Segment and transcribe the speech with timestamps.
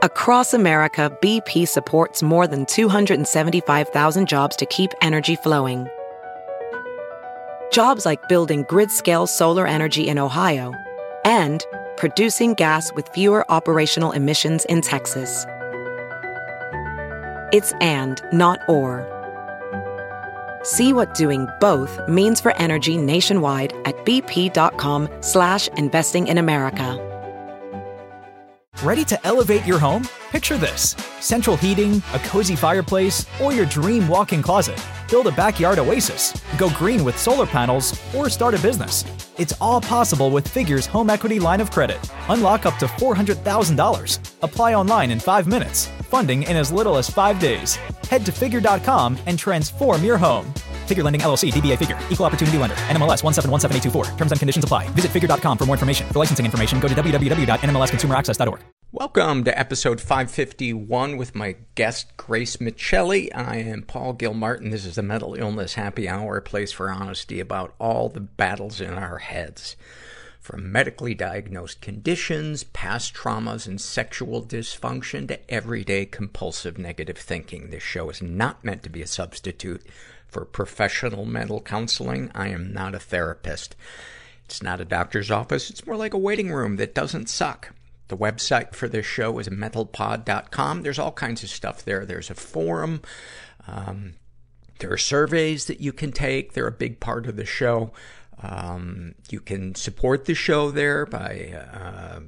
[0.03, 5.87] Across America, BP supports more than 275,000 jobs to keep energy flowing.
[7.71, 10.71] Jobs like building grid-scale solar energy in Ohio
[11.25, 11.65] and
[11.97, 15.47] producing gas with fewer operational emissions in Texas.
[17.51, 19.12] It's and, not or.
[20.63, 27.09] See what doing both means for energy nationwide at bp.com slash investing in America.
[28.81, 30.07] Ready to elevate your home?
[30.31, 30.95] Picture this.
[31.19, 34.81] Central heating, a cozy fireplace, or your dream walk-in closet.
[35.09, 39.05] Build a backyard oasis, go green with solar panels, or start a business.
[39.37, 41.99] It's all possible with Figure's home equity line of credit.
[42.29, 44.19] Unlock up to $400,000.
[44.41, 45.89] Apply online in five minutes.
[46.13, 47.77] Funding in as little as five days.
[48.07, 50.45] Head to figure.com and transform your home.
[50.85, 54.15] Figure Lending LLC, DBA Figure, Equal Opportunity Lender, NMLS 1717824.
[54.15, 54.87] Terms and conditions apply.
[54.89, 56.05] Visit figure.com for more information.
[56.09, 58.59] For licensing information, go to www.nmlsconsumeraccess.org.
[58.91, 63.35] Welcome to episode 551 with my guest, Grace Miceli.
[63.35, 64.69] I am Paul Gilmartin.
[64.69, 68.79] This is the Mental Illness Happy Hour, a place for honesty about all the battles
[68.79, 69.75] in our heads.
[70.43, 77.69] From medically diagnosed conditions, past traumas, and sexual dysfunction to everyday compulsive negative thinking.
[77.69, 79.85] This show is not meant to be a substitute
[80.27, 82.29] for professional mental counseling.
[82.35, 83.77] I am not a therapist.
[84.43, 85.69] It's not a doctor's office.
[85.69, 87.73] It's more like a waiting room that doesn't suck.
[88.09, 90.81] The website for this show is mentalpod.com.
[90.81, 92.05] There's all kinds of stuff there.
[92.05, 93.01] There's a forum.
[93.65, 94.15] Um,
[94.79, 96.51] there are surveys that you can take.
[96.51, 97.93] They're a big part of the show.
[98.43, 102.19] Um, you can support the show there by uh,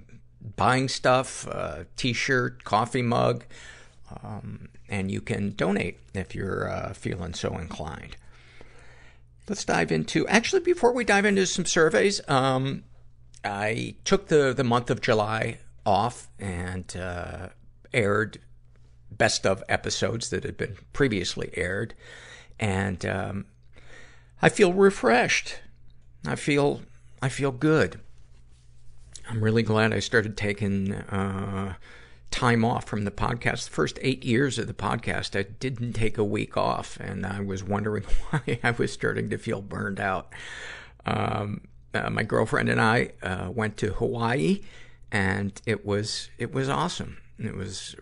[0.56, 3.44] buying stuff, a t-shirt, coffee mug,
[4.24, 8.16] um, and you can donate if you're uh, feeling so inclined.
[9.48, 10.28] Let's dive into.
[10.28, 12.84] Actually, before we dive into some surveys, um,
[13.44, 17.50] I took the the month of July off and uh,
[17.94, 18.40] aired
[19.12, 21.94] best of episodes that had been previously aired,
[22.60, 23.46] and um,
[24.42, 25.60] I feel refreshed.
[26.28, 26.82] I feel
[27.22, 28.00] I feel good.
[29.30, 31.74] I'm really glad I started taking uh,
[32.30, 33.66] time off from the podcast.
[33.66, 37.40] The first eight years of the podcast, I didn't take a week off, and I
[37.42, 40.34] was wondering why I was starting to feel burned out.
[41.06, 41.62] Um,
[41.94, 44.62] uh, my girlfriend and I uh, went to Hawaii,
[45.12, 47.18] and it was it was awesome.
[47.40, 47.96] It was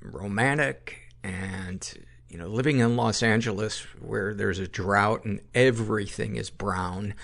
[0.00, 1.92] romantic, and
[2.28, 7.14] you know, living in Los Angeles where there's a drought and everything is brown.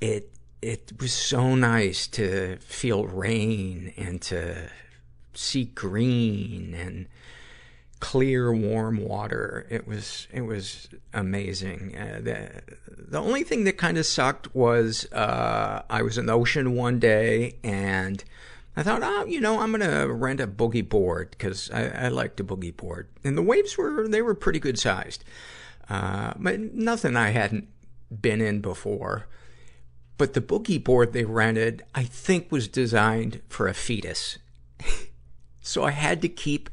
[0.00, 4.70] It it was so nice to feel rain and to
[5.34, 7.06] see green and
[8.00, 9.66] clear, warm water.
[9.70, 11.96] It was it was amazing.
[11.96, 16.32] Uh, the the only thing that kind of sucked was uh, I was in the
[16.32, 18.22] ocean one day and
[18.76, 22.36] I thought, oh, you know, I'm gonna rent a boogie board because I, I like
[22.36, 25.24] to boogie board, and the waves were they were pretty good sized,
[25.90, 27.68] uh, but nothing I hadn't
[28.20, 29.26] been in before.
[30.18, 34.38] But the boogie board they rented, I think, was designed for a fetus.
[35.60, 36.68] so I had to keep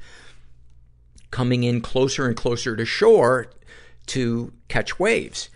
[1.31, 3.47] coming in closer and closer to shore
[4.07, 5.49] to catch waves.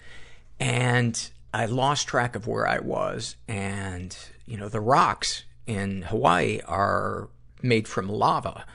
[0.59, 3.35] And I lost track of where I was.
[3.47, 7.29] And, you know, the rocks in Hawaii are
[7.61, 8.65] made from lava.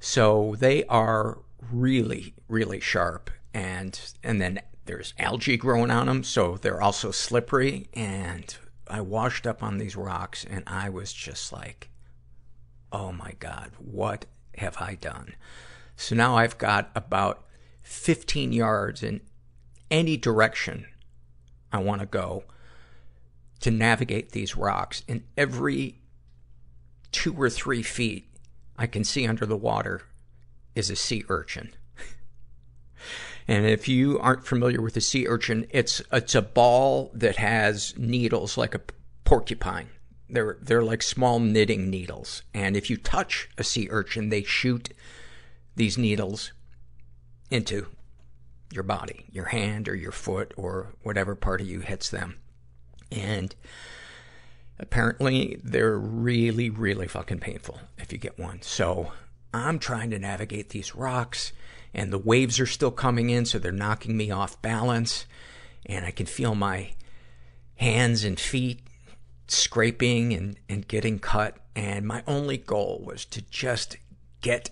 [0.00, 1.38] So they are
[1.70, 3.30] really, really sharp.
[3.54, 6.24] And, and then there's algae growing on them.
[6.24, 7.88] So they're also slippery.
[7.94, 8.56] And
[8.90, 11.90] I washed up on these rocks and I was just like,
[12.92, 14.26] oh my God, what
[14.56, 15.34] have I done?
[15.96, 17.44] So now I've got about
[17.82, 19.20] 15 yards in
[19.90, 20.86] any direction
[21.72, 22.44] I want to go
[23.60, 25.02] to navigate these rocks.
[25.08, 26.00] And every
[27.10, 28.28] two or three feet
[28.76, 30.02] I can see under the water
[30.74, 31.74] is a sea urchin.
[33.48, 37.94] And if you aren't familiar with a sea urchin, it's, it's a ball that has
[37.96, 38.82] needles like a
[39.24, 39.88] porcupine.
[40.28, 42.42] They're, they're like small knitting needles.
[42.52, 44.90] And if you touch a sea urchin, they shoot
[45.74, 46.52] these needles
[47.50, 47.86] into
[48.70, 52.36] your body, your hand or your foot or whatever part of you hits them.
[53.10, 53.54] And
[54.78, 58.60] apparently they're really, really fucking painful if you get one.
[58.60, 59.12] So
[59.54, 61.52] I'm trying to navigate these rocks
[61.94, 65.26] and the waves are still coming in, so they're knocking me off balance.
[65.86, 66.92] And I can feel my
[67.76, 68.80] hands and feet
[69.46, 71.56] scraping and, and getting cut.
[71.74, 73.96] And my only goal was to just
[74.40, 74.70] get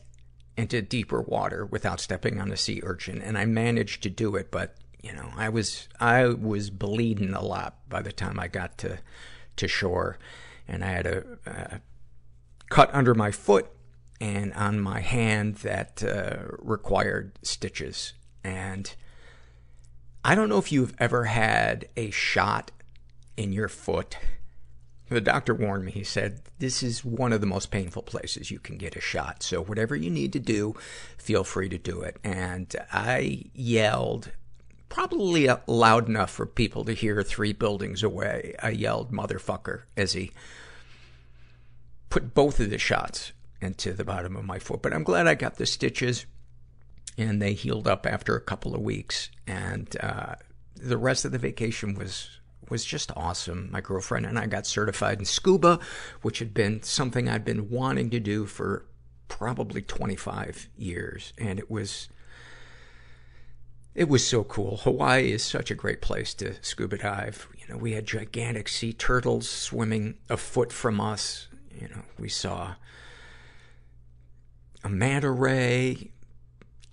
[0.57, 3.21] into deeper water without stepping on a sea urchin.
[3.23, 7.43] And I managed to do it, but you know, I was, I was bleeding a
[7.43, 8.99] lot by the time I got to,
[9.57, 10.19] to shore.
[10.67, 11.81] And I had a, a
[12.71, 13.69] cut under my foot
[14.21, 18.15] and on my hand that uh, required stitches.
[18.43, 18.95] And
[20.25, 22.71] I don't know if you've ever had a shot
[23.37, 24.17] in your foot.
[25.09, 25.93] The doctor warned me.
[25.93, 29.43] He said, This is one of the most painful places you can get a shot.
[29.43, 30.75] So, whatever you need to do,
[31.17, 32.17] feel free to do it.
[32.25, 34.33] And I yelled,
[34.89, 38.57] probably loud enough for people to hear three buildings away.
[38.61, 40.33] I yelled, motherfucker, as he
[42.11, 44.82] put both of the shots into the bottom of my foot.
[44.82, 46.26] But I'm glad I got the stitches
[47.19, 49.31] and they healed up after a couple of weeks.
[49.47, 50.37] And, uh,
[50.76, 52.29] the rest of the vacation was,
[52.69, 53.70] was just awesome.
[53.70, 55.79] My girlfriend and I got certified in scuba,
[56.23, 58.85] which had been something I'd been wanting to do for
[59.29, 61.32] probably 25 years.
[61.38, 62.08] And it was,
[63.94, 64.79] it was so cool.
[64.79, 67.49] Hawaii is such a great place to scuba dive.
[67.58, 71.49] You know, we had gigantic sea turtles swimming a foot from us.
[71.81, 72.75] You know, we saw
[74.87, 76.12] a manta ray,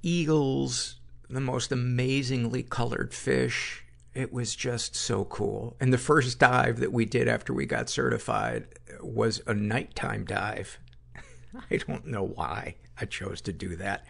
[0.01, 0.95] eagles,
[1.30, 3.86] the most amazingly colored fish.
[4.16, 5.78] It was just so cool.
[5.80, 8.66] And the first dive that we did after we got certified
[9.00, 10.80] was a nighttime dive.
[11.69, 14.07] I don't know why I chose to do that.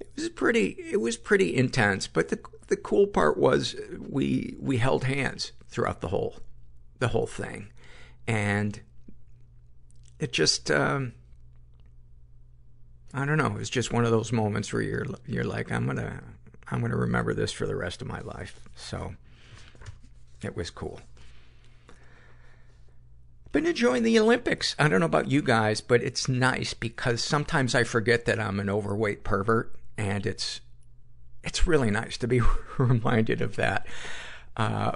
[0.00, 4.78] It was pretty, it was pretty intense, but the, the cool part was we, we
[4.78, 6.36] held hands throughout the whole,
[7.00, 7.68] the whole thing.
[8.26, 8.80] And
[10.18, 11.12] it just, um,
[13.14, 13.56] I don't know.
[13.58, 16.22] It's just one of those moments where you're you're like, I'm gonna
[16.70, 18.68] I'm gonna remember this for the rest of my life.
[18.74, 19.14] So
[20.42, 21.00] it was cool.
[23.50, 24.76] Been enjoying the Olympics.
[24.78, 28.60] I don't know about you guys, but it's nice because sometimes I forget that I'm
[28.60, 30.60] an overweight pervert, and it's
[31.42, 32.42] it's really nice to be
[32.78, 33.86] reminded of that.
[34.56, 34.92] Uh,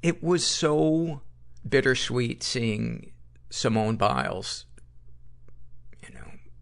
[0.00, 1.22] it was so
[1.68, 3.10] bittersweet seeing
[3.50, 4.66] Simone Biles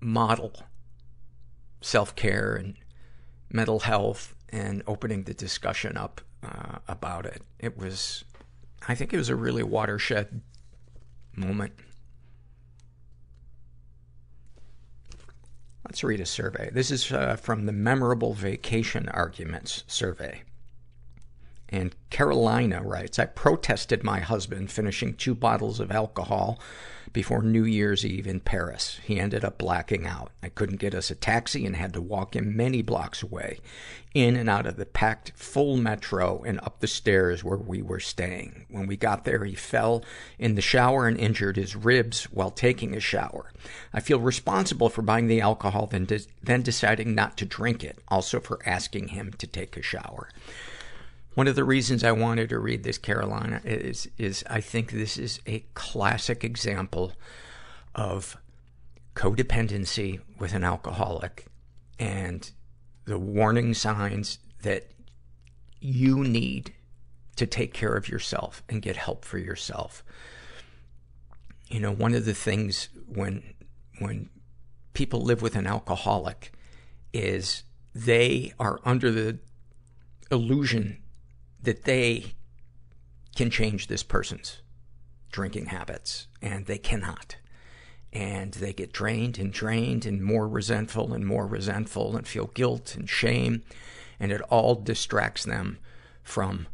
[0.01, 0.55] model
[1.81, 2.75] self-care and
[3.51, 7.43] mental health and opening the discussion up uh, about it.
[7.59, 8.25] It was,
[8.87, 10.41] I think it was a really watershed
[11.35, 11.73] moment.
[15.85, 16.71] Let's read a survey.
[16.73, 20.43] This is uh, from the Memorable Vacation Arguments survey.
[21.69, 26.61] And Carolina writes, I protested my husband finishing two bottles of alcohol
[27.13, 29.01] before New Year's Eve in Paris.
[29.05, 30.31] He ended up blacking out.
[30.43, 33.59] I couldn't get us a taxi and had to walk him many blocks away,
[34.15, 38.01] in and out of the packed full metro and up the stairs where we were
[38.01, 38.67] staying.
[38.69, 40.05] When we got there, he fell
[40.39, 43.53] in the shower and injured his ribs while taking a shower.
[43.93, 47.99] I feel responsible for buying the alcohol, then, de- then deciding not to drink it,
[48.09, 50.29] also for asking him to take a shower.
[51.35, 55.17] One of the reasons I wanted to read this, Carolina, is, is I think this
[55.17, 57.13] is a classic example
[57.95, 58.37] of
[59.15, 61.47] codependency with an alcoholic
[61.99, 62.51] and
[63.05, 64.91] the warning signs that
[65.81, 66.75] you need
[67.37, 70.05] to take care of yourself and get help for yourself.
[71.69, 73.55] You know, one of the things when,
[73.99, 74.31] when
[74.95, 76.53] people live with an alcoholic
[77.13, 77.63] is
[77.95, 79.39] they are under the
[80.31, 80.99] illusion
[81.63, 82.35] that they
[83.35, 84.63] can change this person's
[85.31, 87.37] drinking habits, and they cannot.
[88.13, 92.97] And they get drained and drained and more resentful and more resentful and feel guilt
[92.97, 93.63] and shame,
[94.19, 95.79] and it all distracts them
[96.23, 96.67] from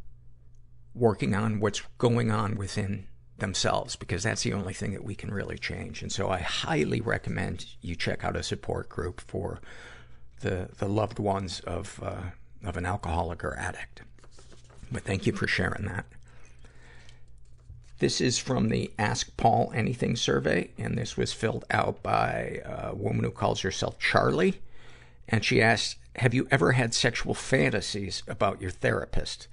[0.94, 3.06] working on what's going on within
[3.38, 6.02] themselves because that's the only thing that we can really change.
[6.02, 9.60] And so I highly recommend you check out a support group for
[10.40, 12.30] the, the loved ones of, uh,
[12.64, 14.02] of an alcoholic or addict.
[14.90, 16.06] But thank you for sharing that.
[17.98, 22.94] This is from the Ask Paul Anything survey, and this was filled out by a
[22.94, 24.60] woman who calls herself Charlie.
[25.28, 29.48] And she asks, Have you ever had sexual fantasies about your therapist?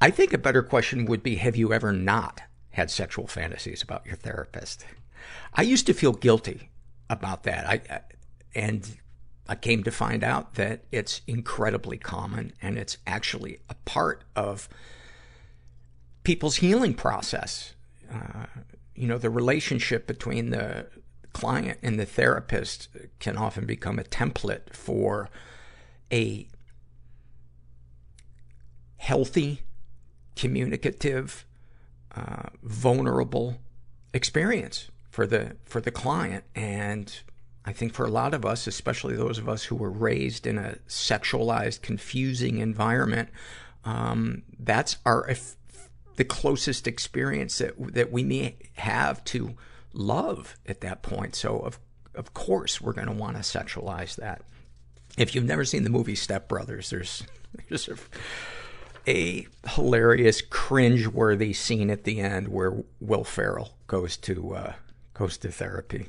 [0.00, 4.06] I think a better question would be, Have you ever not had sexual fantasies about
[4.06, 4.84] your therapist?
[5.54, 6.70] I used to feel guilty
[7.10, 7.66] about that.
[7.66, 8.00] I,
[8.54, 8.96] and
[9.48, 14.68] I came to find out that it's incredibly common and it's actually a part of
[16.24, 17.74] people's healing process.
[18.12, 18.46] Uh,
[18.94, 20.86] you know, the relationship between the
[21.32, 25.28] client and the therapist can often become a template for
[26.12, 26.46] a
[28.98, 29.62] healthy,
[30.36, 31.44] communicative,
[32.14, 33.58] uh, vulnerable
[34.14, 37.22] experience for the for the client and
[37.64, 40.58] I think for a lot of us, especially those of us who were raised in
[40.58, 43.28] a sexualized, confusing environment,
[43.84, 45.56] um, that's our if,
[46.16, 49.54] the closest experience that that we may have to
[49.92, 51.34] love at that point.
[51.34, 51.78] So of
[52.14, 54.42] of course we're going to want to sexualize that.
[55.16, 57.22] If you've never seen the movie Step Brothers, there's
[57.68, 57.96] there's a,
[59.06, 64.72] a hilarious, cringe-worthy scene at the end where Will Ferrell goes to uh,
[65.14, 66.08] goes to therapy.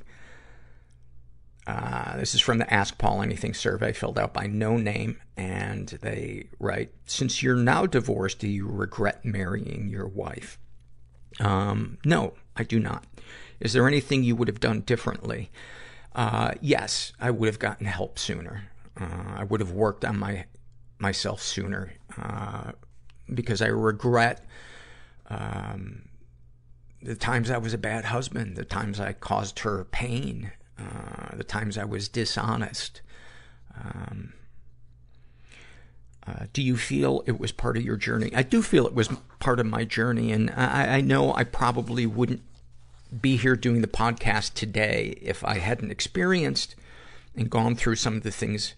[1.66, 5.88] Uh, this is from the Ask Paul Anything survey filled out by No Name, and
[6.02, 10.60] they write, Since you're now divorced, do you regret marrying your wife?
[11.40, 13.06] Um, no, I do not.
[13.60, 15.50] Is there anything you would have done differently?
[16.14, 18.70] Uh, yes, I would have gotten help sooner.
[19.00, 20.46] Uh, I would have worked on my
[21.00, 22.72] myself sooner uh,
[23.34, 24.46] because I regret
[25.30, 26.08] um,
[27.02, 31.44] the times I was a bad husband, the times I caused her pain, uh, the
[31.44, 33.02] times I was dishonest.
[33.76, 34.34] Um,
[36.26, 38.32] uh, do you feel it was part of your journey?
[38.34, 42.06] I do feel it was part of my journey, and I, I know I probably
[42.06, 42.42] wouldn't
[43.22, 46.76] be here doing the podcast today if I hadn't experienced
[47.36, 48.74] and gone through some of the things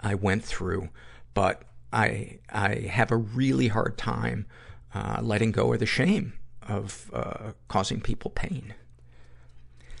[0.00, 0.88] I went through.
[1.32, 1.62] But
[1.92, 4.46] I I have a really hard time
[4.94, 8.74] uh, letting go of the shame of uh, causing people pain.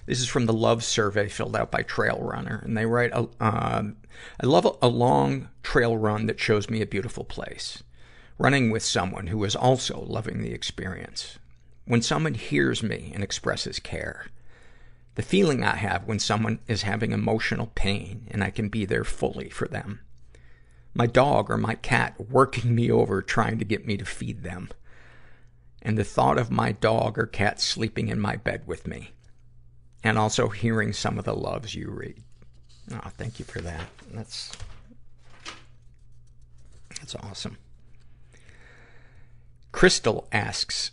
[0.08, 3.26] This is from the love survey filled out by Trail Runner, and they write, uh,
[3.40, 7.82] "I love a long trail run that shows me a beautiful place.
[8.38, 11.38] Running with someone who is also loving the experience.
[11.84, 14.28] When someone hears me and expresses care."
[15.16, 19.04] The feeling I have when someone is having emotional pain and I can be there
[19.04, 20.00] fully for them.
[20.94, 24.70] My dog or my cat working me over trying to get me to feed them.
[25.82, 29.12] And the thought of my dog or cat sleeping in my bed with me.
[30.04, 32.22] And also hearing some of the loves you read.
[32.92, 33.86] Oh, thank you for that.
[34.12, 34.52] That's,
[36.98, 37.58] that's awesome.
[39.72, 40.92] Crystal asks,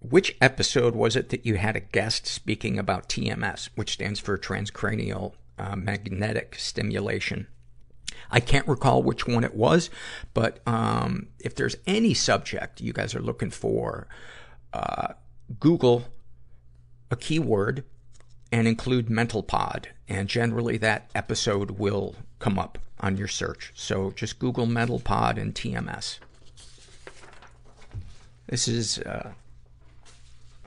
[0.00, 4.38] which episode was it that you had a guest speaking about TMS, which stands for
[4.38, 7.46] transcranial uh, magnetic stimulation?
[8.30, 9.90] I can't recall which one it was,
[10.32, 14.08] but um, if there's any subject you guys are looking for,
[14.72, 15.14] uh,
[15.60, 16.04] Google
[17.10, 17.84] a keyword
[18.52, 23.72] and include mental pod, and generally that episode will come up on your search.
[23.74, 26.18] So just Google mental pod and TMS.
[28.46, 29.32] This is uh,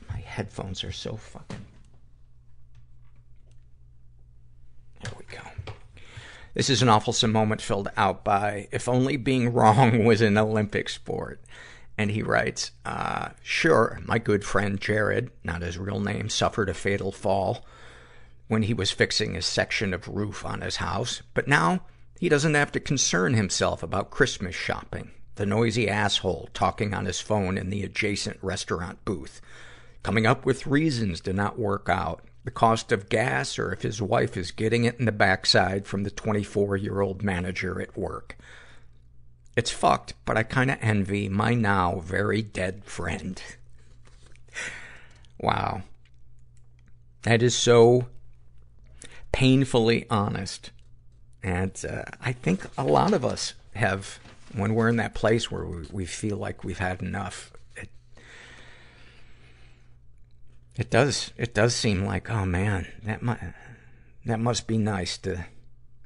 [0.10, 1.66] my headphones are so fucking.
[5.04, 5.42] There we go.
[6.56, 10.90] This is an awfulsome moment filled out by If Only Being Wrong Was an Olympic
[10.90, 11.40] Sport.
[11.98, 16.74] And he writes, uh, sure, my good friend Jared, not his real name, suffered a
[16.74, 17.66] fatal fall
[18.48, 21.22] when he was fixing a section of roof on his house.
[21.34, 21.82] But now,
[22.20, 25.12] he doesn't have to concern himself about Christmas shopping.
[25.36, 29.42] The noisy asshole talking on his phone in the adjacent restaurant booth.
[30.02, 32.24] Coming up with reasons to not work out.
[32.46, 36.04] The cost of gas or if his wife is getting it in the backside from
[36.04, 38.38] the 24 year old manager at work.
[39.58, 43.42] It's fucked, but I kinda envy my now very dead friend.
[45.40, 45.82] wow.
[47.24, 48.08] That is so
[49.36, 50.72] painfully honest.
[51.44, 54.18] And uh, I think a lot of us have,
[54.56, 57.90] when we're in that place where we, we feel like we've had enough, it,
[60.78, 63.42] it does, it does seem like, oh man, that might,
[64.26, 65.48] that must be nice to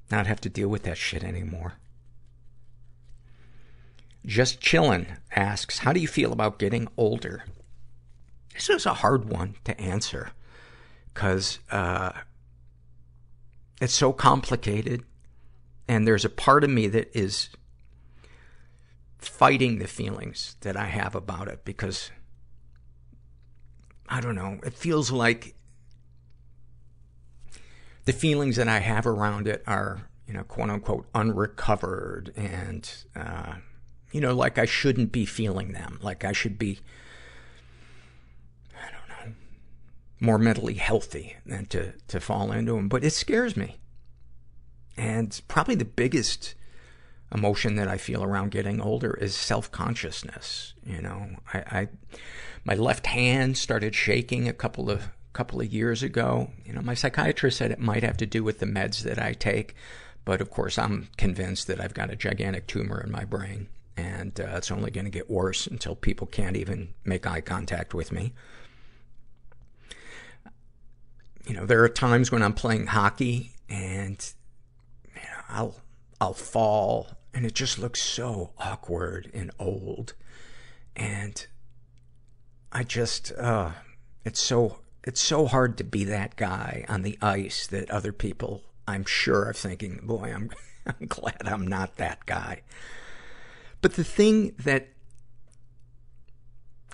[0.10, 1.74] not have to deal with that shit anymore.
[4.26, 5.06] Just Chillin'
[5.36, 7.44] asks, how do you feel about getting older?
[8.56, 10.32] This is a hard one to answer.
[11.14, 12.14] Cause, uh,
[13.80, 15.04] it's so complicated.
[15.88, 17.50] And there's a part of me that is
[19.18, 22.12] fighting the feelings that I have about it because
[24.08, 25.56] I don't know, it feels like
[28.06, 33.56] the feelings that I have around it are, you know, quote unquote, unrecovered and, uh,
[34.12, 36.00] you know, like I shouldn't be feeling them.
[36.02, 36.80] Like I should be,
[38.76, 39.36] I don't know,
[40.20, 42.90] more mentally healthy than to, to fall into them.
[42.90, 43.78] But it scares me.
[44.98, 46.56] And probably the biggest
[47.34, 50.74] emotion that I feel around getting older is self-consciousness.
[50.86, 51.88] You know, I, I,
[52.66, 56.52] my left hand started shaking a couple of, couple of years ago.
[56.66, 59.34] You know, my psychiatrist said it might have to do with the meds that I
[59.34, 59.76] take.
[60.26, 63.68] But of course, I'm convinced that I've got a gigantic tumor in my brain.
[63.96, 67.94] And uh, it's only going to get worse until people can't even make eye contact
[67.94, 68.34] with me.
[71.50, 74.34] You know, there are times when I'm playing hockey and
[75.04, 75.76] you know, I'll,
[76.22, 80.14] I'll fall and it just looks so awkward and old.
[80.96, 81.44] And
[82.72, 83.72] I just, uh,
[84.24, 88.62] it's so, it's so hard to be that guy on the ice that other people,
[88.88, 90.52] I'm sure, are thinking, boy, I'm,
[90.86, 92.62] I'm glad I'm not that guy.
[93.82, 94.90] But the thing that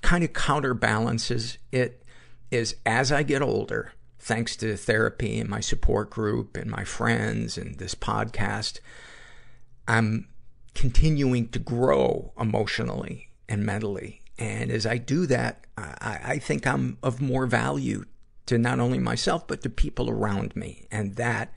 [0.01, 2.03] kind of counterbalances it
[2.51, 3.91] is as I get older,
[4.25, 8.79] thanks to therapy and my support group and my friends and this podcast,
[9.87, 10.27] I'm
[10.73, 14.21] continuing to grow emotionally and mentally.
[14.39, 18.05] And as I do that, I, I think I'm of more value
[18.47, 20.87] to not only myself, but to people around me.
[20.89, 21.53] And that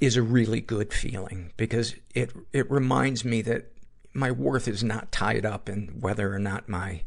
[0.00, 3.66] is a really good feeling because it, it reminds me that
[4.14, 7.02] my worth is not tied up in whether or not my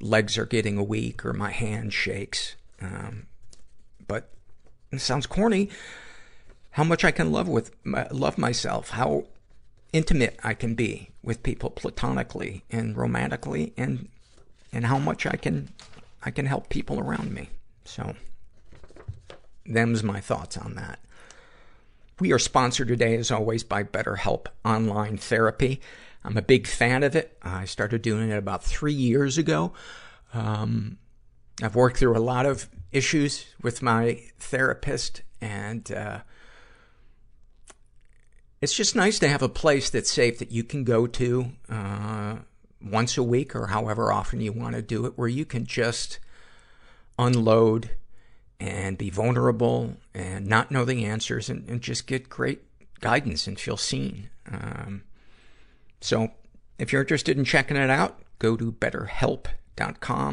[0.00, 2.56] legs are getting weak or my hand shakes.
[2.80, 3.26] Um,
[4.08, 4.30] but
[4.90, 5.70] it sounds corny.
[6.72, 9.26] How much I can love with love myself, how
[9.92, 14.08] intimate I can be with people platonically and romantically, and
[14.72, 15.70] and how much I can
[16.24, 17.50] I can help people around me.
[17.84, 18.14] So,
[19.64, 20.98] them's my thoughts on that.
[22.20, 25.80] We are sponsored today, as always, by BetterHelp Online Therapy.
[26.24, 27.38] I'm a big fan of it.
[27.42, 29.72] I started doing it about three years ago.
[30.34, 30.98] Um,
[31.62, 36.20] I've worked through a lot of issues with my therapist, and uh,
[38.60, 42.36] it's just nice to have a place that's safe that you can go to uh,
[42.80, 46.20] once a week or however often you want to do it, where you can just
[47.18, 47.90] unload
[48.60, 52.62] and be vulnerable and not know the answers and, and just get great
[53.00, 54.30] guidance and feel seen.
[54.50, 55.02] Um,
[56.00, 56.30] so
[56.78, 59.54] if you're interested in checking it out, go to betterhelp.com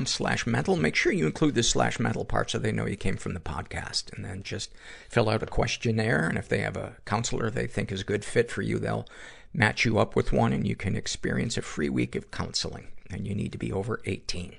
[0.05, 0.75] slash mental.
[0.75, 3.39] Make sure you include the slash mental part so they know you came from the
[3.39, 4.13] podcast.
[4.13, 4.71] And then just
[5.09, 6.27] fill out a questionnaire.
[6.27, 9.07] And if they have a counselor they think is a good fit for you, they'll
[9.53, 12.87] match you up with one and you can experience a free week of counseling.
[13.09, 14.55] And you need to be over 18.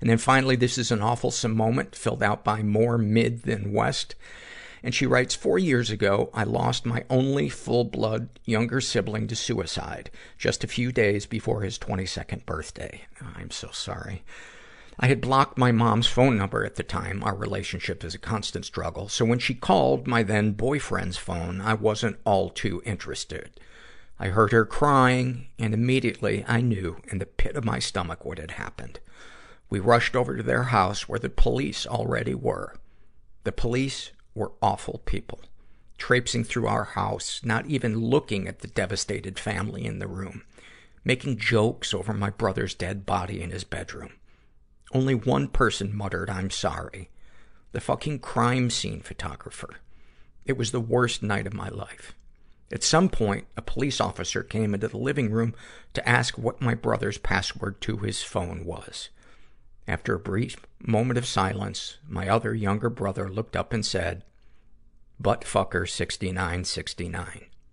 [0.00, 4.14] And then finally, this is an awful moment filled out by more mid than west.
[4.82, 9.36] And she writes, Four years ago, I lost my only full blood younger sibling to
[9.36, 13.02] suicide, just a few days before his 22nd birthday.
[13.20, 14.22] Ah, I'm so sorry.
[15.00, 17.22] I had blocked my mom's phone number at the time.
[17.22, 19.08] Our relationship is a constant struggle.
[19.08, 23.60] So when she called my then boyfriend's phone, I wasn't all too interested.
[24.18, 28.38] I heard her crying, and immediately I knew in the pit of my stomach what
[28.38, 28.98] had happened.
[29.70, 32.74] We rushed over to their house where the police already were.
[33.44, 35.40] The police were awful people,
[35.98, 40.44] traipsing through our house, not even looking at the devastated family in the room,
[41.04, 44.12] making jokes over my brother's dead body in his bedroom.
[44.92, 47.10] Only one person muttered, I'm sorry.
[47.72, 49.76] The fucking crime scene photographer.
[50.46, 52.14] It was the worst night of my life.
[52.70, 55.54] At some point, a police officer came into the living room
[55.94, 59.08] to ask what my brother's password to his phone was.
[59.88, 64.22] After a brief moment of silence, my other younger brother looked up and said,
[65.20, 67.46] Buttfucker 6969.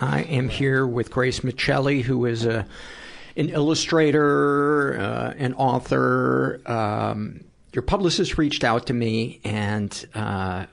[0.00, 2.66] I am here with Grace Miceli, who is a
[3.36, 6.60] an illustrator, uh, an author.
[6.66, 10.66] Um, your publicist reached out to me, and uh,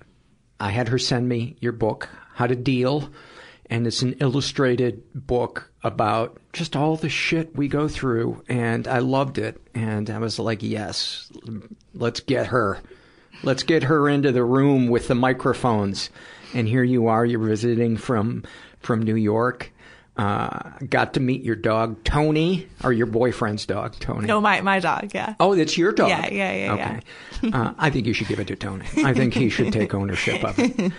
[0.60, 3.10] I had her send me your book, How to Deal.
[3.70, 8.44] and it's an illustrated book about just all the shit we go through.
[8.48, 9.62] And I loved it.
[9.76, 11.30] And I was like, yes,
[11.94, 12.80] let's get her.
[13.44, 16.10] Let's get her into the room with the microphones.
[16.54, 18.44] And here you are, you're visiting from,
[18.88, 19.72] from New York.
[20.16, 24.26] Uh, got to meet your dog, Tony, or your boyfriend's dog, Tony.
[24.26, 25.36] No, my, my dog, yeah.
[25.40, 26.10] Oh, it's your dog?
[26.10, 26.74] Yeah, yeah, yeah.
[26.74, 27.00] Okay.
[27.44, 27.62] Yeah.
[27.62, 28.86] uh, I think you should give it to Tony.
[29.06, 30.92] I think he should take ownership of it.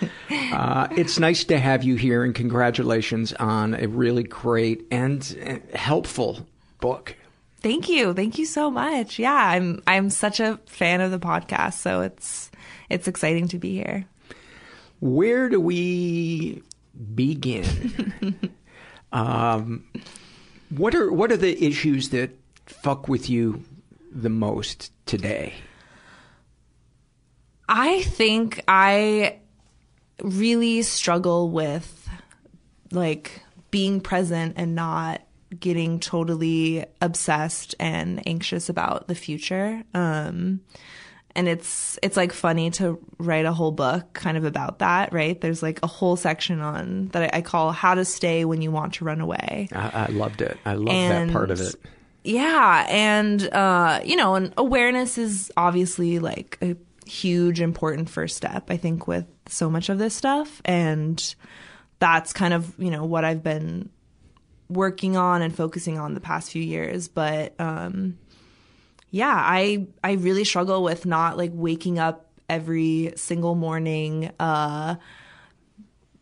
[0.53, 5.21] Uh, it's nice to have you here, and congratulations on a really great and
[5.73, 6.47] helpful
[6.79, 7.13] book.
[7.61, 8.13] Thank you.
[8.13, 9.19] Thank you so much.
[9.19, 12.49] Yeah, I'm I'm such a fan of the podcast, so it's
[12.89, 14.05] it's exciting to be here.
[15.01, 16.63] Where do we
[17.15, 18.51] begin?
[19.11, 19.85] Um,
[20.69, 22.31] what are what are the issues that
[22.65, 23.63] fuck with you
[24.11, 25.53] the most today?
[27.67, 29.39] I think I
[30.21, 32.09] really struggle with
[32.91, 35.21] like being present and not
[35.59, 39.83] getting totally obsessed and anxious about the future.
[39.93, 40.61] Um,
[41.35, 45.39] and it's it's like funny to write a whole book kind of about that right?
[45.39, 48.95] There's like a whole section on that i call how to stay when you want
[48.95, 49.67] to run away.
[49.73, 50.57] I, I loved it.
[50.65, 51.75] I loved and, that part of it.
[52.23, 58.69] Yeah and uh you know and awareness is obviously like a huge important first step
[58.69, 60.61] i think with so much of this stuff.
[60.65, 61.35] And
[61.99, 63.89] that's kind of you know what i've been
[64.69, 67.07] working on and focusing on the past few years.
[67.07, 68.17] But um
[69.11, 74.95] yeah, I I really struggle with not like waking up every single morning uh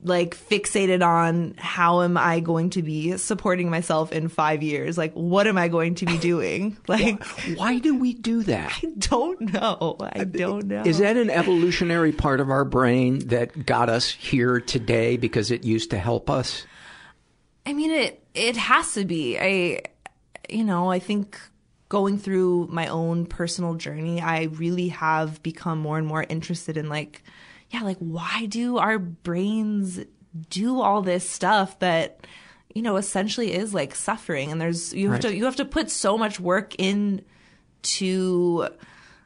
[0.03, 4.97] like fixated on how am I going to be supporting myself in 5 years?
[4.97, 6.77] Like what am I going to be doing?
[6.87, 8.79] Like why, why do we do that?
[8.83, 9.97] I don't know.
[9.99, 10.83] I don't know.
[10.83, 15.63] Is that an evolutionary part of our brain that got us here today because it
[15.65, 16.65] used to help us?
[17.65, 19.37] I mean it it has to be.
[19.37, 19.81] I
[20.49, 21.39] you know, I think
[21.89, 26.89] going through my own personal journey, I really have become more and more interested in
[26.89, 27.23] like,
[27.69, 29.99] yeah, like why do our brains
[30.49, 32.27] do all this stuff that,
[32.73, 34.51] you know, essentially is like suffering?
[34.51, 35.31] And there's you have right.
[35.31, 37.23] to you have to put so much work in
[37.83, 38.69] to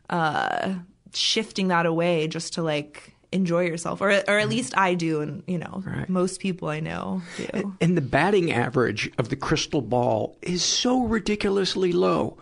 [0.09, 0.75] uh
[1.13, 5.41] shifting that away just to like enjoy yourself or or at least I do and
[5.47, 6.07] you know right.
[6.09, 7.75] most people I know do.
[7.79, 12.37] And the batting average of the crystal ball is so ridiculously low.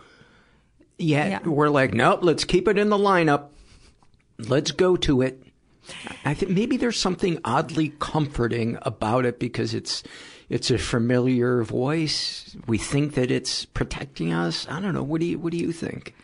[1.00, 1.48] Yet yeah.
[1.48, 3.48] we're like, nope, let's keep it in the lineup.
[4.38, 5.42] Let's go to it.
[6.24, 10.02] I think maybe there's something oddly comforting about it because it's
[10.48, 12.56] it's a familiar voice.
[12.66, 14.68] We think that it's protecting us.
[14.68, 15.02] I don't know.
[15.02, 16.14] What do you what do you think?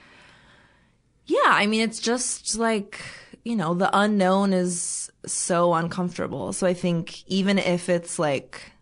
[1.25, 3.01] Yeah, I mean it's just like,
[3.45, 6.53] you know, the unknown is so uncomfortable.
[6.53, 8.73] So I think even if it's like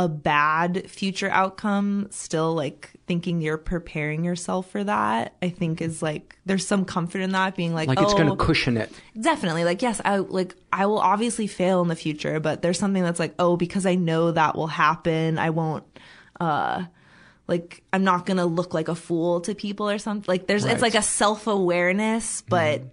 [0.00, 6.00] a bad future outcome, still like thinking you're preparing yourself for that, I think is
[6.00, 8.90] like there's some comfort in that being like, like oh, it's going to cushion it.
[9.20, 9.64] Definitely.
[9.64, 13.20] Like yes, I like I will obviously fail in the future, but there's something that's
[13.20, 15.84] like, oh, because I know that will happen, I won't
[16.40, 16.84] uh
[17.46, 20.24] like I'm not going to look like a fool to people or something.
[20.26, 20.72] Like there's right.
[20.72, 22.88] it's like a self-awareness, but mm.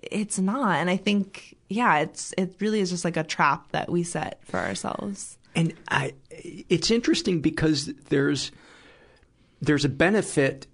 [0.00, 0.76] it's not.
[0.76, 4.38] And I think yeah, it's it really is just like a trap that we set
[4.44, 5.38] for ourselves.
[5.54, 8.52] And I, it's interesting because there's
[9.60, 10.66] there's a benefit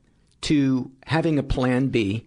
[0.42, 2.26] to having a plan B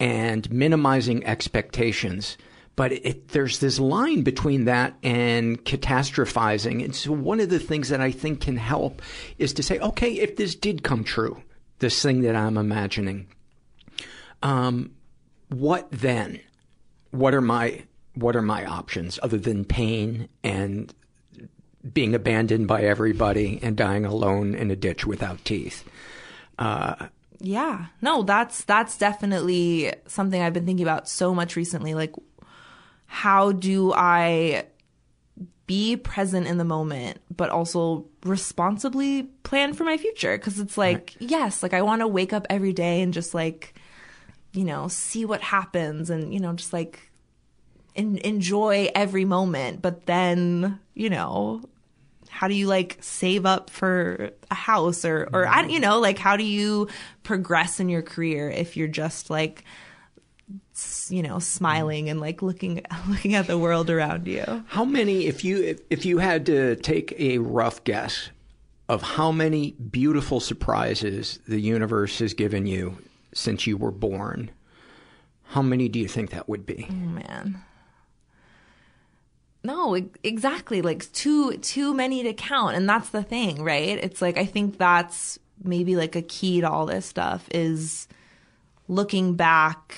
[0.00, 2.38] and minimizing expectations.
[2.74, 6.82] But it, there's this line between that and catastrophizing.
[6.82, 9.02] And so one of the things that I think can help
[9.36, 11.42] is to say, okay, if this did come true,
[11.80, 13.26] this thing that I'm imagining,
[14.42, 14.92] um,
[15.50, 16.40] what then?
[17.10, 20.94] What are my what are my options other than pain and
[21.90, 25.84] being abandoned by everybody and dying alone in a ditch without teeth.
[26.58, 27.08] Uh,
[27.40, 31.94] yeah, no, that's that's definitely something I've been thinking about so much recently.
[31.94, 32.14] Like,
[33.06, 34.66] how do I
[35.66, 40.38] be present in the moment, but also responsibly plan for my future?
[40.38, 41.30] Because it's like, right.
[41.30, 43.74] yes, like I want to wake up every day and just like,
[44.52, 47.10] you know, see what happens, and you know, just like
[47.96, 49.82] enjoy every moment.
[49.82, 51.62] But then, you know,
[52.32, 56.18] how do you like save up for a house or or I you know like
[56.18, 56.88] how do you
[57.22, 59.64] progress in your career if you're just like
[61.08, 64.64] you know smiling and like looking looking at the world around you?
[64.68, 68.30] How many if you if, if you had to take a rough guess
[68.88, 72.96] of how many beautiful surprises the universe has given you
[73.34, 74.50] since you were born
[75.44, 76.86] how many do you think that would be?
[76.90, 77.62] Oh man
[79.64, 80.82] no, exactly.
[80.82, 83.98] Like too too many to count, and that's the thing, right?
[83.98, 88.08] It's like I think that's maybe like a key to all this stuff is
[88.88, 89.96] looking back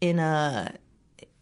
[0.00, 0.74] in a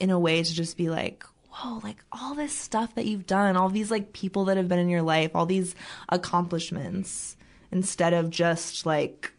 [0.00, 3.56] in a way to just be like, whoa, like all this stuff that you've done,
[3.56, 5.74] all these like people that have been in your life, all these
[6.08, 7.36] accomplishments,
[7.70, 9.32] instead of just like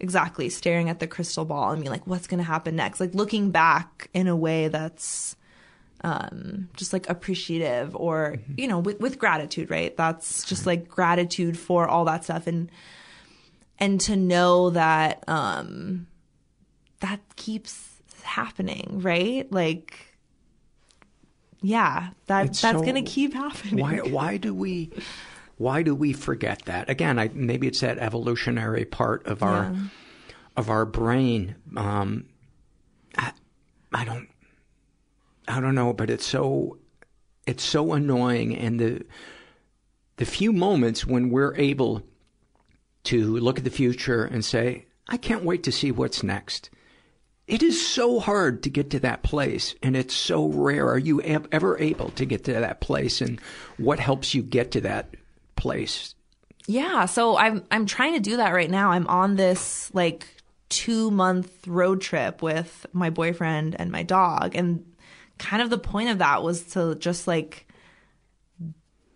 [0.00, 3.00] exactly staring at the crystal ball and being like, what's going to happen next?
[3.00, 5.36] Like looking back in a way that's
[6.04, 9.96] um, just like appreciative or, you know, with, with gratitude, right?
[9.96, 12.46] That's just like gratitude for all that stuff.
[12.46, 12.70] And,
[13.78, 16.06] and to know that, um,
[17.00, 19.50] that keeps happening, right?
[19.52, 19.98] Like,
[21.62, 23.78] yeah, that It's that's so- to keep happening.
[23.78, 24.90] Why why do we
[25.58, 26.88] why do we forget that?
[26.90, 29.76] Again, I maybe it's that evolutionary part of our Yeah.
[30.56, 31.56] of our brain.
[31.76, 32.26] Um,
[33.16, 33.32] I,
[33.92, 34.28] I don't
[35.48, 36.78] I don't know, but it's so
[37.46, 39.06] it's so annoying and the
[40.16, 42.02] the few moments when we're able
[43.04, 46.70] to look at the future and say, I can't wait to see what's next.
[47.46, 50.88] It is so hard to get to that place, and it's so rare.
[50.88, 53.40] Are you ev- ever able to get to that place, and
[53.76, 55.14] what helps you get to that
[55.54, 56.16] place?
[56.66, 58.90] Yeah, so I'm I'm trying to do that right now.
[58.90, 60.26] I'm on this like
[60.70, 64.84] 2 month road trip with my boyfriend and my dog and
[65.38, 67.66] kind of the point of that was to just like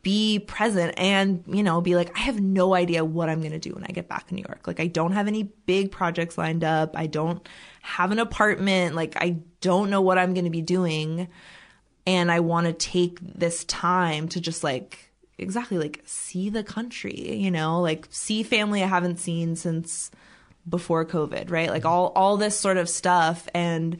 [0.02, 3.58] be present and you know be like I have no idea what I'm going to
[3.58, 4.66] do when I get back in New York.
[4.66, 6.96] Like I don't have any big projects lined up.
[6.96, 7.46] I don't
[7.82, 8.94] have an apartment.
[8.94, 11.28] Like I don't know what I'm going to be doing
[12.06, 17.36] and I want to take this time to just like exactly like see the country,
[17.36, 20.10] you know, like see family I haven't seen since
[20.68, 21.70] before COVID, right?
[21.70, 21.92] Like mm-hmm.
[21.92, 23.98] all all this sort of stuff and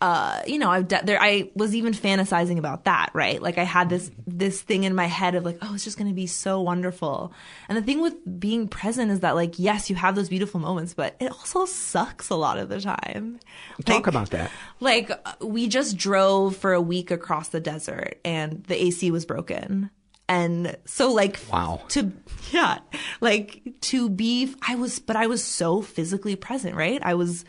[0.00, 3.42] uh you know I've de- there I was even fantasizing about that, right?
[3.42, 6.08] Like I had this this thing in my head of like oh it's just going
[6.08, 7.32] to be so wonderful.
[7.68, 10.94] And the thing with being present is that like yes, you have those beautiful moments,
[10.94, 13.40] but it also sucks a lot of the time.
[13.84, 14.52] Talk about that.
[14.78, 15.10] Like
[15.42, 19.90] we just drove for a week across the desert and the AC was broken.
[20.28, 21.80] And so like Wow.
[21.88, 22.12] to
[22.52, 22.78] yeah,
[23.20, 27.00] like to be I was but I was so physically present, right?
[27.02, 27.44] I was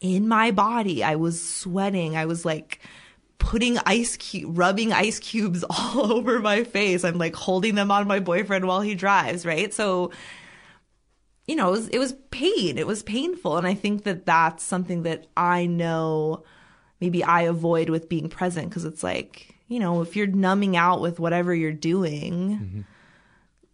[0.00, 1.04] in my body.
[1.04, 2.16] I was sweating.
[2.16, 2.80] I was like
[3.38, 7.04] putting ice cube rubbing ice cubes all over my face.
[7.04, 9.72] I'm like holding them on my boyfriend while he drives, right?
[9.72, 10.10] So
[11.50, 12.78] you know, it was, it was pain.
[12.78, 13.56] It was painful.
[13.56, 16.44] And I think that that's something that I know
[17.00, 21.00] maybe I avoid with being present because it's like, you know, if you're numbing out
[21.00, 22.80] with whatever you're doing, mm-hmm.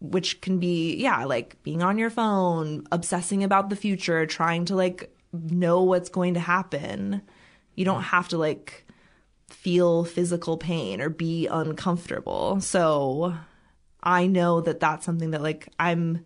[0.00, 4.74] which can be, yeah, like being on your phone, obsessing about the future, trying to
[4.74, 5.14] like
[5.50, 7.22] know what's going to happen,
[7.74, 8.86] you don't have to like
[9.48, 12.60] feel physical pain or be uncomfortable.
[12.60, 13.34] So
[14.02, 16.24] I know that that's something that like I'm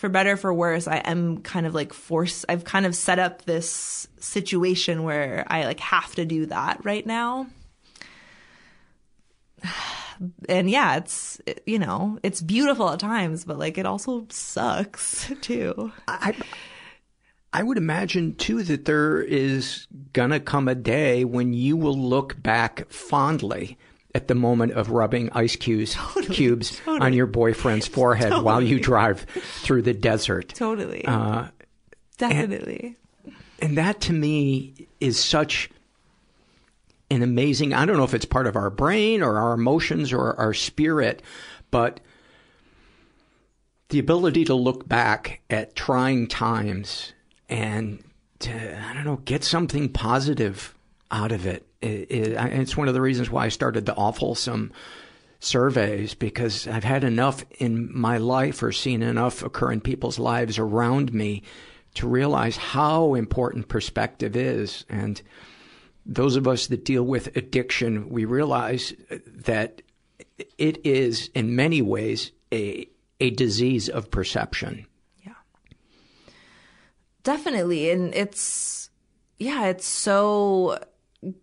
[0.00, 2.46] for better or for worse, I am kind of like forced.
[2.48, 7.06] I've kind of set up this situation where I like have to do that right
[7.06, 7.46] now.
[10.50, 15.92] And yeah, it's you know it's beautiful at times, but like it also sucks too.
[16.06, 16.34] I
[17.52, 22.40] I would imagine too that there is gonna come a day when you will look
[22.40, 23.76] back fondly
[24.14, 25.96] at the moment of rubbing ice cubes
[26.30, 29.20] cubes on your boyfriend's forehead while you drive
[29.62, 30.48] through the desert.
[30.50, 31.48] Totally, Uh,
[32.18, 32.96] definitely.
[33.60, 35.70] and that to me is such
[37.10, 40.38] an amazing i don't know if it's part of our brain or our emotions or
[40.38, 41.22] our spirit
[41.72, 41.98] but
[43.88, 47.12] the ability to look back at trying times
[47.50, 48.02] and
[48.38, 48.50] to
[48.86, 50.74] i don't know get something positive
[51.10, 53.94] out of it, it, it I- it's one of the reasons why i started the
[53.94, 54.70] awfulsome
[55.40, 60.58] surveys because I've had enough in my life or seen enough occur in people's lives
[60.58, 61.42] around me
[61.94, 64.84] to realize how important perspective is.
[64.90, 65.20] And
[66.04, 68.92] those of us that deal with addiction, we realize
[69.26, 69.80] that
[70.58, 72.86] it is in many ways a,
[73.18, 74.86] a disease of perception.
[77.22, 77.90] Definitely.
[77.90, 78.90] And it's,
[79.38, 80.78] yeah, it's so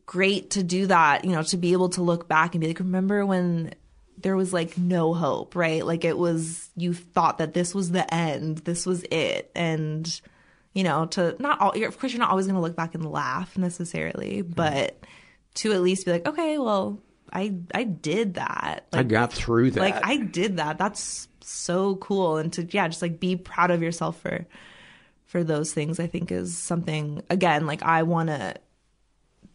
[0.06, 2.80] great to do that, you know, to be able to look back and be like,
[2.80, 3.74] remember when
[4.20, 5.86] there was like no hope, right?
[5.86, 9.52] Like it was, you thought that this was the end, this was it.
[9.54, 10.22] And,
[10.74, 12.96] you know, to not all, you're, of course, you're not always going to look back
[12.96, 14.54] and laugh necessarily, mm-hmm.
[14.54, 15.04] but
[15.56, 17.00] to at least be like, okay, well,
[17.32, 18.88] I, I did that.
[18.94, 19.80] I got through that.
[19.80, 20.80] Like I did that.
[20.80, 22.38] That's so cool.
[22.38, 24.48] And to, yeah, just like be proud of yourself for,
[25.28, 28.56] for those things, I think is something, again, like I want to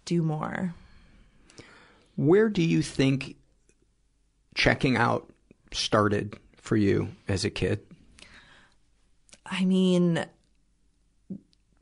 [0.04, 0.74] do more.
[2.16, 3.36] Where do you think
[4.54, 5.32] checking out
[5.72, 7.80] started for you as a kid?
[9.46, 10.24] I mean,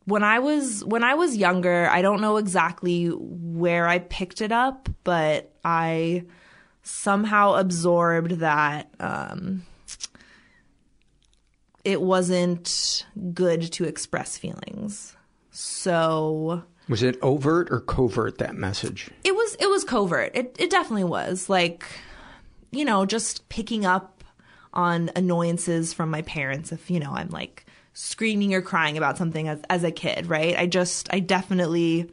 [0.05, 4.53] when I was when I was younger, I don't know exactly where I picked it
[4.53, 6.25] up, but I
[6.83, 9.65] somehow absorbed that um,
[11.85, 15.17] it wasn't good to express feelings.
[15.51, 19.11] So was it overt or covert that message?
[19.25, 20.33] It was it was covert.
[20.35, 21.49] It it definitely was.
[21.49, 21.85] Like
[22.71, 24.25] you know, just picking up
[24.73, 29.49] on annoyances from my parents if, you know, I'm like screaming or crying about something
[29.49, 30.57] as as a kid, right?
[30.57, 32.11] I just I definitely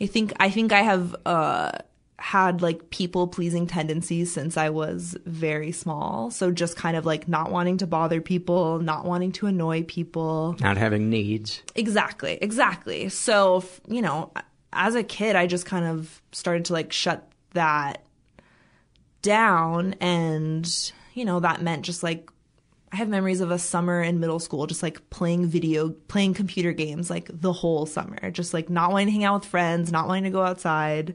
[0.00, 1.72] I think I think I have uh
[2.18, 6.30] had like people pleasing tendencies since I was very small.
[6.30, 10.56] So just kind of like not wanting to bother people, not wanting to annoy people,
[10.60, 11.62] not having needs.
[11.76, 13.08] Exactly, exactly.
[13.08, 14.32] So, you know,
[14.72, 18.04] as a kid, I just kind of started to like shut that
[19.22, 19.94] down.
[20.00, 22.30] And, you know, that meant just like
[22.90, 26.72] I have memories of a summer in middle school, just like playing video, playing computer
[26.72, 30.08] games like the whole summer, just like not wanting to hang out with friends, not
[30.08, 31.14] wanting to go outside.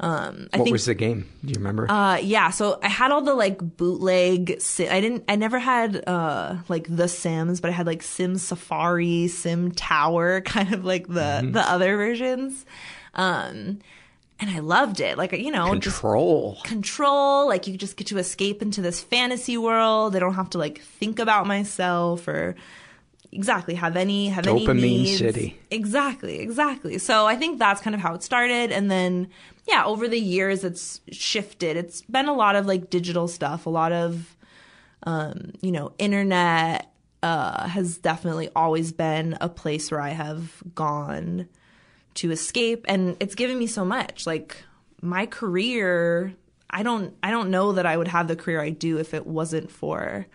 [0.00, 1.28] Um, I what think, was the game?
[1.44, 1.90] Do you remember?
[1.90, 2.50] Uh, yeah.
[2.50, 4.60] So I had all the like bootleg.
[4.78, 5.24] I didn't.
[5.28, 10.40] I never had uh like the Sims, but I had like Sim Safari, Sim Tower,
[10.44, 11.52] kind of like the mm-hmm.
[11.52, 12.66] the other versions.
[13.14, 13.78] Um,
[14.40, 15.16] and I loved it.
[15.16, 17.46] Like you know, control, control.
[17.46, 20.16] Like you just get to escape into this fantasy world.
[20.16, 22.56] I don't have to like think about myself or
[23.34, 25.18] exactly have any have Dopamine any needs.
[25.18, 25.58] city.
[25.70, 26.98] Exactly, exactly.
[26.98, 29.28] So I think that's kind of how it started, and then
[29.66, 31.76] yeah, over the years it's shifted.
[31.76, 34.36] It's been a lot of like digital stuff, a lot of
[35.04, 36.90] um, you know, internet
[37.22, 41.48] uh, has definitely always been a place where I have gone
[42.14, 44.26] to escape, and it's given me so much.
[44.26, 44.62] Like
[45.00, 46.34] my career,
[46.70, 49.26] I don't I don't know that I would have the career I do if it
[49.26, 50.26] wasn't for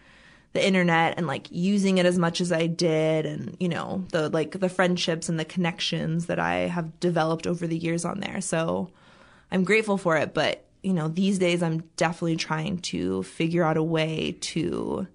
[0.54, 4.30] the internet and like using it as much as I did and you know the
[4.30, 8.42] like the friendships and the connections that I have developed over the years on there.
[8.42, 8.90] So
[9.52, 13.78] I'm grateful for it, but you know, these days I'm definitely trying to figure out
[13.78, 15.08] a way to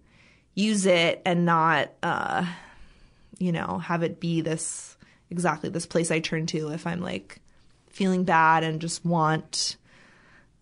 [0.55, 2.47] use it and not uh
[3.39, 4.97] you know, have it be this
[5.31, 7.41] exactly this place I turn to if I'm like
[7.89, 9.77] feeling bad and just want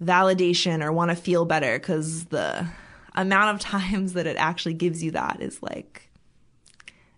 [0.02, 2.66] validation or want to feel better cuz the
[3.14, 6.11] amount of times that it actually gives you that is like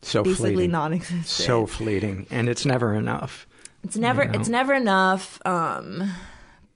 [0.02, 0.70] so basically fleeting.
[0.72, 1.26] non-existent.
[1.26, 3.46] So fleeting, and it's never enough.
[3.82, 4.40] It's never you know?
[4.40, 5.40] it's never enough.
[5.46, 6.10] Um,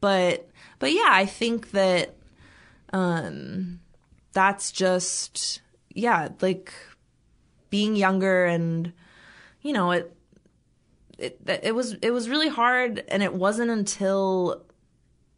[0.01, 2.15] but but yeah, I think that
[2.93, 3.81] um,
[4.33, 5.61] that's just
[5.95, 6.73] yeah, like
[7.71, 8.93] being younger and
[9.61, 10.15] you know it
[11.19, 14.65] it it was it was really hard, and it wasn't until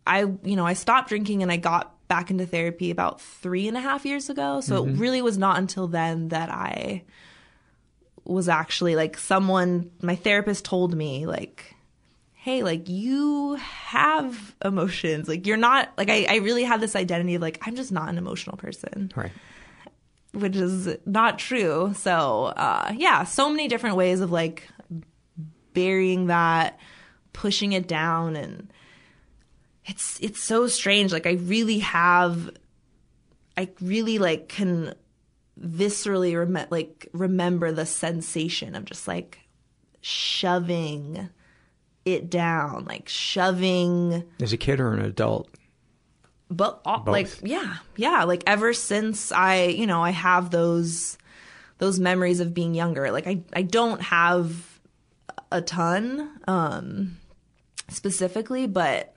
[0.07, 3.77] I you know I stopped drinking and I got back into therapy about three and
[3.77, 4.61] a half years ago.
[4.61, 4.95] So Mm-hmm.
[4.95, 7.05] it really was not until then that I
[8.25, 11.75] was actually like someone, my therapist told me, like,
[12.33, 15.29] hey, like you have emotions.
[15.29, 18.09] Like you're not, like, I, I really had this identity of like, I'm just not
[18.09, 19.13] an emotional person.
[19.15, 19.33] Right.
[20.33, 21.93] Which is not true.
[21.97, 24.69] So, uh, yeah, so many different ways of like
[25.75, 26.79] burying that,
[27.33, 28.73] pushing it down and,
[29.91, 32.51] it's it's so strange like i really have
[33.57, 34.95] i really like can
[35.61, 39.41] viscerally rem- like remember the sensation of just like
[40.01, 41.29] shoving
[42.05, 45.51] it down like shoving As a kid or an adult?
[46.51, 51.17] but like yeah yeah like ever since i you know i have those
[51.79, 54.81] those memories of being younger like i i don't have
[55.53, 57.17] a ton um
[57.89, 59.15] specifically but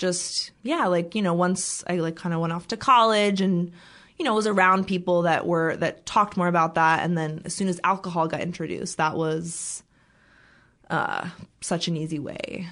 [0.00, 3.70] just yeah like you know once i like kind of went off to college and
[4.18, 7.54] you know was around people that were that talked more about that and then as
[7.54, 9.82] soon as alcohol got introduced that was
[10.88, 11.28] uh
[11.60, 12.66] such an easy way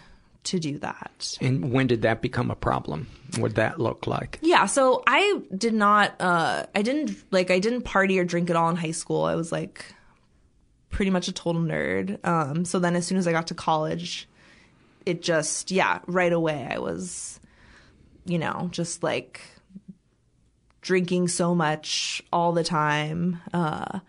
[0.44, 3.06] to do that And when did that become a problem?
[3.36, 4.38] What that look like?
[4.40, 8.56] yeah so i did not uh i didn't like i didn't party or drink at
[8.56, 9.84] all in high school i was like
[10.90, 14.27] pretty much a total nerd um so then as soon as i got to college
[15.08, 17.40] it just yeah right away i was
[18.26, 19.40] you know just like
[20.82, 24.00] drinking so much all the time uh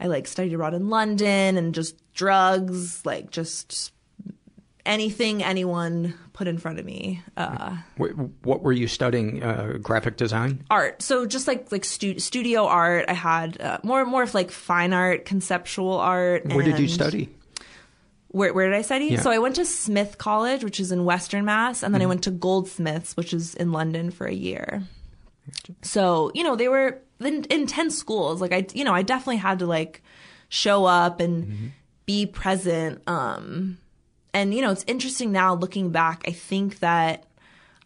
[0.00, 3.92] i like studied abroad in london and just drugs like just
[4.84, 9.42] anything anyone put in front of me uh Wh- What were you studying?
[9.42, 10.64] Uh, graphic design?
[10.70, 14.50] art so just like like stu- studio art i had uh, more more of like
[14.50, 17.28] fine art conceptual art Where did you study?
[18.32, 19.06] Where, where did I study?
[19.06, 19.20] Yeah.
[19.20, 22.08] So I went to Smith College, which is in Western Mass, and then I Mhm.
[22.08, 24.82] went to Goldsmiths, which is in London for a year.
[25.82, 28.40] So, you know, they were in, intense schools.
[28.40, 30.02] Like I, you know, I definitely had to like
[30.48, 31.72] show up and
[32.06, 33.02] be present.
[33.06, 33.78] Um,
[34.34, 36.22] and you know, it's interesting now looking back.
[36.26, 37.24] I think that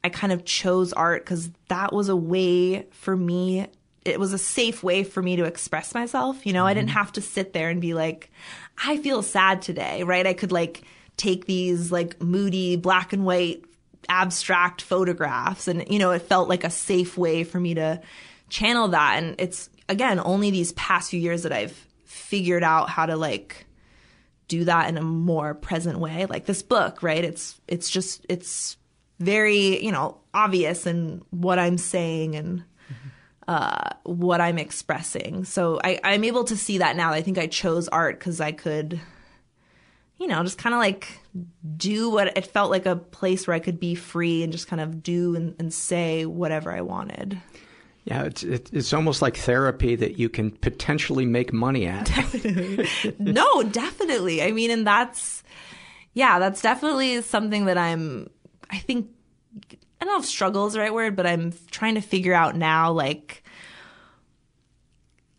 [0.05, 3.67] I kind of chose art because that was a way for me.
[4.05, 6.47] It was a safe way for me to express myself.
[6.47, 8.31] You know, I didn't have to sit there and be like,
[8.83, 10.27] I feel sad today, right?
[10.27, 10.83] I could like
[11.17, 13.65] take these like moody black and white
[14.09, 18.01] abstract photographs and you know it felt like a safe way for me to
[18.49, 19.23] channel that.
[19.23, 23.67] And it's again only these past few years that I've figured out how to like
[24.49, 26.27] do that in a more present way.
[26.27, 27.25] Like this book right?
[27.25, 28.77] It's it's just it's
[29.19, 32.65] very you know obvious in what I'm saying and
[33.49, 37.47] uh, what I'm expressing so I, I'm able to see that now I think I
[37.47, 39.01] chose art because I could
[40.19, 41.21] you know, just kind of like
[41.77, 44.81] do what it felt like a place where I could be free and just kind
[44.81, 47.41] of do and, and say whatever I wanted.
[48.05, 52.09] Yeah, it's it's almost like therapy that you can potentially make money at.
[53.19, 54.43] no, definitely.
[54.43, 55.43] I mean, and that's,
[56.15, 58.31] yeah, that's definitely something that I'm,
[58.71, 59.09] I think,
[60.01, 62.55] I don't know if struggle is the right word, but I'm trying to figure out
[62.55, 63.43] now, like,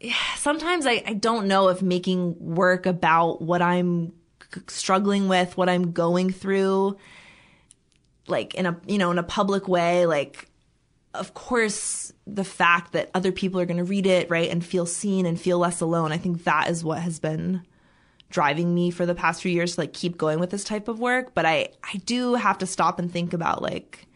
[0.37, 4.13] sometimes I, I don't know if making work about what I'm
[4.67, 6.97] struggling with, what I'm going through,
[8.27, 10.49] like in a, you know, in a public way, like,
[11.13, 14.85] of course, the fact that other people are going to read it, right, and feel
[14.85, 17.63] seen and feel less alone, I think that is what has been
[18.29, 20.99] driving me for the past few years to like keep going with this type of
[20.99, 21.33] work.
[21.33, 24.06] But I, I do have to stop and think about like,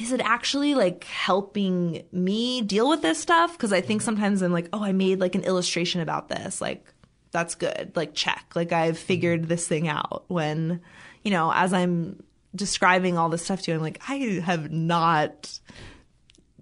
[0.00, 3.52] is it actually like helping me deal with this stuff?
[3.52, 6.60] Because I think sometimes I'm like, oh, I made like an illustration about this.
[6.60, 6.86] Like,
[7.32, 7.92] that's good.
[7.94, 8.52] Like, check.
[8.54, 10.24] Like, I've figured this thing out.
[10.28, 10.80] When,
[11.22, 12.22] you know, as I'm
[12.56, 15.60] describing all this stuff to you, I'm like, I have not.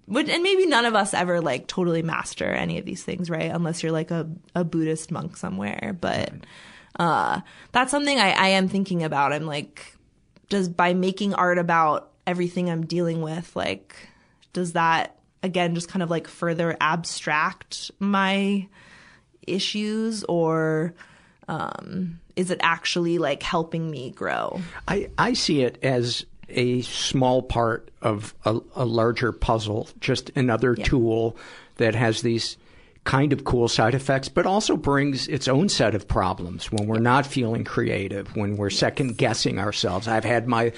[0.07, 3.51] And maybe none of us ever like totally master any of these things, right?
[3.51, 5.95] Unless you're like a, a Buddhist monk somewhere.
[5.99, 6.33] But
[6.99, 7.39] uh,
[7.71, 9.31] that's something I, I am thinking about.
[9.31, 9.95] I'm like,
[10.49, 13.95] does by making art about everything I'm dealing with, like,
[14.53, 18.67] does that again just kind of like further abstract my
[19.47, 20.93] issues or
[21.47, 24.61] um, is it actually like helping me grow?
[24.87, 30.75] I, I see it as a small part of a, a larger puzzle, just another
[30.77, 30.85] Yeah.
[30.85, 31.35] tool
[31.77, 32.57] that has these
[33.09, 36.99] kind of cool side effects, but also brings its own set of problems when we're
[36.99, 40.07] not feeling creative, when we're second guessing ourselves.
[40.07, 40.71] I've had my,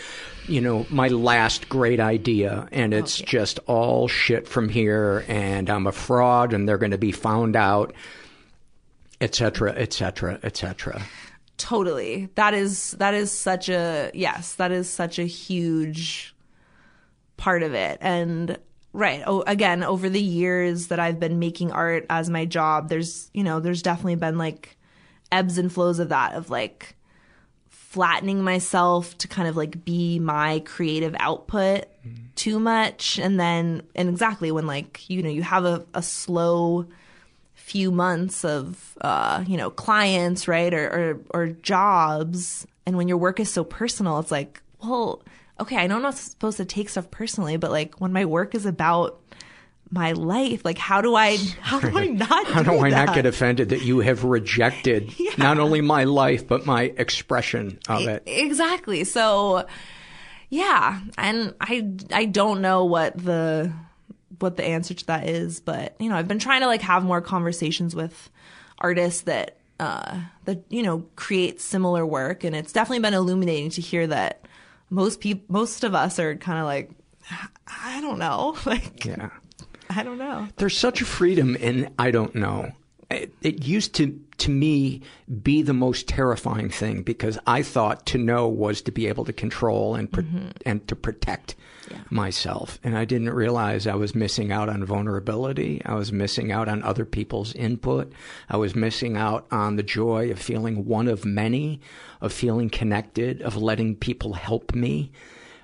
[0.48, 5.86] you know, my last great idea and it's just all shit from here and I'm
[5.88, 7.94] a fraud and they're going to be found out,
[9.20, 11.02] et cetera, et cetera, et cetera.
[11.58, 12.30] Totally.
[12.36, 16.34] That is that is such a yes, that is such a huge
[17.36, 17.98] part of it.
[18.00, 18.58] And
[18.94, 23.30] right, oh, again, over the years that I've been making art as my job, there's,
[23.34, 24.78] you know, there's definitely been like
[25.32, 26.96] ebbs and flows of that of like
[27.70, 31.86] flattening myself to kind of like be my creative output
[32.36, 33.20] too much.
[33.20, 36.86] And then and exactly when like you know you have a, a slow
[37.54, 43.18] few months of uh, you know clients right or, or or jobs and when your
[43.18, 45.22] work is so personal it's like well
[45.62, 48.55] okay i know i'm not supposed to take stuff personally but like when my work
[48.55, 49.22] is about
[49.89, 53.26] my life like how do i how do i not How do I not get
[53.26, 58.24] offended that you have rejected not only my life but my expression of it?
[58.26, 59.03] exactly.
[59.03, 59.66] So
[60.49, 63.72] yeah and i i don't know what the
[64.39, 67.03] what the answer to that is but you know i've been trying to like have
[67.05, 68.30] more conversations with
[68.78, 73.82] artists that uh that you know create similar work and it's definitely been illuminating to
[73.82, 74.45] hear that
[74.92, 76.92] most people most of us are kind of like
[77.66, 79.30] i don't know like Yeah.
[79.89, 82.72] i don't know There's such a freedom in I don't know.
[83.41, 85.01] It, used to to me
[85.43, 89.34] be the most terrifying thing because I thought to know was to be able to
[89.34, 90.49] control and pro- mm-hmm.
[90.66, 91.55] and to protect
[92.09, 95.82] myself, and I didn't realize I was missing out on vulnerability.
[95.86, 98.12] I was missing out on other people's input.
[98.49, 101.82] I was missing out on the joy of feeling one of many,
[102.22, 105.12] of feeling connected, of letting people help me.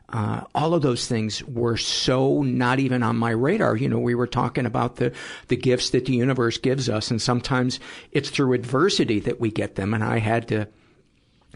[0.09, 3.75] Uh, all of those things were so not even on my radar.
[3.75, 5.11] You know, we were talking about the,
[5.49, 7.79] the gifts that the universe gives us, and sometimes
[8.13, 9.93] it's through adversity that we get them.
[9.93, 10.67] And I had to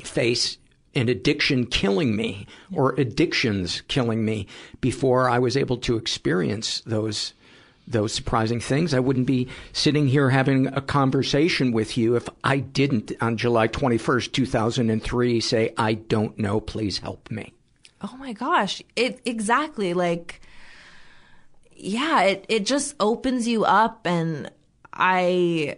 [0.03, 0.57] face
[0.93, 4.47] an addiction killing me or addictions killing me
[4.81, 7.33] before I was able to experience those
[7.87, 8.93] those surprising things.
[8.93, 13.67] I wouldn't be sitting here having a conversation with you if I didn't on July
[13.67, 17.53] 21st, 2003 say, I don't know, please help me.
[18.03, 18.81] Oh my gosh.
[18.95, 20.41] It exactly like
[21.73, 24.51] yeah, it it just opens you up and
[24.93, 25.77] I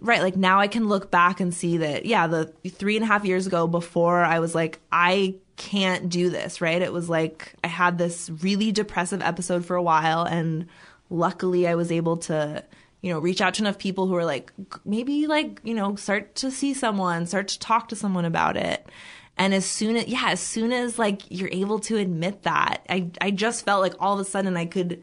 [0.00, 3.06] right like now i can look back and see that yeah the three and a
[3.06, 7.54] half years ago before i was like i can't do this right it was like
[7.64, 10.66] i had this really depressive episode for a while and
[11.10, 12.62] luckily i was able to
[13.00, 14.52] you know reach out to enough people who were like
[14.84, 18.88] maybe like you know start to see someone start to talk to someone about it
[19.36, 23.10] and as soon as yeah as soon as like you're able to admit that i
[23.20, 25.02] i just felt like all of a sudden i could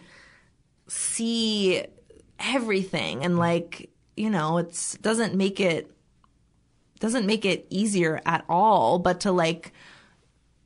[0.92, 1.86] see
[2.40, 3.24] everything.
[3.24, 5.90] And like you know, it's doesn't make it
[7.00, 9.72] doesn't make it easier at all, but to like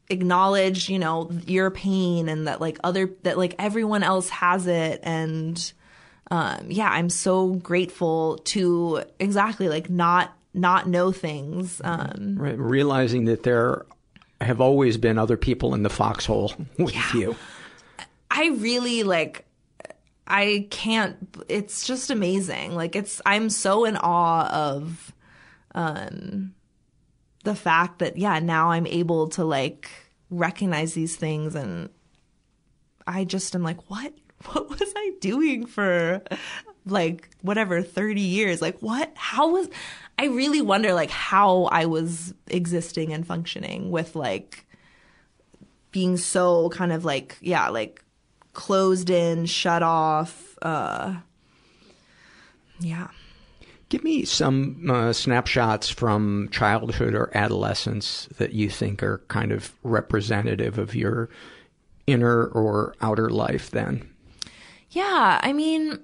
[0.09, 4.99] acknowledge, you know, your pain and that like other that like everyone else has it.
[5.03, 5.74] And
[6.32, 11.81] um yeah, I'm so grateful to exactly like not not know things.
[11.83, 13.85] Um right, realizing that there
[14.41, 17.13] have always been other people in the foxhole with yeah.
[17.13, 17.35] you.
[18.31, 19.45] I really like
[20.27, 22.75] I can't it's just amazing.
[22.75, 25.13] Like it's I'm so in awe of
[25.73, 26.53] um
[27.43, 29.89] the fact that yeah, now I'm able to like
[30.29, 31.89] recognize these things and
[33.07, 34.13] I just am like, what?
[34.51, 36.21] What was I doing for
[36.85, 38.61] like whatever 30 years?
[38.61, 39.11] Like what?
[39.15, 39.69] How was
[40.18, 44.66] I really wonder like how I was existing and functioning with like
[45.91, 48.03] being so kind of like yeah, like
[48.53, 50.57] closed in, shut off.
[50.61, 51.16] Uh,
[52.80, 53.09] yeah.
[53.89, 59.74] Give me some uh, snapshots from childhood or adolescence that you think are kind of
[59.84, 61.30] representative of your
[62.07, 64.09] inner or outer life then.
[64.89, 65.99] Yeah, I mean,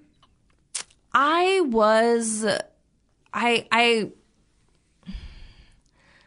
[1.14, 2.46] I was,
[3.34, 4.12] I, I,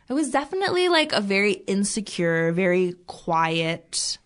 [0.09, 4.19] I was definitely like a very insecure, very quiet,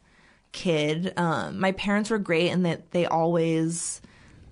[0.52, 1.12] kid.
[1.16, 4.00] Um, my parents were great in that they always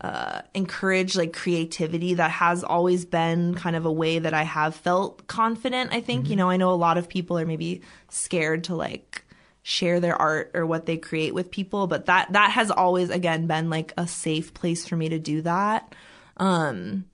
[0.01, 2.15] uh, encourage like creativity.
[2.15, 5.93] That has always been kind of a way that I have felt confident.
[5.93, 6.31] I think mm-hmm.
[6.31, 9.25] you know I know a lot of people are maybe scared to like
[9.63, 13.47] share their art or what they create with people, but that that has always again
[13.47, 15.95] been like a safe place for me to do that.
[16.37, 17.07] Um,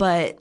[0.00, 0.38] but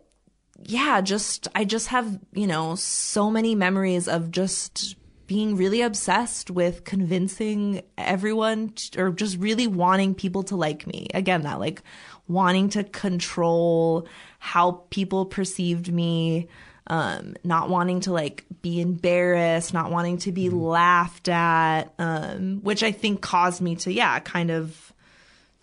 [0.64, 4.95] yeah, just I just have you know so many memories of just
[5.28, 11.07] being really obsessed with convincing everyone to, or just really wanting people to like me.
[11.14, 11.82] Again, that like
[12.30, 14.07] wanting to control
[14.39, 16.47] how people perceived me,
[16.88, 20.62] um, not wanting to like be embarrassed, not wanting to be mm-hmm.
[20.62, 24.93] laughed at, um, which I think caused me to, yeah, kind of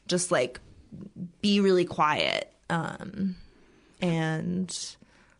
[0.06, 0.60] just like
[1.40, 2.52] be really quiet.
[2.68, 3.36] Um,
[4.00, 4.96] and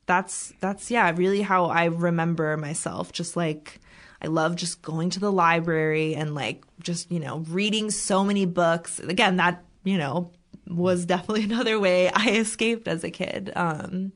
[0.07, 3.81] that's, that's, yeah, really how I remember myself, just like,
[4.23, 8.47] I love just going to the library and like just, you know, reading so many
[8.47, 8.99] books.
[8.99, 10.33] Again, that, you know,
[10.67, 13.53] was definitely another way I escaped as a kid.
[13.55, 14.13] Um,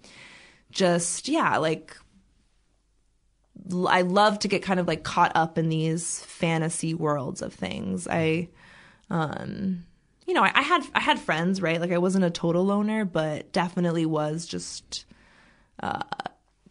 [0.70, 1.96] just, yeah, like
[3.88, 8.08] I love to get kind of like caught up in these fantasy worlds of things.
[8.08, 8.48] I,
[9.10, 9.84] um,
[10.30, 11.80] you know, I, I, had I had friends, right?
[11.80, 15.04] Like I wasn't a total loner, but definitely was just
[15.82, 16.04] uh,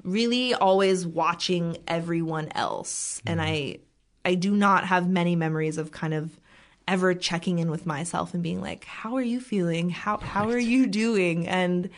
[0.02, 3.20] really always watching everyone else.
[3.20, 3.30] Mm-hmm.
[3.32, 3.80] And I
[4.24, 6.40] I do not have many memories of kind of
[6.88, 9.90] ever checking in with myself and being like, "How are you feeling?
[9.90, 10.24] How right.
[10.24, 11.90] how are you doing?" And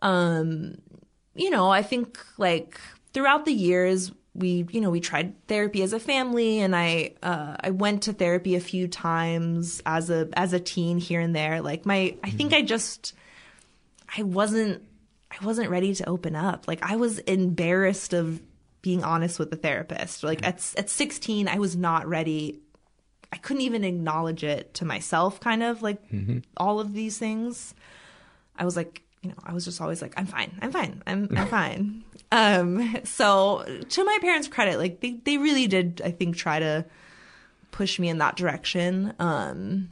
[0.00, 0.78] um
[1.34, 2.80] you know, I think like
[3.12, 7.56] throughout the years we you know we tried therapy as a family and i uh,
[7.60, 11.60] i went to therapy a few times as a as a teen here and there
[11.60, 13.14] like my i think i just
[14.16, 14.82] i wasn't
[15.30, 16.66] I wasn't ready to open up.
[16.66, 18.40] Like I was embarrassed of
[18.82, 20.22] being honest with the therapist.
[20.22, 22.60] Like at at 16, I was not ready.
[23.32, 26.38] I couldn't even acknowledge it to myself kind of like mm-hmm.
[26.56, 27.74] all of these things.
[28.56, 30.58] I was like, you know, I was just always like, I'm fine.
[30.62, 31.02] I'm fine.
[31.06, 32.04] I'm I'm fine.
[32.30, 36.84] Um so to my parents' credit, like they they really did I think try to
[37.70, 39.14] push me in that direction.
[39.18, 39.90] Um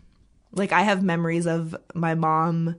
[0.52, 2.76] like I have memories of my mom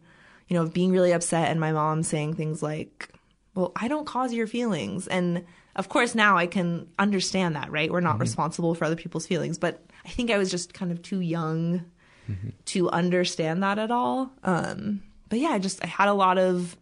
[0.47, 3.10] you know, being really upset and my mom saying things like,
[3.55, 5.08] well, I don't cause your feelings.
[5.08, 5.45] And
[5.76, 7.91] of course, now I can understand that, right?
[7.91, 8.22] We're not mm-hmm.
[8.22, 9.58] responsible for other people's feelings.
[9.58, 11.86] But I think I was just kind of too young
[12.30, 12.49] mm-hmm.
[12.66, 14.32] to understand that at all.
[14.43, 16.78] Um, but yeah, I just, I had a lot of,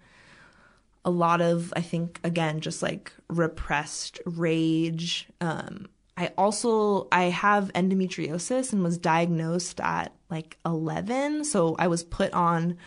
[1.05, 5.27] a lot of, I think, again, just like repressed rage.
[5.39, 5.87] Um,
[6.17, 11.45] I also, I have endometriosis and was diagnosed at like 11.
[11.45, 12.77] So I was put on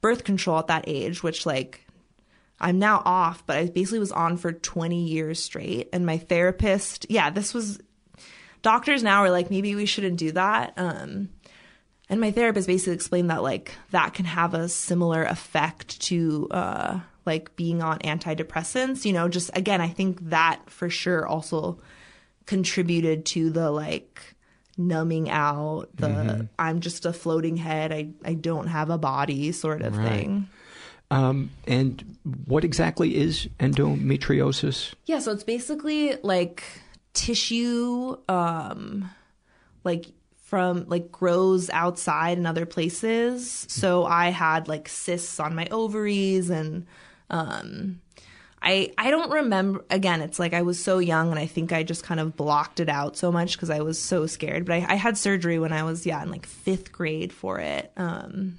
[0.00, 1.84] birth control at that age, which like
[2.60, 5.88] I'm now off, but I basically was on for 20 years straight.
[5.92, 7.80] And my therapist, yeah, this was
[8.62, 10.74] doctors now are like, maybe we shouldn't do that.
[10.76, 11.30] Um,
[12.08, 17.00] and my therapist basically explained that like that can have a similar effect to uh,
[17.26, 19.04] like being on antidepressants.
[19.04, 21.80] You know, just again, I think that for sure also
[22.46, 24.20] contributed to the like
[24.76, 26.42] numbing out, the mm-hmm.
[26.58, 30.08] I'm just a floating head, I I don't have a body sort of right.
[30.08, 30.48] thing.
[31.10, 32.16] Um, and
[32.46, 34.94] what exactly is endometriosis?
[35.04, 36.64] Yeah, so it's basically like
[37.12, 39.10] tissue, um,
[39.84, 40.06] like
[40.44, 43.66] from like grows outside in other places.
[43.68, 46.86] So I had like cysts on my ovaries and
[47.30, 48.00] um
[48.62, 51.82] I I don't remember again it's like I was so young and I think I
[51.82, 54.64] just kind of blocked it out so much because I was so scared.
[54.64, 57.92] But I, I had surgery when I was yeah in like fifth grade for it.
[57.96, 58.58] Um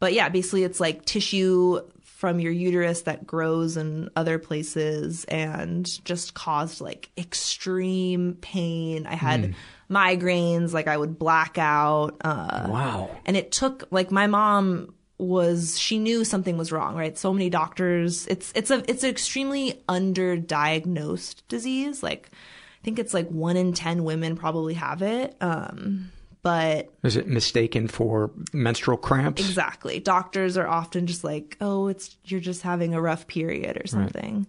[0.00, 1.80] but yeah, basically it's like tissue
[2.18, 9.06] from your uterus that grows in other places and just caused like extreme pain.
[9.06, 9.54] I had mm.
[9.88, 12.16] migraines, like I would black out.
[12.24, 13.10] Uh, wow.
[13.24, 17.18] And it took like my mom was she knew something was wrong, right?
[17.18, 18.26] So many doctors.
[18.28, 22.02] It's it's a it's an extremely underdiagnosed disease.
[22.02, 25.36] Like I think it's like one in ten women probably have it.
[25.40, 26.12] Um,
[26.42, 29.42] but is it mistaken for menstrual cramps?
[29.42, 29.98] Exactly.
[29.98, 34.36] Doctors are often just like, "Oh, it's you're just having a rough period or something."
[34.36, 34.46] Right.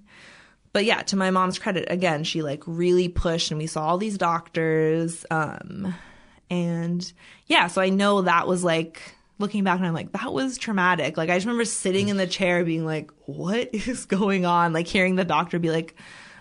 [0.71, 3.97] But yeah, to my mom's credit, again, she like really pushed, and we saw all
[3.97, 5.25] these doctors.
[5.31, 5.95] Um,
[6.51, 7.11] and
[7.47, 11.17] yeah, so I know that was like looking back, and I'm like, that was traumatic.
[11.17, 14.87] Like I just remember sitting in the chair, being like, "What is going on?" Like
[14.87, 15.95] hearing the doctor be like,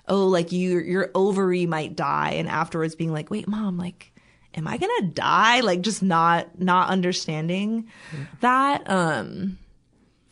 [0.07, 4.12] "Oh, like you your ovary might die," and afterwards being like, "Wait, mom, like."
[4.55, 5.61] am I gonna die?
[5.61, 7.88] Like just not not understanding
[8.40, 8.90] that.
[8.90, 9.59] Um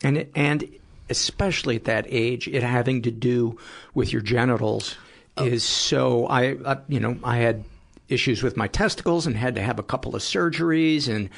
[0.03, 0.67] and it, and
[1.09, 3.57] especially at that age, it having to do
[3.93, 4.97] with your genitals
[5.37, 5.45] oh.
[5.45, 6.27] is so.
[6.27, 7.63] I, I you know I had
[8.09, 11.29] issues with my testicles and had to have a couple of surgeries and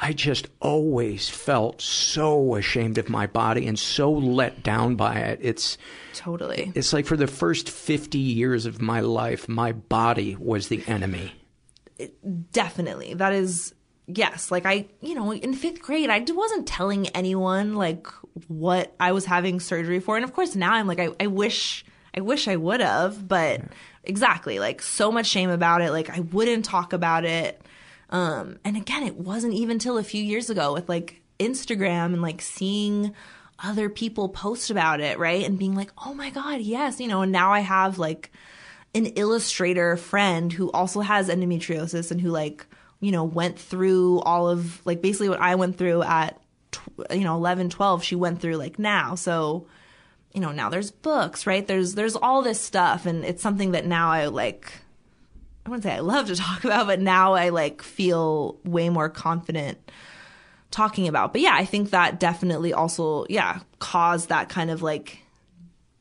[0.00, 5.38] I just always felt so ashamed of my body and so let down by it.
[5.42, 5.78] It's
[6.14, 6.72] totally.
[6.74, 11.32] It's like for the first 50 years of my life my body was the enemy
[12.52, 13.74] definitely that is
[14.06, 18.06] yes like i you know in fifth grade i wasn't telling anyone like
[18.48, 21.84] what i was having surgery for and of course now i'm like i, I wish
[22.14, 23.60] i wish i would have but
[24.06, 24.58] exactly.
[24.58, 25.90] Like so much shame about it.
[25.90, 27.60] Like i wouldn't talk about it.
[28.10, 32.22] Um and again it wasn't even till a few years ago with like instagram and
[32.22, 33.12] like seeing
[33.58, 35.44] other people post about it right?
[35.44, 37.00] And being like oh my god yes.
[37.00, 38.30] You know and now i have like
[38.94, 42.66] an illustrator friend who also has endometriosis and who like
[43.00, 46.40] you know went through all of like basically what I went through at
[47.10, 49.14] you know 11 12 she went through like now.
[49.14, 49.66] So
[50.34, 51.66] you know now there's books right?
[51.66, 54.72] There's there's all this stuff and it's something that now I like
[55.64, 59.08] I wouldn't say I love to talk about but now I like feel way more
[59.08, 59.78] confident
[60.70, 61.32] talking about.
[61.32, 65.20] But yeah I think that definitely also yeah caused that kind of like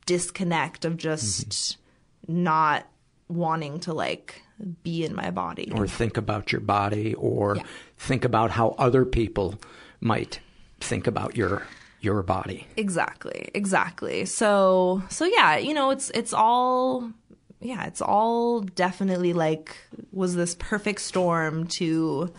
[0.06, 1.80] disconnect of just mm-hmm
[2.28, 2.88] not
[3.28, 4.42] wanting to like
[4.84, 5.72] be in my body.
[5.74, 7.64] Or think about your body or yeah.
[7.98, 9.60] think about how other people
[10.00, 10.40] might
[10.80, 11.66] think about your
[12.04, 12.68] your body.
[12.78, 13.50] Exactly.
[13.54, 14.26] Exactly.
[14.26, 17.12] So so yeah, you know, it's it's all
[17.60, 19.76] yeah, it's all definitely like
[20.12, 22.32] was this perfect storm to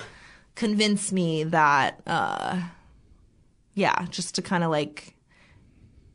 [0.54, 2.60] convince me that uh
[3.74, 5.14] yeah, just to kind of like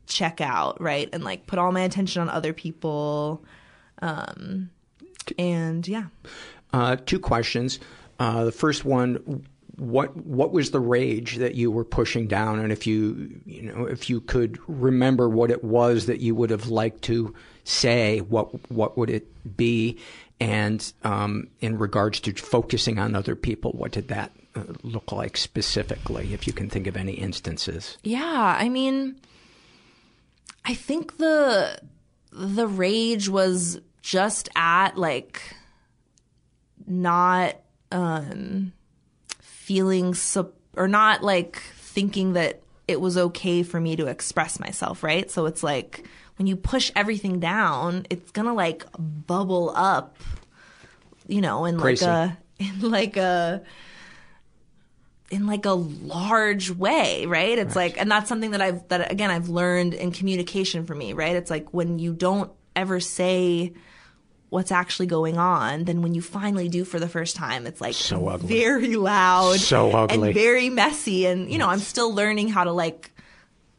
[0.08, 1.10] check out, right?
[1.12, 3.44] And like put all my attention on other people
[4.02, 4.70] um,
[5.38, 6.06] and yeah.
[6.74, 7.80] Uh, two questions.
[8.20, 9.46] Uh, the first one,
[9.80, 13.86] what what was the rage that you were pushing down, and if you you know
[13.86, 18.72] if you could remember what it was that you would have liked to say, what
[18.72, 19.98] what would it be?
[20.42, 25.36] And um, in regards to focusing on other people, what did that uh, look like
[25.38, 26.34] specifically?
[26.34, 27.98] If you can think of any instances.
[28.04, 29.20] Yeah, I mean,
[30.66, 31.80] I think the
[32.32, 35.42] the rage was just at like
[36.88, 37.56] not
[37.92, 38.74] um
[39.70, 45.04] feeling so or not like thinking that it was okay for me to express myself,
[45.04, 45.30] right?
[45.30, 46.08] So it's like
[46.38, 50.18] when you push everything down, it's gonna like bubble up,
[51.28, 52.04] you know, in Crazy.
[52.04, 53.62] like a in like a
[55.30, 57.60] in like a large way, right?
[57.60, 57.92] It's right.
[57.92, 61.36] like and that's something that I've that again I've learned in communication for me, right?
[61.36, 63.74] It's like when you don't ever say
[64.50, 67.94] what's actually going on, then when you finally do for the first time, it's like
[67.94, 68.48] so ugly.
[68.48, 71.26] very loud, so ugly, and very messy.
[71.26, 73.12] And you know, I'm still learning how to like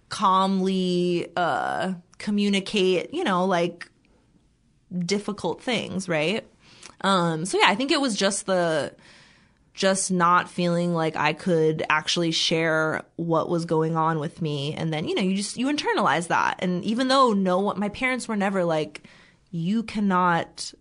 [0.09, 3.13] calmly uh, communicate.
[3.13, 3.91] You know, like
[4.99, 6.47] difficult things, right?
[7.03, 8.95] Um, so yeah, I think it was just the
[9.73, 14.75] just not feeling like I could actually share what was going on with me.
[14.75, 16.57] And then, you know, you just, you internalize that.
[16.59, 19.05] And even though no, my parents were never like,
[19.51, 20.73] you cannot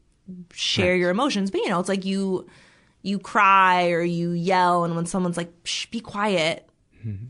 [0.53, 0.99] share right.
[0.99, 2.47] your emotions, but you know, it's like you,
[3.01, 4.83] you cry or you yell.
[4.83, 6.69] And when someone's like, Shh, be quiet,
[7.05, 7.27] mm-hmm.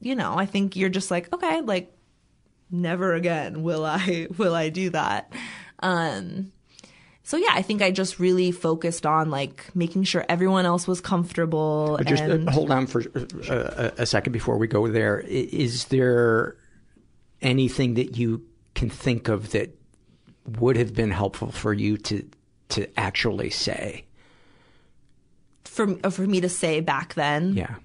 [0.00, 1.92] you know, I think you're just like, okay, like
[2.70, 5.32] never again will I, will I do that.
[5.80, 6.52] Um,
[7.26, 11.00] so yeah, I think I just really focused on like making sure everyone else was
[11.00, 11.94] comfortable.
[11.96, 12.48] But just uh, and...
[12.48, 13.02] uh, hold on for
[13.48, 15.20] uh, a second before we go there.
[15.20, 16.58] Is there
[17.40, 18.44] anything that you
[18.74, 19.74] can think of that
[20.46, 22.28] would have been helpful for you to
[22.70, 24.04] to actually say?
[25.64, 27.76] For uh, for me to say back then, yeah.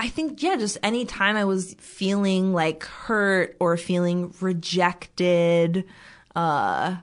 [0.00, 5.84] I think yeah, just any time I was feeling like hurt or feeling rejected.
[6.34, 6.96] Uh,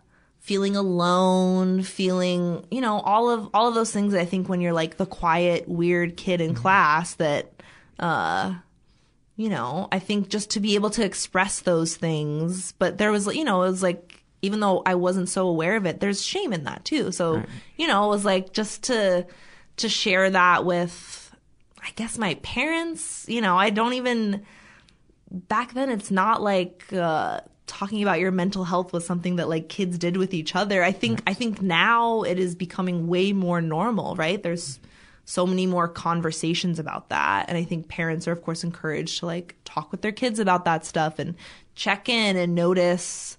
[0.43, 4.73] feeling alone, feeling, you know, all of all of those things I think when you're
[4.73, 6.61] like the quiet, weird kid in mm-hmm.
[6.61, 7.53] class that
[7.97, 8.53] uh
[9.35, 13.25] you know, I think just to be able to express those things, but there was,
[13.33, 16.51] you know, it was like even though I wasn't so aware of it, there's shame
[16.53, 17.11] in that too.
[17.11, 17.49] So, right.
[17.77, 19.25] you know, it was like just to
[19.77, 21.33] to share that with
[21.81, 24.45] I guess my parents, you know, I don't even
[25.31, 29.69] back then it's not like uh talking about your mental health was something that like
[29.69, 30.83] kids did with each other.
[30.83, 34.43] I think I think now it is becoming way more normal, right?
[34.43, 34.77] There's
[35.23, 39.25] so many more conversations about that and I think parents are of course encouraged to
[39.25, 41.35] like talk with their kids about that stuff and
[41.75, 43.37] check in and notice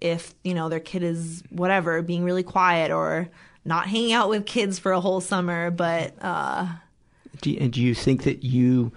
[0.00, 3.28] if, you know, their kid is whatever, being really quiet or
[3.64, 6.66] not hanging out with kids for a whole summer, but uh
[7.42, 8.92] do you, do you think that you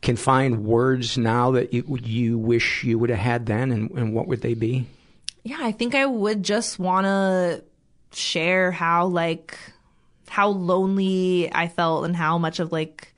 [0.00, 4.14] can find words now that you, you wish you would have had then, and, and
[4.14, 4.86] what would they be?
[5.42, 7.64] Yeah, I think I would just want to
[8.12, 9.58] share how like
[10.28, 13.12] how lonely I felt and how much of like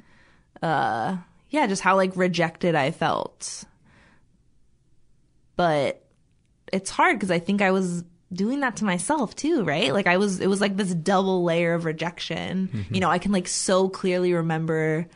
[0.62, 1.16] uh
[1.50, 3.64] yeah, just how like rejected I felt.
[5.56, 6.05] But
[6.72, 9.92] it's hard because I think I was doing that to myself too, right?
[9.92, 12.68] Like I was it was like this double layer of rejection.
[12.68, 12.94] Mm-hmm.
[12.94, 15.06] You know, I can like so clearly remember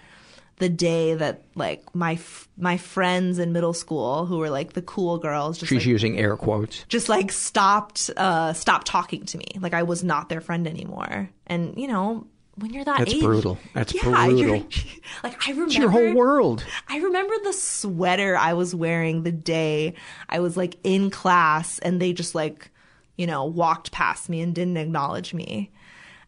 [0.61, 4.83] the day that like my f- my friends in middle school who were like the
[4.83, 9.39] cool girls just she's like, using air quotes just like stopped uh stopped talking to
[9.39, 12.27] me like i was not their friend anymore and you know
[12.57, 13.59] when you're that that's age, brutal.
[13.75, 14.67] That's yeah, brutal.
[15.25, 16.65] like i remember it's your whole world.
[16.89, 19.95] I remember the sweater i was wearing the day
[20.29, 22.71] i was like in class and they just like
[23.17, 25.71] you know walked past me and didn't acknowledge me.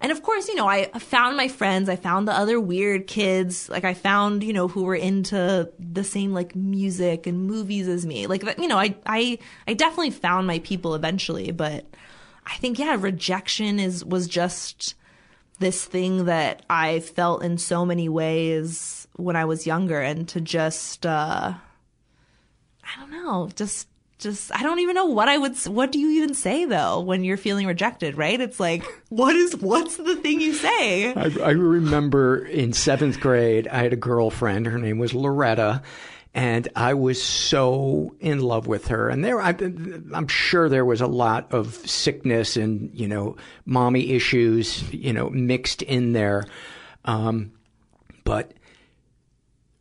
[0.02, 3.68] And of course, you know, I found my friends, I found the other weird kids,
[3.68, 8.04] like I found, you know, who were into the same like music and movies as
[8.04, 8.26] me.
[8.26, 11.86] Like you know, I I I definitely found my people eventually, but
[12.44, 14.96] I think yeah, rejection is was just
[15.62, 20.40] this thing that I felt in so many ways when I was younger and to
[20.40, 21.54] just uh
[22.84, 23.88] I don't know, just
[24.18, 27.24] just I don't even know what I would what do you even say though when
[27.24, 28.40] you're feeling rejected, right?
[28.40, 31.14] It's like what is what's the thing you say?
[31.14, 34.66] I, I remember in seventh grade, I had a girlfriend.
[34.66, 35.82] Her name was Loretta.
[36.34, 39.10] And I was so in love with her.
[39.10, 44.12] And there, I, I'm sure there was a lot of sickness and, you know, mommy
[44.12, 46.44] issues, you know, mixed in there.
[47.04, 47.52] Um,
[48.24, 48.54] but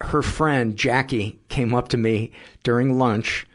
[0.01, 2.33] her friend, Jackie, came up to me
[2.63, 3.47] during lunch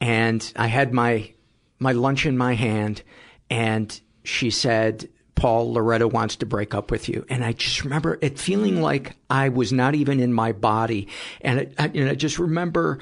[0.00, 1.32] and I had my
[1.78, 3.02] my lunch in my hand,
[3.50, 5.08] and she said,
[5.38, 8.82] "Paul, Loretta wants to break up with you." And I just remember it feeling hmm.
[8.82, 11.08] like I was not even in my body,
[11.40, 12.98] and it, I, and I just remember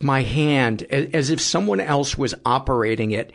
[0.00, 3.32] my hand as if someone else was operating it.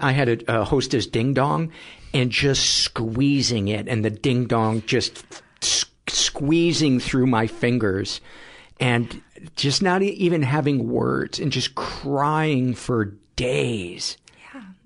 [0.00, 1.72] I had a, a hostess ding dong,
[2.14, 5.24] and just squeezing it, and the ding dong just
[6.08, 8.20] squeezing through my fingers,
[8.80, 9.22] and
[9.56, 14.16] just not even having words and just crying for days.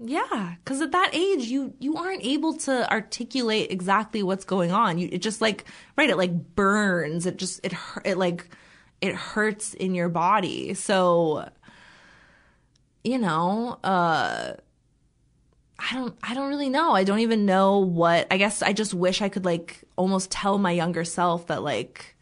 [0.04, 0.54] Yeah.
[0.64, 4.98] Because at that age, you you aren't able to articulate exactly what's going on.
[4.98, 5.64] You it just like
[5.96, 7.24] right, it like burns.
[7.26, 7.72] It just it
[8.04, 8.48] it like
[9.00, 10.74] it hurts in your body.
[10.74, 11.48] So
[13.04, 14.54] you know, uh
[15.78, 16.94] I don't I don't really know.
[16.94, 20.58] I don't even know what I guess I just wish I could like almost tell
[20.58, 22.16] my younger self that like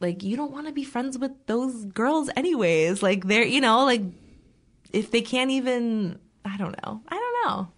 [0.00, 3.84] like you don't want to be friends with those girls anyways like they're you know
[3.84, 4.02] like
[4.92, 7.00] if they can't even I don't know.
[7.08, 7.68] I don't know.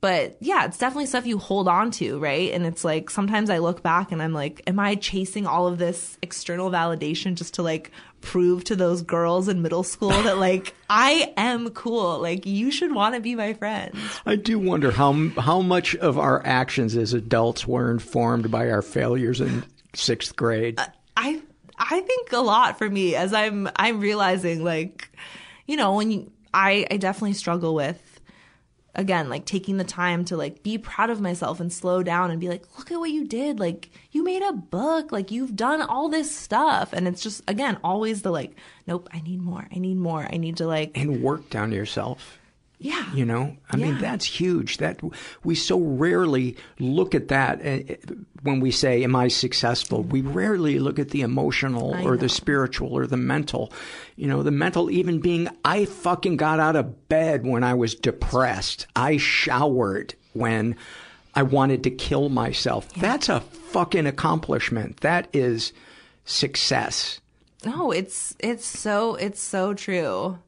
[0.00, 2.52] But yeah, it's definitely stuff you hold on to, right?
[2.52, 5.78] And it's like sometimes I look back and I'm like, am I chasing all of
[5.78, 7.90] this external validation just to like
[8.20, 12.18] prove to those girls in middle school that like I am cool.
[12.18, 13.94] Like you should want to be my friend.
[14.26, 18.82] I do wonder how how much of our actions as adults were informed by our
[18.82, 19.64] failures in
[19.94, 20.78] sixth grade.
[20.78, 20.86] Uh,
[21.16, 21.40] I
[21.78, 25.08] I think a lot for me as I'm I'm realizing like,
[25.66, 28.20] you know, when you, I I definitely struggle with
[28.94, 32.40] again like taking the time to like be proud of myself and slow down and
[32.40, 33.58] be like look at what you did.
[33.58, 35.12] Like you made a book.
[35.12, 36.92] Like you've done all this stuff.
[36.92, 39.66] And it's just again always the like nope i need more.
[39.74, 40.26] I need more.
[40.32, 42.38] I need to like and work down to yourself
[42.84, 43.14] yeah.
[43.14, 43.86] You know, I yeah.
[43.86, 44.76] mean, that's huge.
[44.76, 45.00] That
[45.42, 47.96] we so rarely look at that eh,
[48.42, 50.02] when we say, Am I successful?
[50.02, 53.72] We rarely look at the emotional or the spiritual or the mental.
[54.16, 57.94] You know, the mental even being, I fucking got out of bed when I was
[57.94, 58.86] depressed.
[58.94, 60.76] I showered when
[61.34, 62.90] I wanted to kill myself.
[62.96, 63.00] Yeah.
[63.00, 65.00] That's a fucking accomplishment.
[65.00, 65.72] That is
[66.26, 67.18] success.
[67.64, 70.38] No, it's, it's so, it's so true.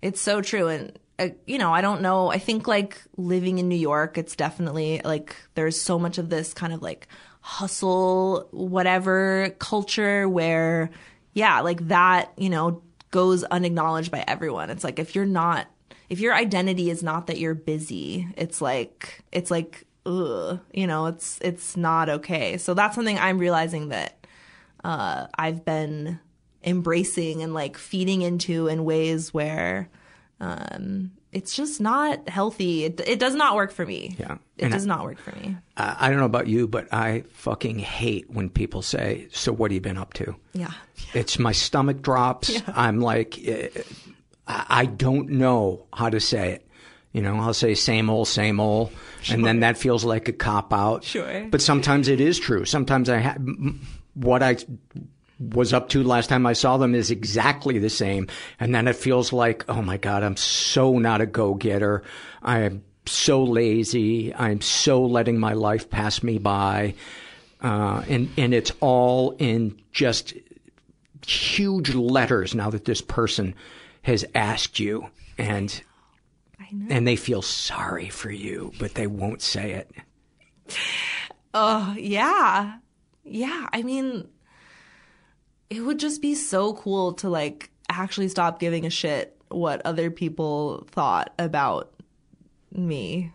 [0.00, 0.68] It's so true.
[0.68, 2.30] And, uh, you know, I don't know.
[2.30, 6.54] I think like living in New York, it's definitely like there's so much of this
[6.54, 7.08] kind of like
[7.40, 10.90] hustle, whatever culture where,
[11.32, 14.70] yeah, like that, you know, goes unacknowledged by everyone.
[14.70, 15.66] It's like if you're not,
[16.08, 21.06] if your identity is not that you're busy, it's like, it's like, ugh, you know,
[21.06, 22.58] it's, it's not okay.
[22.58, 24.26] So that's something I'm realizing that,
[24.84, 26.20] uh, I've been
[26.64, 29.88] embracing and like feeding into in ways where,
[30.40, 32.84] um, it's just not healthy.
[32.84, 34.16] It, it does not work for me.
[34.18, 34.38] Yeah.
[34.56, 35.56] It and does I, not work for me.
[35.76, 39.70] I, I don't know about you, but I fucking hate when people say, So what
[39.70, 40.34] have you been up to?
[40.52, 40.72] Yeah.
[41.14, 42.50] It's my stomach drops.
[42.50, 42.60] Yeah.
[42.68, 43.68] I'm like, eh,
[44.46, 46.64] I don't know how to say it.
[47.12, 49.34] You know, I'll say same old, same old, sure.
[49.34, 51.04] and then that feels like a cop out.
[51.04, 51.46] Sure.
[51.50, 52.64] But sometimes it is true.
[52.64, 53.40] Sometimes I have
[54.14, 54.56] what I
[55.38, 58.28] was up to last time I saw them is exactly the same.
[58.58, 62.02] And then it feels like, oh my God, I'm so not a go getter.
[62.42, 64.34] I am so lazy.
[64.34, 66.94] I'm so letting my life pass me by.
[67.60, 70.34] Uh, and, and it's all in just
[71.26, 73.54] huge letters now that this person
[74.02, 75.82] has asked you and,
[76.88, 79.90] and they feel sorry for you, but they won't say it.
[81.54, 82.78] Oh, yeah.
[83.24, 83.68] Yeah.
[83.72, 84.28] I mean,
[85.70, 90.10] it would just be so cool to like actually stop giving a shit what other
[90.10, 91.92] people thought about
[92.72, 93.32] me.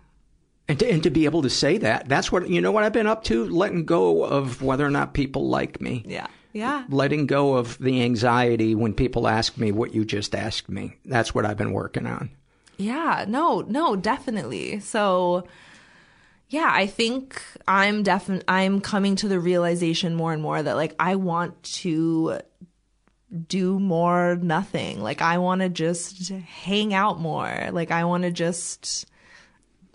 [0.68, 2.94] And to, and to be able to say that, that's what, you know what I've
[2.94, 3.46] been up to?
[3.46, 6.04] Letting go of whether or not people like me.
[6.08, 6.28] Yeah.
[6.54, 6.86] Yeah.
[6.90, 10.98] Letting go of the anxiety when people ask me what you just asked me.
[11.04, 12.30] That's what I've been working on.
[12.78, 13.26] Yeah.
[13.28, 14.80] No, no, definitely.
[14.80, 15.48] So,
[16.54, 20.94] yeah, I think I'm definitely I'm coming to the realization more and more that like
[21.00, 22.42] I want to
[23.48, 25.02] do more nothing.
[25.02, 27.70] Like I want to just hang out more.
[27.72, 29.08] Like I want to just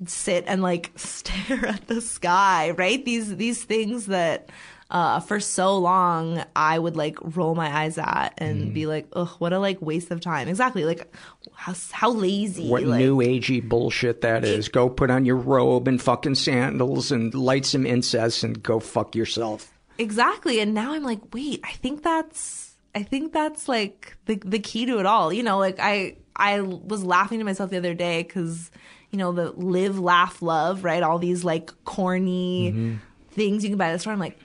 [0.04, 3.04] sit and like stare at the sky, right?
[3.04, 4.50] These these things that
[4.90, 8.74] uh, for so long I would like roll my eyes at and mm.
[8.74, 10.48] be like, ugh, what a like waste of time.
[10.48, 10.84] Exactly.
[10.84, 11.14] Like
[11.52, 12.68] how, how lazy.
[12.68, 14.68] What like, new agey bullshit that is.
[14.68, 19.14] Go put on your robe and fucking sandals and light some incense and go fuck
[19.14, 19.70] yourself.
[19.98, 20.60] Exactly.
[20.60, 24.86] And now I'm like, wait, I think that's, I think that's like the, the key
[24.86, 25.32] to it all.
[25.32, 28.70] You know, like I, I was laughing to myself the other day because,
[29.10, 31.02] you know, the live, laugh, love, right?
[31.02, 32.94] All these like corny mm-hmm.
[33.32, 34.12] things you can buy at the store.
[34.12, 34.38] I'm like,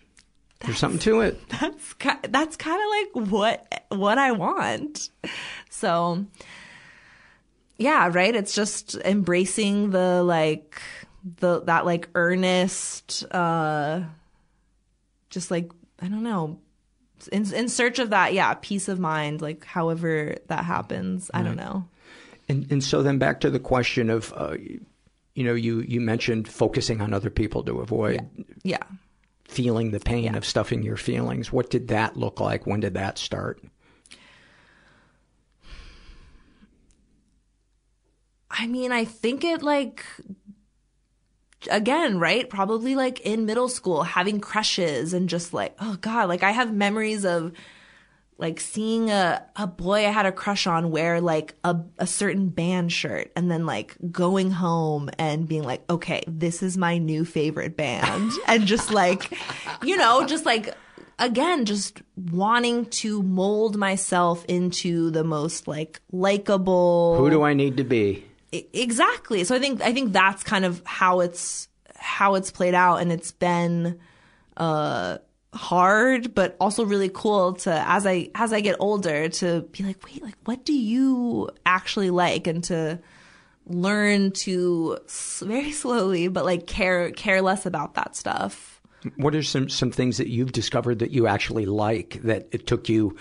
[0.63, 1.39] there's something to it.
[1.49, 1.95] That's
[2.29, 5.09] that's kind of like what what I want.
[5.69, 6.25] So
[7.77, 8.35] yeah, right?
[8.35, 10.81] It's just embracing the like
[11.39, 14.01] the that like earnest uh
[15.29, 16.59] just like I don't know
[17.31, 21.55] in in search of that yeah peace of mind like however that happens I don't
[21.55, 21.87] know.
[22.49, 24.55] And and so then back to the question of uh,
[25.33, 28.27] you know you you mentioned focusing on other people to avoid
[28.63, 28.79] yeah.
[28.79, 28.97] yeah
[29.53, 30.37] feeling the pain yeah.
[30.37, 31.51] of stuffing your feelings.
[31.51, 32.65] What did that look like?
[32.65, 33.61] When did that start?
[38.49, 40.05] I mean, I think it like
[41.69, 42.49] again, right?
[42.49, 46.73] Probably like in middle school, having crushes and just like, oh God, like I have
[46.73, 47.53] memories of
[48.37, 52.49] like seeing a, a boy I had a crush on wear like a, a certain
[52.49, 57.25] band shirt and then like going home and being like, okay, this is my new
[57.25, 58.31] favorite band.
[58.47, 59.37] and just like,
[59.83, 60.75] you know, just like,
[61.19, 67.15] again, just wanting to mold myself into the most like likable.
[67.17, 68.25] Who do I need to be?
[68.73, 69.43] exactly.
[69.43, 73.11] So I think I think that's kind of how it's how it's played out, and
[73.11, 73.99] it's been
[74.57, 75.17] uh,
[75.53, 80.03] hard, but also really cool to as I as I get older to be like,
[80.05, 82.99] wait, like what do you actually like, and to
[83.65, 84.97] learn to
[85.39, 88.81] very slowly, but like care care less about that stuff.
[89.17, 92.89] What are some some things that you've discovered that you actually like that it took
[92.89, 93.17] you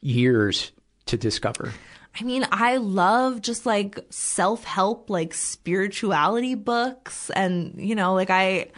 [0.00, 0.72] years
[1.06, 1.72] to discover?
[2.18, 8.30] I mean, I love just like self help, like spirituality books, and you know, like
[8.30, 8.68] I.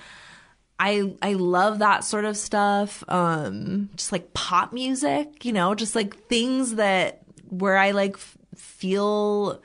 [0.79, 3.03] I I love that sort of stuff.
[3.09, 8.39] Um, just like pop music, you know, just like things that where I like f-
[8.55, 9.61] feel.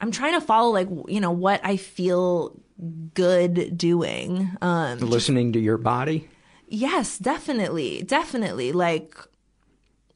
[0.00, 2.56] I'm trying to follow like you know what I feel
[3.14, 4.50] good doing.
[4.62, 6.28] Um, Listening to your body.
[6.68, 8.72] Yes, definitely, definitely.
[8.72, 9.16] Like,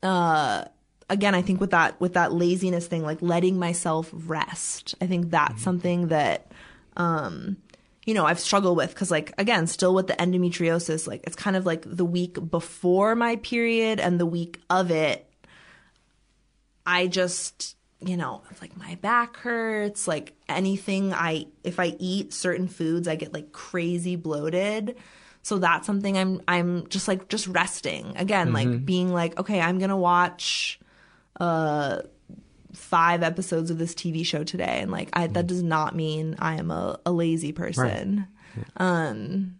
[0.02, 0.66] uh,
[1.08, 4.94] again, I think with that with that laziness thing, like letting myself rest.
[5.00, 5.62] I think that's mm-hmm.
[5.62, 6.52] something that,
[6.96, 7.56] um,
[8.04, 11.56] you know, I've struggled with because, like, again, still with the endometriosis, like it's kind
[11.56, 15.28] of like the week before my period and the week of it.
[16.84, 20.08] I just, you know, like my back hurts.
[20.08, 24.96] Like anything I, if I eat certain foods, I get like crazy bloated.
[25.42, 28.16] So that's something I'm I'm just like just resting.
[28.16, 28.72] Again, mm-hmm.
[28.72, 30.80] like being like, okay, I'm going to watch
[31.40, 32.02] uh
[32.92, 35.46] five episodes of this TV show today and like I that mm-hmm.
[35.46, 38.28] does not mean I am a, a lazy person.
[38.54, 38.66] Right.
[38.76, 39.58] Um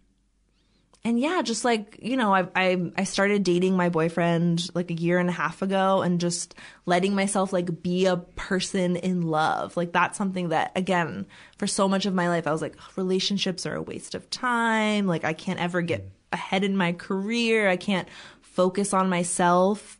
[1.03, 4.93] and yeah, just like you know, I, I I started dating my boyfriend like a
[4.93, 6.53] year and a half ago, and just
[6.85, 9.75] letting myself like be a person in love.
[9.75, 11.25] Like that's something that again,
[11.57, 15.07] for so much of my life, I was like, relationships are a waste of time.
[15.07, 17.67] Like I can't ever get ahead in my career.
[17.67, 18.07] I can't
[18.41, 19.99] focus on myself.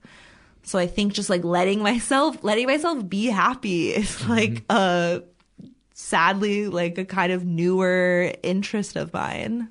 [0.63, 4.31] So I think just like letting myself, letting myself be happy is mm-hmm.
[4.31, 5.23] like a
[5.93, 9.69] sadly like a kind of newer interest of mine.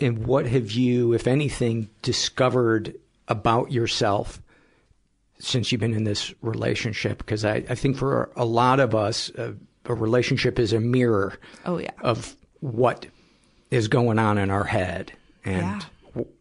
[0.00, 2.94] And what have you, if anything, discovered
[3.26, 4.40] about yourself
[5.40, 7.18] since you've been in this relationship?
[7.18, 9.52] Because I, I think for a lot of us, uh,
[9.86, 11.90] a relationship is a mirror oh, yeah.
[12.00, 13.06] of what
[13.70, 15.12] is going on in our head
[15.44, 15.80] and yeah.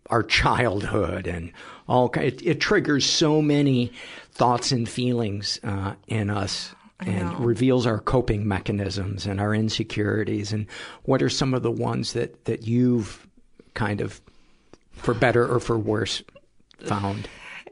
[0.10, 1.51] Our childhood and
[1.88, 2.12] all.
[2.16, 3.91] It, it triggers so many
[4.32, 10.51] thoughts and feelings uh, in us and reveals our coping mechanisms and our insecurities.
[10.51, 10.66] And
[11.03, 13.28] what are some of the ones that, that you've
[13.76, 14.20] kind of,
[14.93, 16.24] for better or for worse,
[16.80, 17.30] found?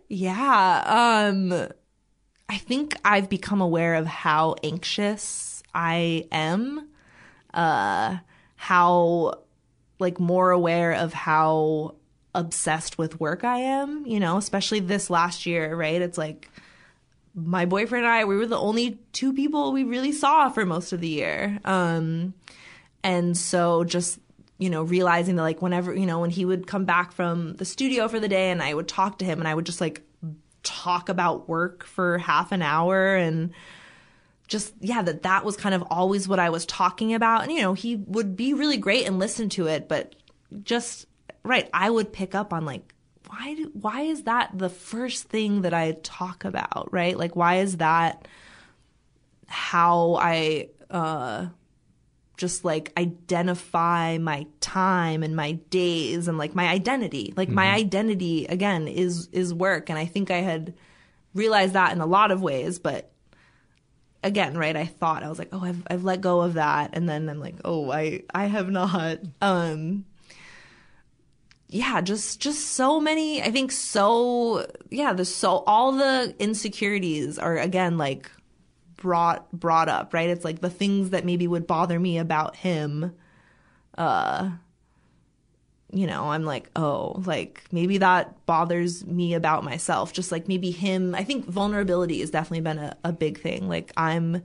[0.09, 0.83] Yeah.
[0.85, 1.69] Um,
[2.47, 6.89] I think I've become aware of how anxious I am.
[7.51, 8.17] Uh,
[8.57, 9.33] how,
[9.97, 11.95] like, more aware of how
[12.35, 16.01] obsessed with work I am, you know, especially this last year, right?
[16.01, 16.49] It's like
[17.33, 20.93] my boyfriend and I, we were the only two people we really saw for most
[20.93, 21.59] of the year.
[21.65, 22.33] Um,
[23.03, 24.19] and so just
[24.57, 27.65] you know, realizing that like whenever, you know, when he would come back from the
[27.65, 30.01] studio for the day and I would talk to him and I would just like
[30.63, 33.51] talk about work for half an hour and
[34.47, 37.61] just yeah that that was kind of always what I was talking about and you
[37.61, 40.15] know he would be really great and listen to it but
[40.63, 41.07] just
[41.45, 42.93] right I would pick up on like
[43.27, 47.57] why do, why is that the first thing that I talk about right like why
[47.57, 48.27] is that
[49.47, 51.47] how I uh
[52.37, 57.33] just like identify my time and my days and like my identity.
[57.35, 57.55] Like mm-hmm.
[57.55, 60.73] my identity again is is work and I think I had
[61.33, 63.11] realized that in a lot of ways, but
[64.23, 67.07] again, right, I thought I was like, "Oh, I've I've let go of that." And
[67.07, 70.05] then I'm like, "Oh, I I have not." Um
[71.67, 77.57] yeah, just just so many, I think so yeah, the so all the insecurities are
[77.57, 78.31] again like
[78.95, 80.29] brought brought up, right?
[80.29, 83.13] It's like the things that maybe would bother me about him
[83.97, 84.51] uh
[85.95, 90.11] you know, I'm like, oh, like maybe that bothers me about myself.
[90.11, 93.69] Just like maybe him, I think vulnerability has definitely been a, a big thing.
[93.69, 94.41] Like I'm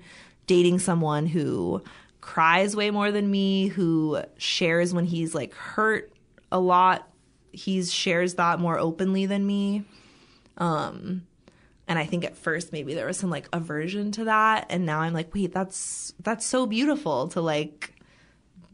[0.46, 1.82] dating someone who
[2.20, 6.12] cries way more than me, who shares when he's like hurt
[6.52, 7.09] a lot.
[7.52, 9.84] He shares that more openly than me.
[10.58, 11.26] Um,
[11.88, 14.66] and I think at first maybe there was some like aversion to that.
[14.70, 17.94] And now I'm like, wait, that's that's so beautiful to like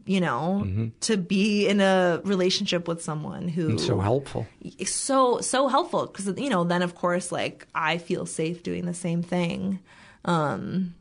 [0.05, 0.87] you know, mm-hmm.
[1.01, 4.47] to be in a relationship with someone who and so helpful.
[4.85, 8.93] So so helpful because you know, then of course like I feel safe doing the
[8.93, 9.79] same thing.
[10.23, 10.95] Um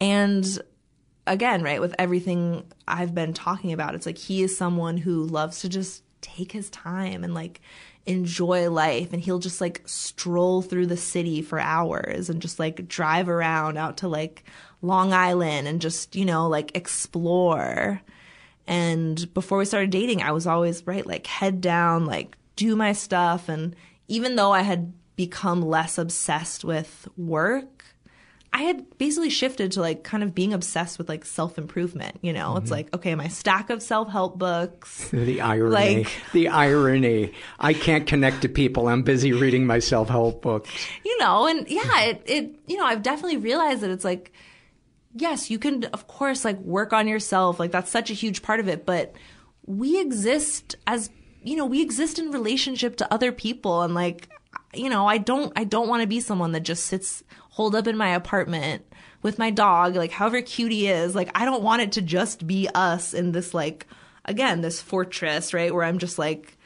[0.00, 0.46] and
[1.26, 5.60] again, right, with everything I've been talking about, it's like he is someone who loves
[5.60, 7.60] to just take his time and like
[8.06, 12.88] enjoy life and he'll just like stroll through the city for hours and just like
[12.88, 14.44] drive around out to like
[14.82, 18.00] Long Island and just, you know, like explore.
[18.66, 22.92] And before we started dating, I was always right, like head down, like do my
[22.92, 23.48] stuff.
[23.48, 23.76] And
[24.08, 27.75] even though I had become less obsessed with work,
[28.56, 32.16] I had basically shifted to like kind of being obsessed with like self improvement.
[32.22, 32.62] You know, mm-hmm.
[32.62, 35.10] it's like, okay, my stack of self help books.
[35.12, 35.74] the irony.
[35.74, 37.34] Like, the irony.
[37.60, 38.88] I can't connect to people.
[38.88, 40.70] I'm busy reading my self help books.
[41.04, 44.32] You know, and yeah, it, it, you know, I've definitely realized that it's like,
[45.12, 47.60] yes, you can, of course, like work on yourself.
[47.60, 48.86] Like that's such a huge part of it.
[48.86, 49.14] But
[49.66, 51.10] we exist as,
[51.42, 53.82] you know, we exist in relationship to other people.
[53.82, 54.30] And like,
[54.74, 57.86] you know, I don't, I don't want to be someone that just sits holed up
[57.86, 58.84] in my apartment
[59.22, 61.14] with my dog, like however cute he is.
[61.14, 63.86] Like, I don't want it to just be us in this, like,
[64.24, 65.74] again, this fortress, right?
[65.74, 66.58] Where I'm just like,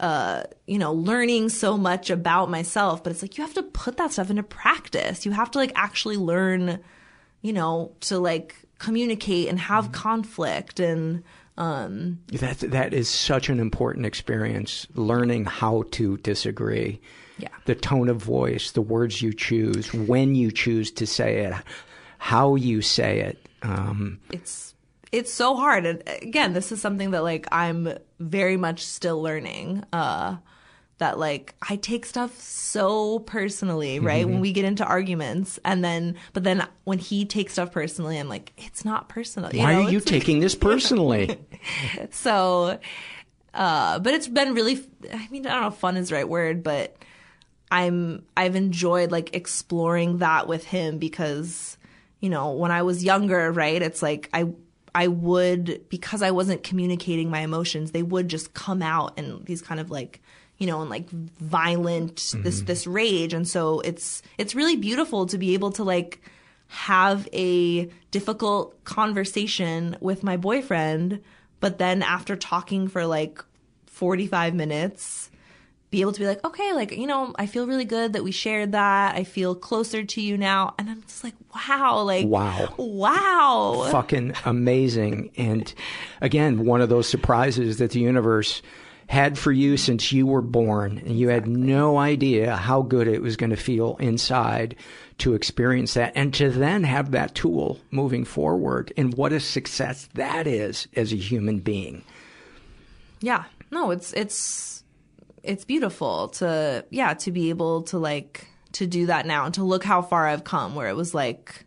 [0.00, 3.04] uh, you know, learning so much about myself.
[3.04, 5.24] But it's like, you have to put that stuff into practice.
[5.24, 6.80] You have to, like, actually learn,
[7.42, 9.94] you know, to, like, communicate and have mm-hmm.
[9.94, 11.22] conflict and,
[11.56, 17.00] um, that that is such an important experience learning how to disagree
[17.38, 17.48] yeah.
[17.64, 21.54] The tone of voice, the words you choose, when you choose to say it,
[22.18, 23.48] how you say it.
[23.62, 24.74] Um, it's
[25.12, 25.86] it's so hard.
[25.86, 29.84] And again, this is something that like I'm very much still learning.
[29.92, 30.36] Uh,
[30.98, 34.24] that like I take stuff so personally, right?
[34.24, 34.32] Mm-hmm.
[34.32, 38.28] When we get into arguments, and then but then when he takes stuff personally, I'm
[38.28, 39.52] like, it's not personal.
[39.52, 39.82] You Why know?
[39.82, 41.38] are you it's taking like, this personally?
[42.10, 42.78] so,
[43.52, 44.84] uh, but it's been really.
[45.12, 46.96] I mean, I don't know if fun is the right word, but
[47.74, 51.76] I'm I've enjoyed like exploring that with him because
[52.20, 54.46] you know when I was younger right it's like I
[54.94, 59.60] I would because I wasn't communicating my emotions they would just come out and these
[59.60, 60.22] kind of like
[60.58, 62.42] you know and like violent mm-hmm.
[62.42, 66.20] this this rage and so it's it's really beautiful to be able to like
[66.68, 71.20] have a difficult conversation with my boyfriend
[71.58, 73.44] but then after talking for like
[73.86, 75.28] 45 minutes
[75.94, 78.32] be able to be like, okay, like, you know, I feel really good that we
[78.32, 79.14] shared that.
[79.14, 80.74] I feel closer to you now.
[80.76, 83.88] And I'm just like, wow, like, wow, wow.
[83.92, 85.30] Fucking amazing.
[85.36, 85.72] And
[86.20, 88.60] again, one of those surprises that the universe
[89.06, 90.98] had for you since you were born.
[90.98, 94.74] And you had no idea how good it was going to feel inside
[95.18, 98.92] to experience that and to then have that tool moving forward.
[98.96, 102.02] And what a success that is as a human being.
[103.20, 103.44] Yeah.
[103.70, 104.73] No, it's, it's,
[105.44, 109.62] it's beautiful to yeah to be able to like to do that now and to
[109.62, 111.66] look how far I've come where it was like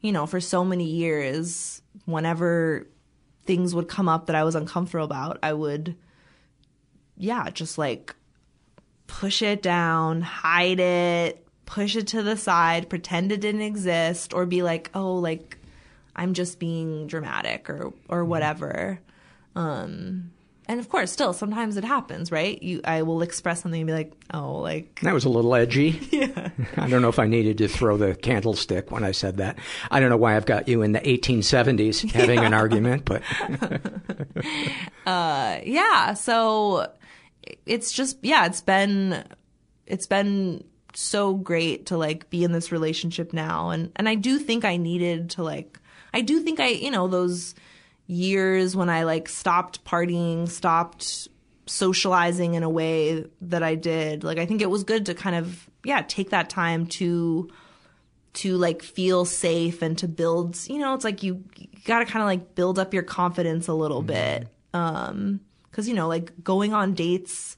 [0.00, 2.86] you know for so many years whenever
[3.44, 5.96] things would come up that I was uncomfortable about I would
[7.16, 8.14] yeah just like
[9.06, 14.44] push it down hide it push it to the side pretend it didn't exist or
[14.44, 15.58] be like oh like
[16.14, 18.30] I'm just being dramatic or or mm-hmm.
[18.30, 19.00] whatever
[19.56, 20.30] um
[20.66, 22.62] and of course, still sometimes it happens, right?
[22.62, 26.00] You, I will express something and be like, "Oh, like that was a little edgy."
[26.14, 26.50] Yeah.
[26.76, 29.58] I don't know if I needed to throw the candlestick when I said that.
[29.90, 32.46] I don't know why I've got you in the 1870s having yeah.
[32.46, 33.22] an argument, but
[35.06, 36.14] uh, yeah.
[36.14, 36.90] So
[37.66, 39.24] it's just yeah, it's been
[39.86, 44.38] it's been so great to like be in this relationship now, and and I do
[44.38, 45.78] think I needed to like
[46.14, 47.54] I do think I you know those
[48.06, 51.28] years when I like stopped partying, stopped
[51.66, 54.24] socializing in a way that I did.
[54.24, 57.50] Like I think it was good to kind of yeah, take that time to
[58.34, 62.04] to like feel safe and to build, you know, it's like you, you got to
[62.04, 64.42] kind of like build up your confidence a little mm-hmm.
[64.42, 64.48] bit.
[64.72, 65.40] Um
[65.72, 67.56] cuz you know, like going on dates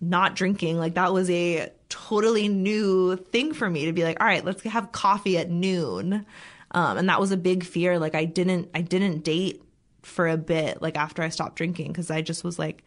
[0.00, 4.26] not drinking, like that was a totally new thing for me to be like, all
[4.26, 6.26] right, let's have coffee at noon.
[6.72, 7.98] Um, and that was a big fear.
[7.98, 9.62] Like I didn't, I didn't date
[10.06, 12.84] for a bit, like after I stopped drinking, because I just was like,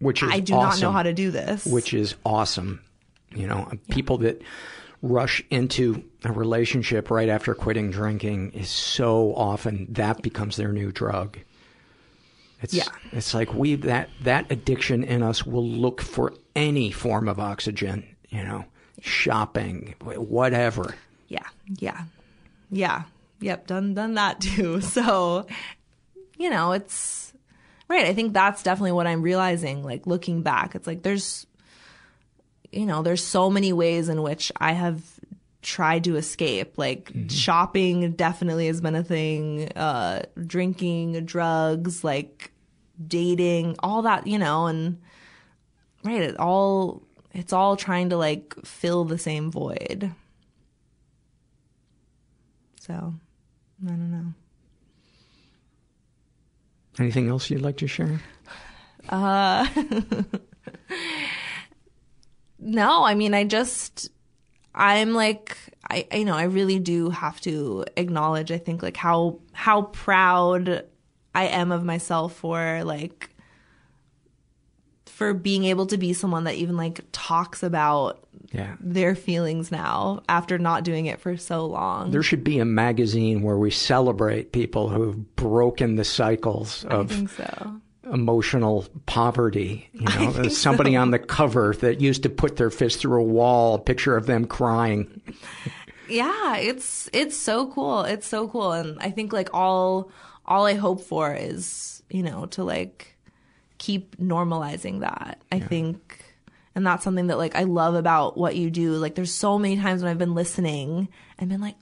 [0.00, 1.64] which is I do awesome, not know how to do this.
[1.64, 2.80] Which is awesome.
[3.34, 3.94] You know, yeah.
[3.94, 4.42] people that
[5.02, 10.90] rush into a relationship right after quitting drinking is so often that becomes their new
[10.90, 11.38] drug.
[12.60, 12.88] It's, yeah.
[13.12, 18.04] It's like we that that addiction in us will look for any form of oxygen.
[18.30, 18.64] You know,
[19.00, 20.94] shopping, whatever.
[21.28, 21.46] Yeah.
[21.78, 22.04] Yeah.
[22.70, 23.04] Yeah.
[23.40, 23.66] Yep.
[23.68, 24.80] Done done that too.
[24.88, 25.46] So
[26.38, 27.32] you know, it's
[27.88, 28.06] right.
[28.06, 29.82] I think that's definitely what I'm realizing.
[29.82, 31.46] Like looking back, it's like there's,
[32.72, 35.02] you know, there's so many ways in which I have
[35.60, 36.78] tried to escape.
[36.78, 37.28] Like mm-hmm.
[37.28, 42.52] shopping definitely has been a thing, uh, drinking, drugs, like
[43.06, 45.00] dating, all that, you know, and
[46.04, 47.02] right, it all
[47.32, 50.12] it's all trying to like fill the same void.
[52.80, 53.14] So,
[53.84, 54.32] I don't know.
[56.98, 58.20] Anything else you'd like to share?
[59.08, 59.66] Uh
[62.58, 64.10] No, I mean I just
[64.74, 65.56] I'm like
[65.88, 70.84] I you know, I really do have to acknowledge I think like how how proud
[71.34, 73.30] I am of myself for like
[75.06, 78.76] for being able to be someone that even like talks about yeah.
[78.80, 82.10] their feelings now after not doing it for so long.
[82.10, 87.80] There should be a magazine where we celebrate people who've broken the cycles of so.
[88.12, 89.88] emotional poverty.
[89.92, 91.00] You know, somebody so.
[91.00, 94.26] on the cover that used to put their fist through a wall, a picture of
[94.26, 95.20] them crying.
[96.08, 98.02] yeah, it's it's so cool.
[98.02, 100.10] It's so cool, and I think like all
[100.46, 103.16] all I hope for is you know to like
[103.78, 105.40] keep normalizing that.
[105.52, 105.66] I yeah.
[105.68, 106.24] think
[106.78, 108.92] and that's something that like I love about what you do.
[108.92, 111.74] Like there's so many times when I've been listening and been like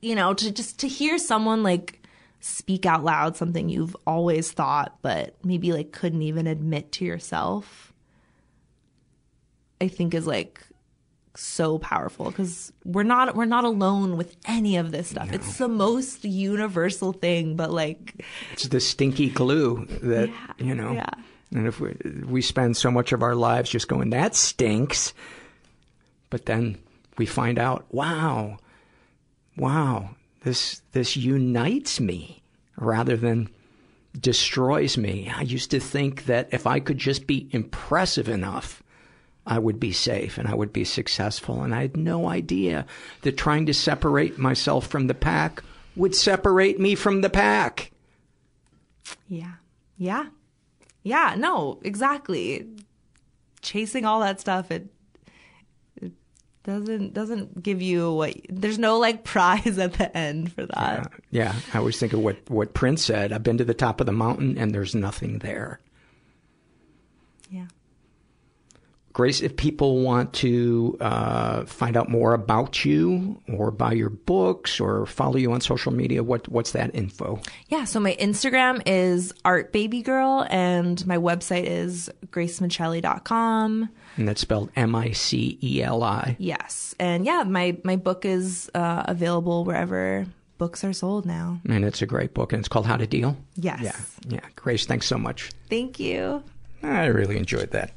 [0.00, 2.06] you know, to just to hear someone like
[2.38, 7.92] speak out loud something you've always thought but maybe like couldn't even admit to yourself.
[9.80, 10.64] I think is like
[11.34, 15.30] so powerful because we're not we're not alone with any of this stuff.
[15.30, 15.34] No.
[15.34, 20.92] It's the most universal thing, but like it's the stinky glue that yeah, you know.
[20.92, 21.10] Yeah.
[21.52, 21.96] And if we
[22.26, 25.12] we spend so much of our lives just going that stinks,
[26.30, 26.78] but then
[27.18, 28.58] we find out, wow,
[29.56, 30.10] wow,
[30.44, 32.42] this this unites me
[32.76, 33.48] rather than
[34.18, 35.32] destroys me.
[35.34, 38.82] I used to think that if I could just be impressive enough
[39.46, 41.62] I would be safe and I would be successful.
[41.62, 42.86] And I had no idea
[43.22, 45.62] that trying to separate myself from the pack
[45.96, 47.90] would separate me from the pack.
[49.28, 49.54] Yeah.
[49.96, 50.26] Yeah.
[51.02, 51.34] Yeah.
[51.36, 52.66] No, exactly.
[53.60, 54.88] Chasing all that stuff, it,
[56.00, 56.12] it
[56.64, 61.10] doesn't doesn't give you what there's no like prize at the end for that.
[61.30, 61.44] Yeah.
[61.44, 61.54] yeah.
[61.74, 63.32] I always think of what what Prince said.
[63.32, 65.80] I've been to the top of the mountain and there's nothing there.
[67.50, 67.66] Yeah.
[69.12, 74.80] Grace, if people want to uh, find out more about you or buy your books
[74.80, 77.40] or follow you on social media, what what's that info?
[77.68, 83.88] Yeah, so my Instagram is artbabygirl and my website is gracemiceli.com.
[84.16, 86.36] And that's spelled M I C E L I.
[86.38, 86.94] Yes.
[86.98, 90.26] And yeah, my, my book is uh, available wherever
[90.58, 91.60] books are sold now.
[91.68, 93.36] And it's a great book, and it's called How to Deal?
[93.56, 93.80] Yes.
[93.82, 94.34] Yeah.
[94.34, 94.48] Yeah.
[94.54, 95.50] Grace, thanks so much.
[95.68, 96.44] Thank you.
[96.82, 97.92] I really enjoyed that.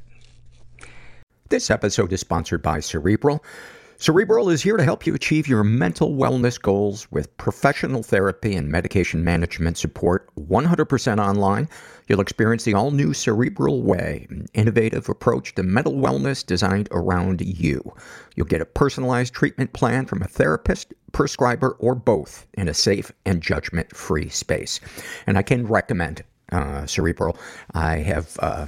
[1.50, 3.44] This episode is sponsored by Cerebral.
[3.98, 8.68] Cerebral is here to help you achieve your mental wellness goals with professional therapy and
[8.68, 11.70] medication management support 100% online.
[12.08, 17.42] You'll experience the all new Cerebral Way, an innovative approach to mental wellness designed around
[17.42, 17.94] you.
[18.36, 23.12] You'll get a personalized treatment plan from a therapist, prescriber, or both in a safe
[23.24, 24.80] and judgment free space.
[25.28, 27.38] And I can recommend uh, Cerebral.
[27.76, 28.36] I have.
[28.40, 28.66] Uh,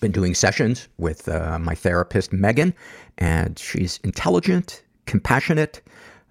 [0.00, 2.74] been doing sessions with uh, my therapist, Megan,
[3.18, 5.80] and she's intelligent, compassionate.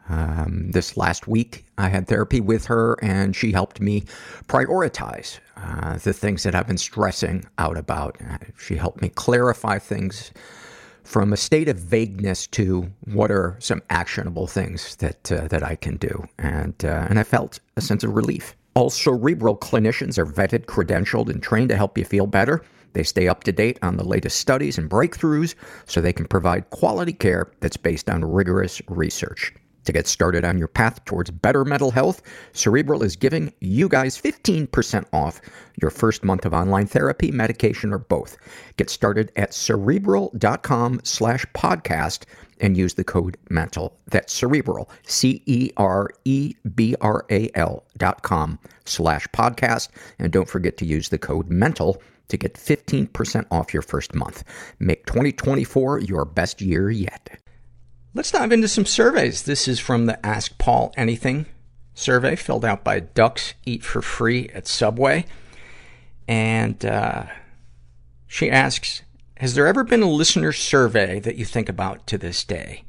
[0.10, 4.06] Um, this last week, I had therapy with her, and she helped me
[4.48, 8.18] prioritize uh, the things that I've been stressing out about.
[8.22, 10.32] Uh, she helped me clarify things
[11.04, 15.76] from a state of vagueness to what are some actionable things that uh, that I
[15.76, 18.56] can do, and uh, and I felt a sense of relief.
[18.76, 22.64] All cerebral clinicians are vetted, credentialed, and trained to help you feel better.
[22.98, 25.54] They stay up to date on the latest studies and breakthroughs
[25.86, 29.54] so they can provide quality care that's based on rigorous research.
[29.84, 34.20] To get started on your path towards better mental health, Cerebral is giving you guys
[34.20, 35.40] 15% off
[35.80, 38.36] your first month of online therapy, medication, or both.
[38.78, 42.24] Get started at cerebral.com slash podcast
[42.60, 43.96] and use the code MENTAL.
[44.08, 49.90] That's cerebral, C E R E B R A L dot com slash podcast.
[50.18, 54.44] And don't forget to use the code MENTAL to get 15% off your first month.
[54.80, 57.40] Make 2024 your best year yet.
[58.14, 59.44] Let's dive into some surveys.
[59.44, 61.46] This is from the Ask Paul Anything
[61.94, 65.26] survey filled out by Ducks Eat for Free at Subway.
[66.28, 67.26] And uh,
[68.28, 69.02] she asks
[69.38, 72.84] Has there ever been a listener survey that you think about to this day?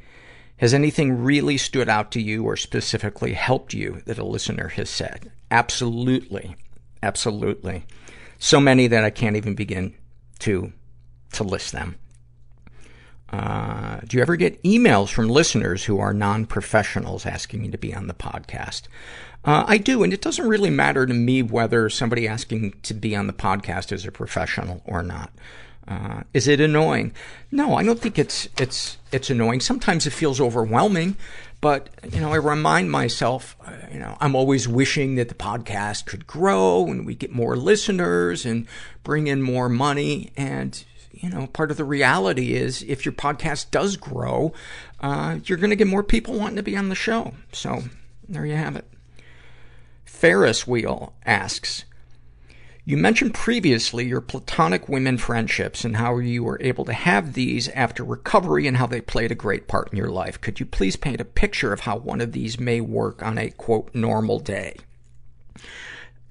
[0.58, 4.90] Has anything really stood out to you or specifically helped you that a listener has
[4.90, 5.30] said?
[5.50, 6.56] Absolutely.
[7.02, 7.84] Absolutely.
[8.38, 9.94] So many that I can't even begin
[10.40, 10.72] to,
[11.32, 11.96] to list them.
[13.30, 17.94] Uh, do you ever get emails from listeners who are non-professionals asking you to be
[17.94, 18.82] on the podcast?
[19.44, 23.14] Uh, I do, and it doesn't really matter to me whether somebody asking to be
[23.14, 25.30] on the podcast is a professional or not.
[25.86, 27.12] Uh, is it annoying?
[27.50, 29.60] No, I don't think it's, it's, it's annoying.
[29.60, 31.16] Sometimes it feels overwhelming,
[31.60, 36.06] but, you know, I remind myself, uh, you know, I'm always wishing that the podcast
[36.06, 38.66] could grow and we get more listeners and
[39.02, 40.30] bring in more money.
[40.36, 44.52] And, you know, part of the reality is if your podcast does grow,
[45.00, 47.34] uh, you're going to get more people wanting to be on the show.
[47.52, 47.82] So
[48.28, 48.84] there you have it.
[50.04, 51.84] Ferris Wheel asks,
[52.88, 57.68] you mentioned previously your platonic women friendships and how you were able to have these
[57.68, 60.40] after recovery and how they played a great part in your life.
[60.40, 63.50] Could you please paint a picture of how one of these may work on a
[63.50, 64.78] quote normal day?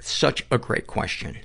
[0.01, 1.37] Such a great question.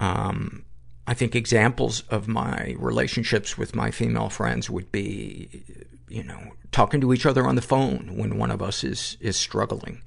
[0.00, 0.64] Um,
[1.06, 5.62] I think examples of my relationships with my female friends would be,
[6.08, 9.36] you know, talking to each other on the phone when one of us is, is
[9.36, 10.02] struggling.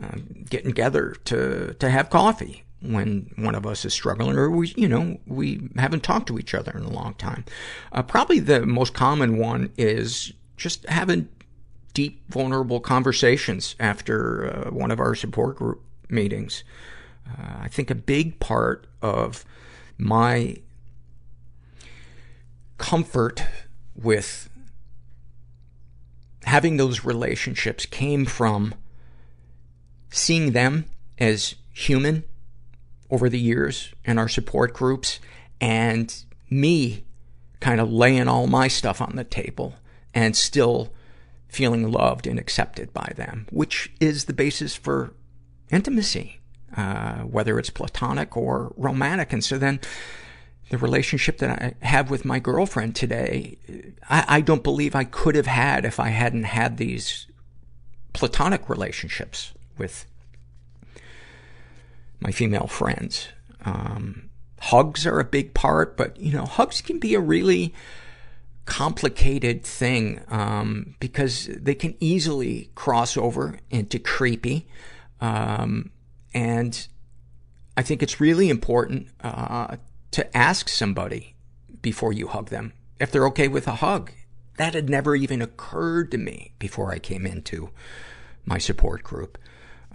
[0.00, 4.72] Um, getting together to, to have coffee when one of us is struggling or we,
[4.76, 7.44] you know, we haven't talked to each other in a long time.
[7.92, 11.28] Uh, probably the most common one is just having
[11.94, 16.64] deep, vulnerable conversations after uh, one of our support group meetings.
[17.28, 19.44] Uh, I think a big part of
[19.98, 20.56] my
[22.78, 23.44] comfort
[23.94, 24.48] with
[26.44, 28.74] having those relationships came from
[30.10, 30.86] seeing them
[31.18, 32.24] as human
[33.12, 35.20] over the years in our support groups
[35.60, 37.04] and me
[37.60, 39.74] kind of laying all my stuff on the table
[40.14, 40.92] and still
[41.48, 45.12] feeling loved and accepted by them, which is the basis for
[45.70, 46.40] intimacy,
[46.74, 49.30] uh, whether it's platonic or romantic.
[49.30, 49.78] And so then
[50.70, 53.58] the relationship that I have with my girlfriend today,
[54.08, 57.26] I, I don't believe I could have had if I hadn't had these
[58.14, 60.06] platonic relationships with
[62.22, 63.28] my female friends.
[63.64, 64.30] Um,
[64.60, 67.74] hugs are a big part, but you know, hugs can be a really
[68.64, 74.68] complicated thing um, because they can easily cross over into creepy.
[75.20, 75.90] Um,
[76.32, 76.86] and
[77.76, 79.76] I think it's really important uh,
[80.12, 81.34] to ask somebody
[81.80, 84.12] before you hug them if they're okay with a hug.
[84.58, 87.70] That had never even occurred to me before I came into
[88.44, 89.38] my support group.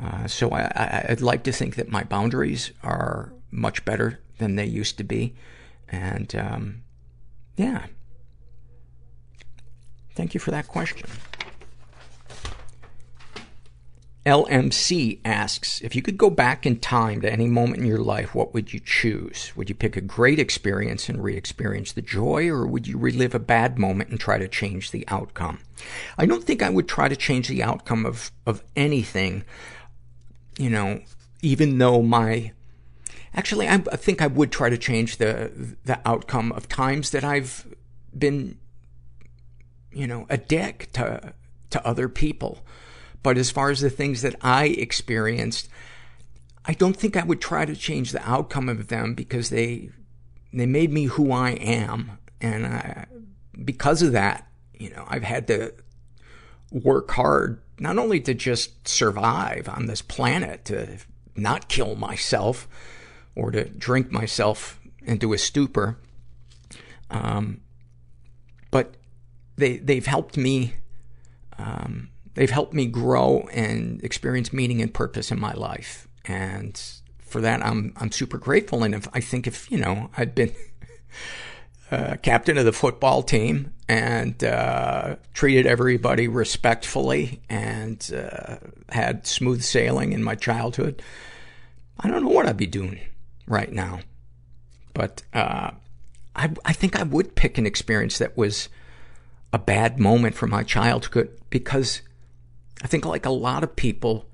[0.01, 4.65] Uh, so I, I'd like to think that my boundaries are much better than they
[4.65, 5.35] used to be.
[5.89, 6.83] And, um,
[7.55, 7.85] yeah.
[10.13, 11.07] Thank you for that question.
[14.27, 18.35] LMC asks, if you could go back in time to any moment in your life,
[18.35, 19.53] what would you choose?
[19.55, 23.39] Would you pick a great experience and re-experience the joy, or would you relive a
[23.39, 25.59] bad moment and try to change the outcome?
[26.17, 29.45] I don't think I would try to change the outcome of, of anything,
[30.57, 31.01] you know,
[31.41, 32.51] even though my,
[33.33, 37.23] actually, I, I think I would try to change the, the outcome of times that
[37.23, 37.67] I've
[38.17, 38.57] been,
[39.91, 41.33] you know, a dick to,
[41.69, 42.65] to other people.
[43.23, 45.69] But as far as the things that I experienced,
[46.65, 49.89] I don't think I would try to change the outcome of them because they,
[50.53, 52.17] they made me who I am.
[52.41, 53.05] And I,
[53.63, 55.73] because of that, you know, I've had to
[56.71, 60.97] work hard, not only to just survive on this planet, to
[61.35, 62.67] not kill myself
[63.35, 65.97] or to drink myself into a stupor,
[67.09, 67.61] um,
[68.71, 68.95] but
[69.55, 70.73] they, they've helped me,
[71.57, 76.07] um, they've helped me grow and experience meaning and purpose in my life.
[76.25, 76.81] And
[77.19, 78.83] for that, I'm, I'm super grateful.
[78.83, 80.53] And if, I think if, you know, I'd been,
[81.91, 88.57] uh, captain of the football team and, uh, treated everybody respectfully and, uh,
[88.89, 91.01] had smooth sailing in my childhood,
[91.99, 92.99] I don't know what I'd be doing
[93.47, 93.99] right now.
[94.93, 95.71] But, uh,
[96.35, 98.69] I, I think I would pick an experience that was
[99.51, 102.01] a bad moment from my childhood because
[102.83, 104.25] I think like a lot of people,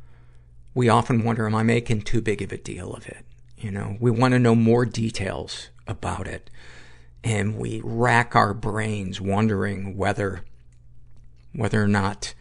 [0.73, 3.25] we often wonder, am I making too big of a deal of it?
[3.57, 6.49] You know, we want to know more details about it.
[7.23, 10.43] And we rack our brains wondering whether,
[11.53, 12.33] whether or not,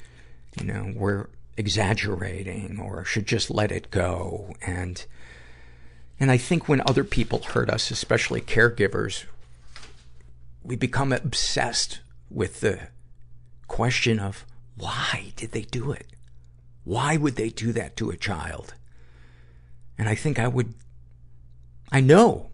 [0.58, 4.54] you know, we're exaggerating or should just let it go.
[4.60, 5.04] And,
[6.18, 9.24] and I think when other people hurt us, especially caregivers,
[10.64, 12.00] we become obsessed
[12.30, 12.88] with the
[13.68, 14.44] question of
[14.76, 16.06] why did they do it?
[16.84, 18.74] Why would they do that to a child?
[19.96, 20.74] And I think I would,
[21.90, 22.50] I know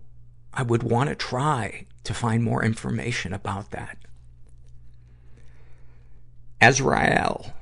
[0.52, 3.98] I would want to try to find more information about that.
[6.60, 7.54] Azrael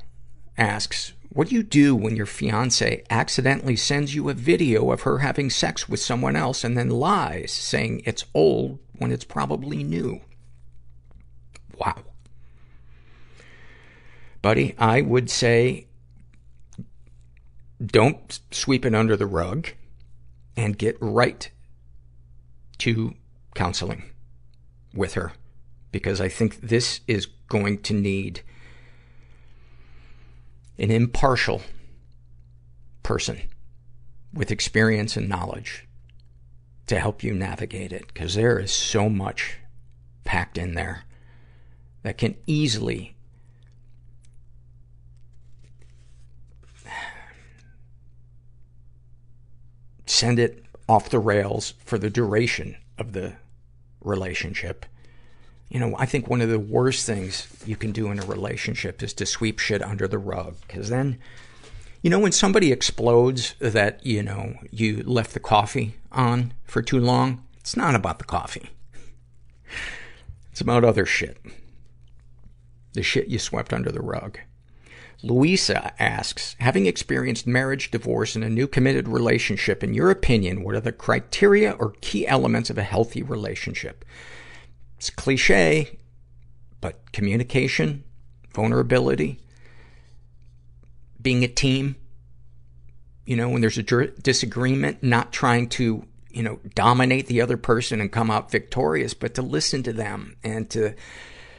[0.56, 5.18] asks, what do you do when your fiance accidentally sends you a video of her
[5.18, 10.22] having sex with someone else and then lies, saying it's old when it's probably new.
[11.76, 11.96] Wow.
[14.40, 15.88] Buddy, I would say
[17.84, 19.68] don't sweep it under the rug
[20.56, 21.50] and get right
[22.78, 23.14] to
[23.54, 24.10] counseling
[24.96, 25.32] with her
[25.92, 28.42] because I think this is going to need
[30.78, 31.62] an impartial
[33.02, 33.40] person
[34.32, 35.86] with experience and knowledge
[36.86, 39.58] to help you navigate it because there is so much
[40.24, 41.04] packed in there
[42.02, 43.16] that can easily
[50.06, 53.34] send it off the rails for the duration of the
[54.06, 54.86] relationship.
[55.68, 59.02] You know, I think one of the worst things you can do in a relationship
[59.02, 60.56] is to sweep shit under the rug.
[60.68, 61.18] Cause then,
[62.02, 67.00] you know, when somebody explodes that, you know, you left the coffee on for too
[67.00, 68.70] long, it's not about the coffee.
[70.52, 71.38] It's about other shit.
[72.92, 74.38] The shit you swept under the rug.
[75.22, 80.74] Louisa asks, having experienced marriage, divorce, and a new committed relationship, in your opinion, what
[80.74, 84.04] are the criteria or key elements of a healthy relationship?
[84.98, 85.98] It's cliche,
[86.80, 88.04] but communication,
[88.54, 89.40] vulnerability,
[91.20, 91.96] being a team,
[93.24, 98.00] you know, when there's a disagreement, not trying to, you know, dominate the other person
[98.00, 100.94] and come out victorious, but to listen to them and to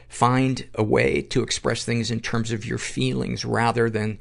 [0.08, 4.18] find a way to express things in terms of your feelings rather than,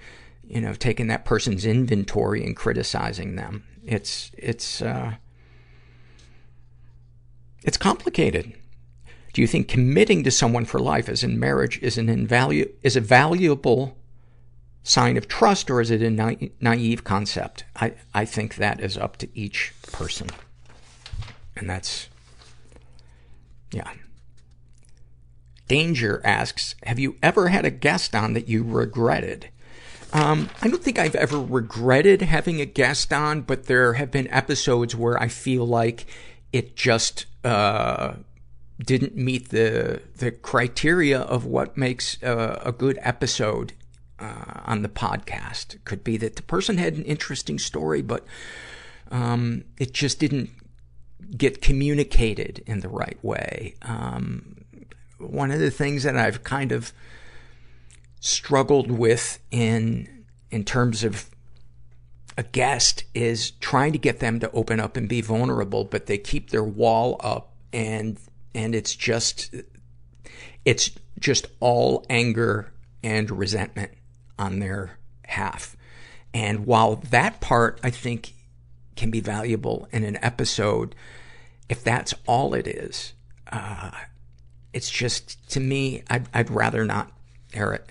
[0.47, 3.63] you know, taking that person's inventory and criticizing them.
[3.85, 5.15] It's, it's, uh,
[7.63, 8.53] it's complicated.
[9.33, 12.95] Do you think committing to someone for life as in marriage is an invalu- is
[12.95, 13.97] a valuable
[14.83, 17.63] sign of trust or is it a na- naive concept?
[17.75, 20.29] I, I think that is up to each person.
[21.55, 22.09] And that's,
[23.71, 23.91] yeah.
[25.67, 29.49] Danger asks, have you ever had a guest on that you regretted?
[30.13, 34.29] Um, I don't think I've ever regretted having a guest on, but there have been
[34.29, 36.05] episodes where I feel like
[36.53, 38.13] it just, uh,
[38.79, 43.73] didn't meet the the criteria of what makes a, a good episode
[44.19, 45.75] uh, on the podcast.
[45.75, 48.25] It could be that the person had an interesting story, but
[49.09, 50.51] um, it just didn't
[51.35, 53.75] get communicated in the right way.
[53.81, 54.56] Um,
[55.17, 56.93] one of the things that I've kind of
[58.19, 61.29] struggled with in in terms of
[62.37, 66.17] a guest is trying to get them to open up and be vulnerable, but they
[66.17, 68.19] keep their wall up and
[68.53, 69.53] and it's just
[70.63, 72.71] it's just all anger
[73.03, 73.91] and resentment
[74.37, 75.75] on their half.
[76.33, 78.33] And while that part I think
[78.95, 80.95] can be valuable in an episode,
[81.69, 83.13] if that's all it is,
[83.51, 83.91] uh,
[84.73, 87.11] it's just to me, I'd, I'd rather not
[87.53, 87.89] air it.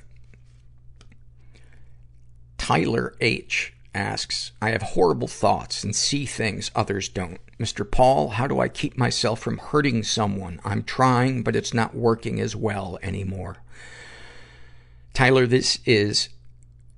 [2.59, 7.40] Tyler H asks, I have horrible thoughts and see things others don't.
[7.59, 7.90] Mr.
[7.90, 10.61] Paul, how do I keep myself from hurting someone?
[10.65, 13.59] I'm trying, but it's not working as well anymore.
[15.15, 16.28] Tyler, this is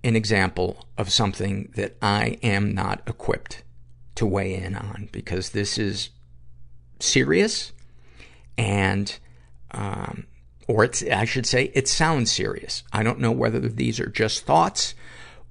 [0.02, 3.62] an example of something that I am not equipped
[4.16, 6.10] to weigh in on because this is
[6.98, 7.72] serious
[8.56, 9.16] and,
[9.70, 10.26] um,
[10.66, 12.82] or it's, I should say, it sounds serious.
[12.92, 14.94] I don't know whether these are just thoughts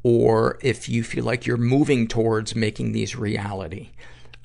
[0.03, 3.89] or if you feel like you're moving towards making these reality.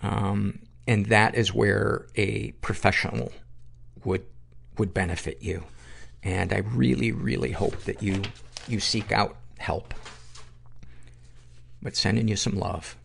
[0.02, 3.32] Um, and that is where a professional
[4.04, 4.24] would,
[4.78, 5.64] would benefit you.
[6.22, 8.22] And I really, really hope that you,
[8.66, 9.94] you seek out help.
[11.82, 12.96] But sending you some love.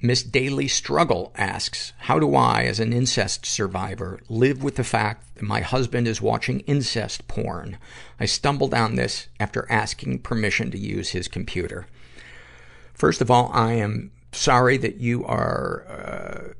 [0.00, 5.34] Miss Daily Struggle asks, How do I, as an incest survivor, live with the fact
[5.34, 7.78] that my husband is watching incest porn?
[8.20, 11.86] I stumbled on this after asking permission to use his computer.
[12.94, 16.52] First of all, I am sorry that you are uh,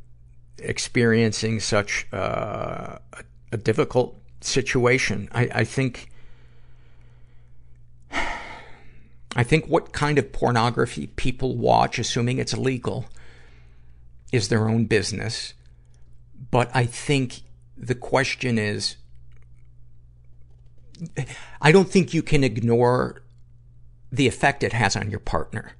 [0.59, 2.98] experiencing such uh,
[3.52, 5.28] a, difficult situation.
[5.32, 6.10] I, I think.
[9.36, 13.05] I think what kind of pornography people watch, assuming it's illegal,
[14.32, 15.55] is their own business.
[16.50, 17.42] But I think
[17.76, 18.96] the question is,
[21.60, 23.22] I don't think you can ignore
[24.10, 25.72] the effect it has on your partner.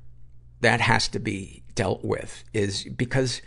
[0.61, 3.41] That has to be dealt with is because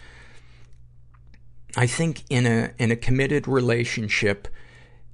[1.75, 4.47] I think in a, in a committed relationship,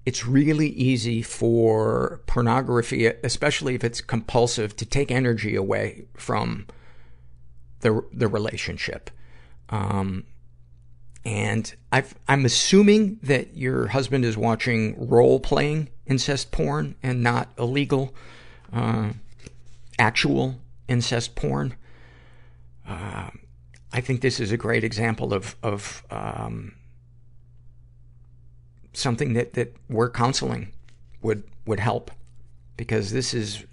[0.06, 6.68] it's really easy for pornography, especially if it's compulsive, to take energy away from
[7.82, 9.10] the, the relationship.
[9.70, 10.24] Um,
[11.26, 17.50] and I've, I'm assuming that your husband is watching role playing incest porn and not
[17.58, 18.16] illegal,
[18.72, 19.12] uh,
[20.00, 21.76] actual incest porn.
[22.88, 23.30] Uh,
[23.92, 26.76] I think this is a great example of, of, um,
[28.94, 30.72] something that, that we're counseling
[31.22, 32.10] would, would help
[32.78, 33.66] because this is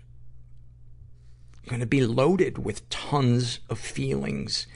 [1.68, 4.66] going to be loaded with tons of feelings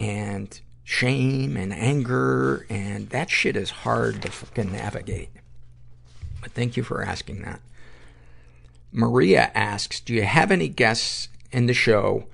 [0.00, 5.30] and shame and anger, and that shit is hard to fucking navigate.
[6.40, 7.60] But thank you for asking that.
[8.92, 12.26] Maria asks, do you have any guests in the show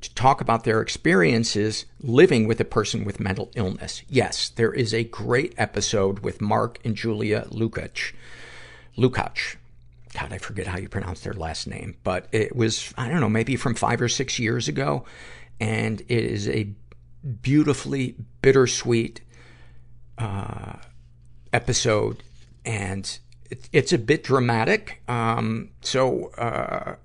[0.00, 4.02] to talk about their experiences living with a person with mental illness?
[4.08, 8.12] Yes, there is a great episode with Mark and Julia Lukach.
[8.96, 9.56] Lukach.
[10.14, 13.28] God, I forget how you pronounce their last name, but it was, I don't know,
[13.28, 15.04] maybe from five or six years ago.
[15.60, 16.68] And it is a
[17.42, 19.20] beautifully bittersweet,
[20.18, 20.74] uh,
[21.52, 22.22] episode.
[22.64, 23.18] And
[23.50, 25.02] it, it's a bit dramatic.
[25.08, 26.96] Um, so, uh,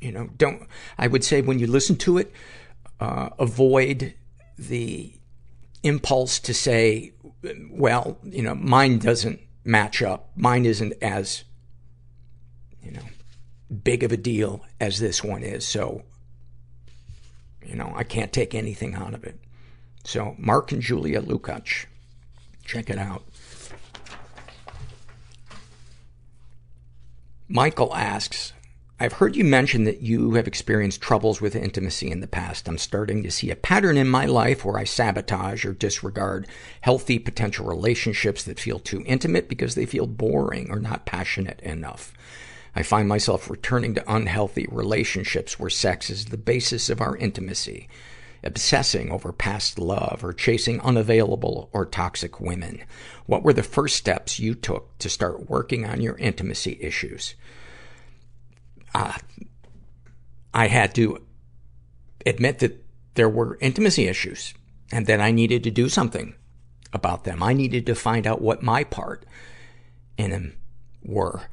[0.00, 0.66] you know, don't,
[0.98, 2.32] I would say when you listen to it,
[3.00, 4.14] uh, avoid
[4.58, 5.12] the
[5.82, 7.12] impulse to say,
[7.70, 10.30] well, you know, mine doesn't match up.
[10.36, 11.44] Mine isn't as,
[12.82, 13.02] you know,
[13.82, 15.66] big of a deal as this one is.
[15.66, 16.02] So,
[17.66, 19.38] you know, I can't take anything out of it.
[20.04, 21.86] So, Mark and Julia Lukach.
[22.64, 23.24] Check it out.
[27.48, 28.52] Michael asks,
[29.00, 32.68] I've heard you mention that you have experienced troubles with intimacy in the past.
[32.68, 36.46] I'm starting to see a pattern in my life where I sabotage or disregard
[36.80, 42.12] healthy potential relationships that feel too intimate because they feel boring or not passionate enough.
[42.76, 47.88] I find myself returning to unhealthy relationships where sex is the basis of our intimacy,
[48.42, 52.82] obsessing over past love or chasing unavailable or toxic women.
[53.26, 57.34] What were the first steps you took to start working on your intimacy issues?
[58.94, 59.14] Uh,
[60.52, 61.22] I had to
[62.26, 62.84] admit that
[63.14, 64.54] there were intimacy issues
[64.92, 66.34] and that I needed to do something
[66.92, 67.42] about them.
[67.42, 69.26] I needed to find out what my part
[70.16, 70.56] in them
[71.02, 71.48] were.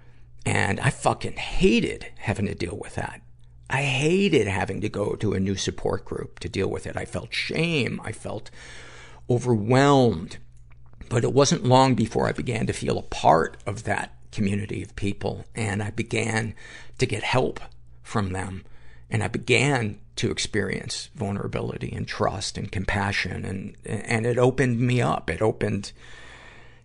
[0.45, 3.21] And I fucking hated having to deal with that.
[3.69, 6.97] I hated having to go to a new support group to deal with it.
[6.97, 8.01] I felt shame.
[8.03, 8.51] I felt
[9.29, 10.37] overwhelmed.
[11.09, 14.95] But it wasn't long before I began to feel a part of that community of
[14.95, 16.55] people and I began
[16.97, 17.59] to get help
[18.01, 18.63] from them.
[19.09, 25.01] And I began to experience vulnerability and trust and compassion and, and it opened me
[25.01, 25.29] up.
[25.29, 25.91] It opened,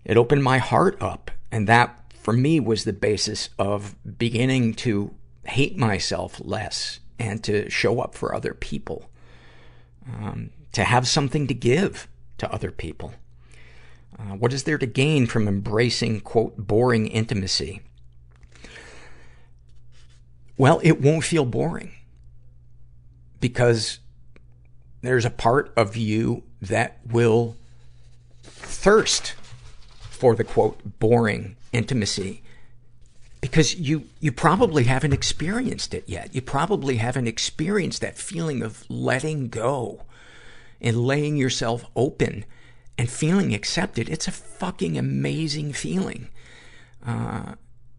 [0.05, 1.31] it opened my heart up.
[1.53, 7.71] And that for me was the basis of beginning to hate myself less and to
[7.71, 9.09] show up for other people.
[10.13, 12.09] Um, to have something to give
[12.39, 13.15] to other people.
[14.19, 17.81] Uh, what is there to gain from embracing, quote, boring intimacy?
[20.59, 21.93] Well, it won't feel boring.
[23.39, 24.01] Because
[25.01, 27.55] there's a part of you that will
[28.43, 29.37] thirst
[30.11, 32.43] for the quote, boring intimacy.
[33.41, 36.35] Because you, you probably haven't experienced it yet.
[36.35, 40.03] You probably haven't experienced that feeling of letting go
[40.81, 42.45] and laying yourself open
[42.99, 44.09] and feeling accepted.
[44.09, 46.29] It's a fucking amazing feeling.
[47.05, 47.55] Uh,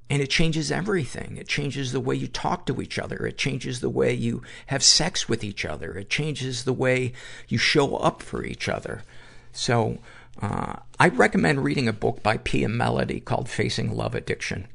[0.10, 1.38] and it changes everything.
[1.38, 3.26] It changes the way you talk to each other.
[3.26, 5.98] It changes the way you have sex with each other.
[5.98, 7.14] It changes the way
[7.48, 9.04] you show up for each other.
[9.52, 9.98] So,
[10.42, 14.68] I recommend reading a book by Pia Mellody called Facing Love Addiction.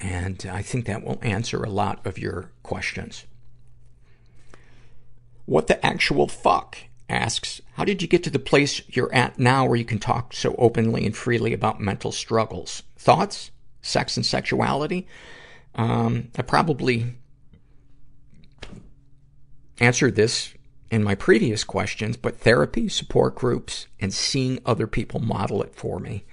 [0.00, 3.24] And I think that will answer a lot of your questions.
[5.46, 6.76] What the actual fuck
[7.08, 10.32] asks, how did you get to the place you're at now where you can talk
[10.32, 12.82] so openly and freely about mental struggles?
[12.96, 13.50] Thoughts?
[13.82, 15.06] Sex and sexuality?
[15.74, 17.14] Um, I probably
[19.78, 20.54] answered this
[20.94, 25.98] in my previous questions, but therapy, support groups, and seeing other people model it for
[25.98, 26.24] me,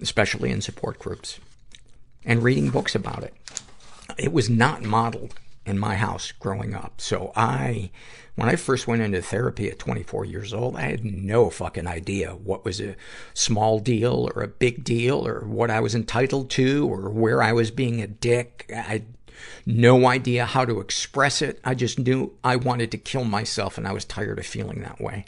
[0.00, 1.38] especially in support groups,
[2.24, 3.32] and reading books about it.
[4.18, 5.34] It was not modeled
[5.64, 7.00] in my house growing up.
[7.00, 7.92] So I,
[8.34, 12.30] when I first went into therapy at 24 years old, I had no fucking idea
[12.32, 12.96] what was a
[13.34, 17.52] small deal or a big deal or what I was entitled to or where I
[17.52, 18.68] was being a dick.
[18.74, 19.04] I
[19.66, 21.60] no idea how to express it.
[21.64, 25.00] I just knew I wanted to kill myself and I was tired of feeling that
[25.00, 25.24] way.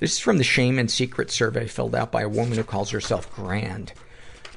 [0.00, 2.90] This is from the Shame and Secret survey filled out by a woman who calls
[2.90, 3.92] herself Grand.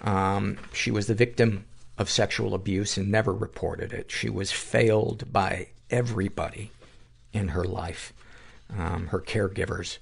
[0.03, 1.65] Um, she was the victim
[1.97, 4.11] of sexual abuse and never reported it.
[4.11, 6.71] She was failed by everybody
[7.31, 8.11] in her life,
[8.75, 9.99] um, her caregivers.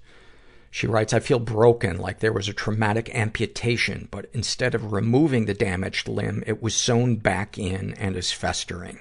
[0.74, 5.46] She writes, I feel broken, like there was a traumatic amputation, but instead of removing
[5.46, 8.98] the damaged limb, it was sewn back in and is festering.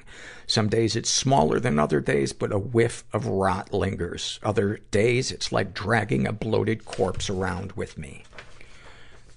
[0.47, 4.39] Some days it's smaller than other days, but a whiff of rot lingers.
[4.43, 8.24] Other days it's like dragging a bloated corpse around with me.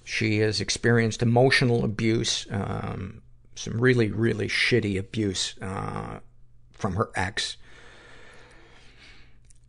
[0.04, 3.22] She has experienced emotional abuse, um,
[3.54, 6.18] some really, really shitty abuse uh,
[6.72, 7.56] from her ex.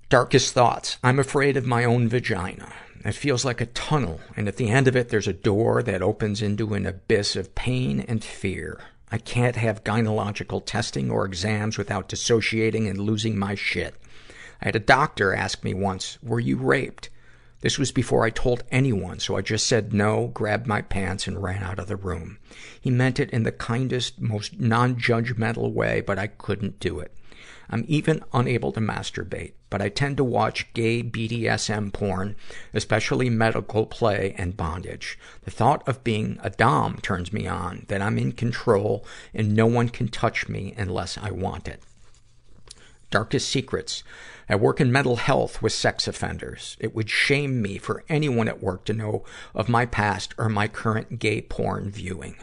[0.09, 0.97] Darkest thoughts.
[1.03, 2.71] I'm afraid of my own vagina.
[3.03, 6.01] It feels like a tunnel, and at the end of it, there's a door that
[6.01, 8.79] opens into an abyss of pain and fear.
[9.11, 13.95] I can't have gynecological testing or exams without dissociating and losing my shit.
[14.61, 17.09] I had a doctor ask me once, were you raped?
[17.59, 21.43] This was before I told anyone, so I just said no, grabbed my pants, and
[21.43, 22.37] ran out of the room.
[22.79, 27.11] He meant it in the kindest, most non-judgmental way, but I couldn't do it.
[27.69, 32.35] I'm even unable to masturbate, but I tend to watch gay BDSM porn,
[32.73, 35.19] especially medical play and bondage.
[35.43, 39.65] The thought of being a Dom turns me on, that I'm in control and no
[39.65, 41.81] one can touch me unless I want it.
[43.09, 44.03] Darkest secrets.
[44.49, 46.77] I work in mental health with sex offenders.
[46.79, 50.69] It would shame me for anyone at work to know of my past or my
[50.69, 52.37] current gay porn viewing.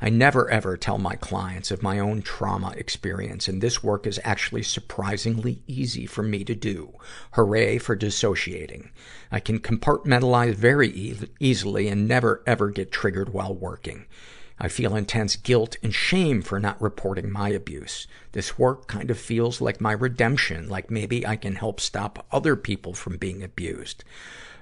[0.00, 4.20] I never ever tell my clients of my own trauma experience, and this work is
[4.22, 6.94] actually surprisingly easy for me to do.
[7.32, 8.90] Hooray for dissociating.
[9.32, 14.06] I can compartmentalize very e- easily and never ever get triggered while working.
[14.60, 18.06] I feel intense guilt and shame for not reporting my abuse.
[18.32, 22.56] This work kind of feels like my redemption, like maybe I can help stop other
[22.56, 24.04] people from being abused.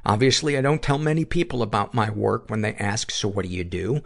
[0.05, 3.51] Obviously, I don't tell many people about my work when they ask, so what do
[3.51, 4.03] you do?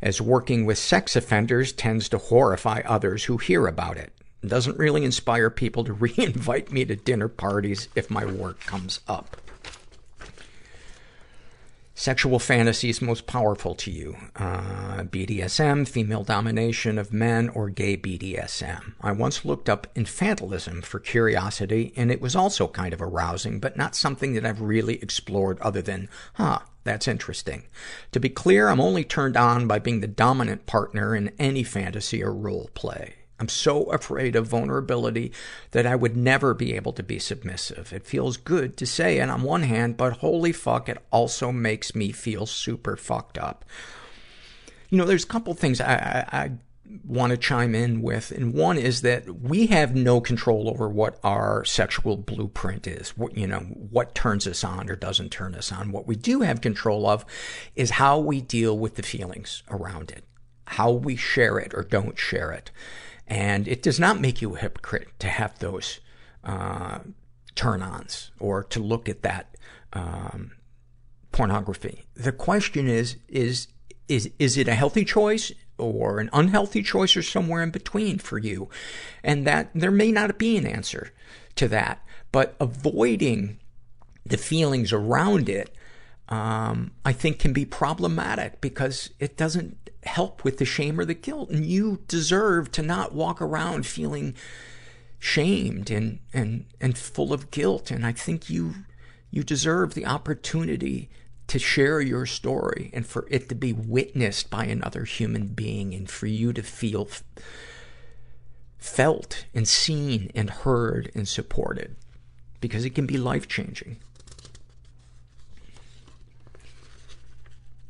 [0.00, 4.12] As working with sex offenders tends to horrify others who hear about it.
[4.42, 9.00] It doesn't really inspire people to re-invite me to dinner parties if my work comes
[9.06, 9.36] up.
[12.02, 14.16] Sexual fantasies most powerful to you.
[14.34, 18.94] Uh, BDSM, female domination of men, or gay BDSM.
[19.00, 23.76] I once looked up infantilism for curiosity, and it was also kind of arousing, but
[23.76, 27.68] not something that I've really explored other than, huh, that's interesting.
[28.10, 32.20] To be clear, I'm only turned on by being the dominant partner in any fantasy
[32.20, 33.14] or role play.
[33.42, 35.32] I'm so afraid of vulnerability
[35.72, 37.92] that I would never be able to be submissive.
[37.92, 41.92] It feels good to say it on one hand, but holy fuck, it also makes
[41.92, 43.64] me feel super fucked up.
[44.90, 45.92] You know, there's a couple things I,
[46.30, 46.50] I, I
[47.04, 51.18] want to chime in with, and one is that we have no control over what
[51.24, 53.08] our sexual blueprint is.
[53.18, 55.90] What, you know, what turns us on or doesn't turn us on.
[55.90, 57.24] What we do have control of
[57.74, 60.22] is how we deal with the feelings around it.
[60.68, 62.70] How we share it or don't share it.
[63.26, 66.00] And it does not make you a hypocrite to have those
[66.44, 66.98] uh,
[67.54, 69.56] turn-ons or to look at that
[69.92, 70.52] um,
[71.30, 72.04] pornography.
[72.14, 73.68] The question is, is,
[74.08, 78.38] is, is it a healthy choice or an unhealthy choice or somewhere in between for
[78.38, 78.68] you?
[79.22, 81.12] And that there may not be an answer
[81.56, 82.04] to that.
[82.32, 83.60] But avoiding
[84.24, 85.74] the feelings around it,
[86.32, 91.12] um, I think can be problematic because it doesn't help with the shame or the
[91.12, 91.50] guilt.
[91.50, 94.34] And you deserve to not walk around feeling
[95.18, 97.90] shamed and, and, and full of guilt.
[97.90, 98.76] And I think you,
[99.30, 101.10] you deserve the opportunity
[101.48, 106.10] to share your story and for it to be witnessed by another human being and
[106.10, 107.10] for you to feel
[108.78, 111.94] felt and seen and heard and supported
[112.62, 113.98] because it can be life changing.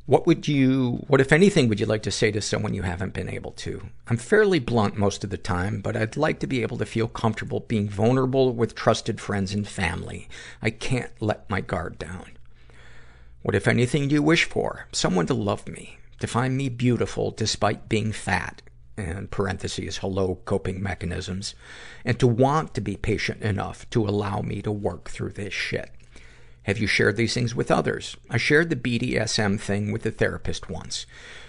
[0.04, 3.14] What would you, what if anything would you like to say to someone you haven't
[3.14, 3.88] been able to?
[4.08, 7.06] I'm fairly blunt most of the time, but I'd like to be able to feel
[7.06, 10.28] comfortable being vulnerable with trusted friends and family.
[10.60, 12.32] I can't let my guard down.
[13.42, 14.88] What if anything do you wish for?
[14.90, 18.60] Someone to love me, to find me beautiful despite being fat,
[18.96, 21.54] and parentheses, hello coping mechanisms,
[22.04, 25.90] and to want to be patient enough to allow me to work through this shit.
[26.64, 28.16] Have you shared these things with others?
[28.30, 31.06] I shared the BDSM thing with a therapist once.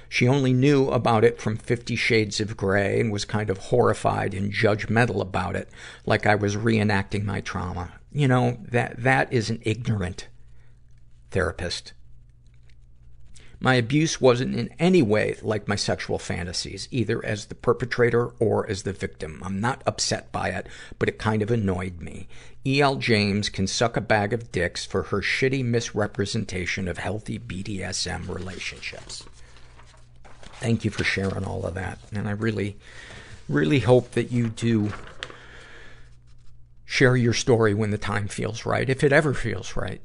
[0.09, 4.33] She only knew about it from Fifty Shades of Grey and was kind of horrified
[4.33, 5.69] and judgmental about it,
[6.05, 7.93] like I was reenacting my trauma.
[8.11, 10.27] You know, that, that is an ignorant
[11.31, 11.93] therapist.
[13.63, 18.69] My abuse wasn't in any way like my sexual fantasies, either as the perpetrator or
[18.69, 19.41] as the victim.
[19.41, 20.67] I'm not upset by it,
[20.99, 22.27] but it kind of annoyed me.
[22.65, 22.97] E.L.
[22.97, 29.23] James can suck a bag of dicks for her shitty misrepresentation of healthy BDSM relationships.
[30.55, 31.99] Thank you for sharing all of that.
[32.13, 32.75] And I really,
[33.47, 34.91] really hope that you do
[36.83, 40.01] share your story when the time feels right, if it ever feels right.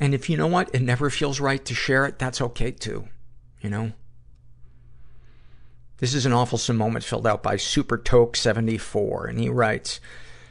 [0.00, 3.08] And if you know what, it never feels right to share it, that's okay too.
[3.60, 3.92] You know?
[5.98, 9.98] This is an awful moment filled out by Super Toke74, and he writes,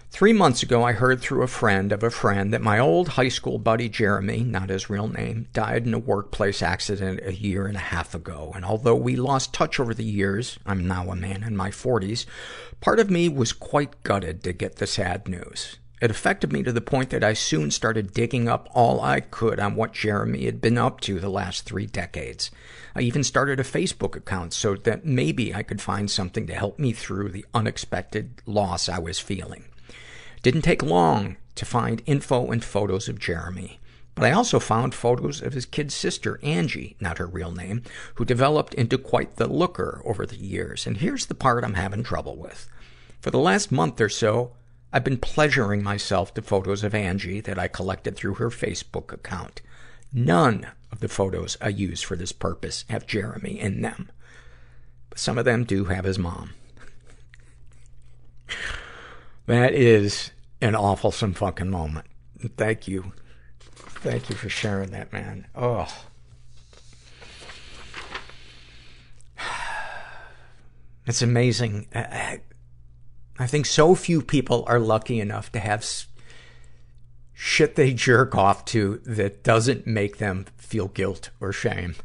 [0.10, 3.30] Three months ago, I heard through a friend of a friend that my old high
[3.30, 7.76] school buddy Jeremy, not his real name, died in a workplace accident a year and
[7.76, 8.52] a half ago.
[8.56, 12.26] And although we lost touch over the years, I'm now a man in my 40s,
[12.80, 15.78] part of me was quite gutted to get the sad news.
[16.00, 19.60] It affected me to the point that I soon started digging up all I could
[19.60, 22.52] on what Jeremy had been up to the last three decades.
[22.96, 26.78] I even started a Facebook account so that maybe I could find something to help
[26.78, 29.66] me through the unexpected loss I was feeling.
[30.44, 33.80] Didn't take long to find info and photos of Jeremy.
[34.14, 37.84] But I also found photos of his kid sister, Angie, not her real name,
[38.16, 40.88] who developed into quite the looker over the years.
[40.88, 42.68] And here's the part I'm having trouble with.
[43.20, 44.54] For the last month or so,
[44.94, 49.62] I've been pleasuring myself to photos of Angie that I collected through her Facebook account.
[50.14, 54.10] None of the photos I use for this purpose have Jeremy in them.
[55.10, 56.52] But some of them do have his mom.
[59.46, 60.32] That is
[60.62, 62.06] an awfulsome fucking moment.
[62.56, 63.14] Thank you.
[63.70, 65.48] Thank you for sharing that, man.
[65.56, 65.88] Oh.
[71.06, 71.88] It's amazing.
[71.96, 72.38] Uh, uh,
[73.40, 75.86] I, think so few people are lucky enough to have
[77.34, 81.96] shit they jerk off to that doesn't make them feel guilt or shame.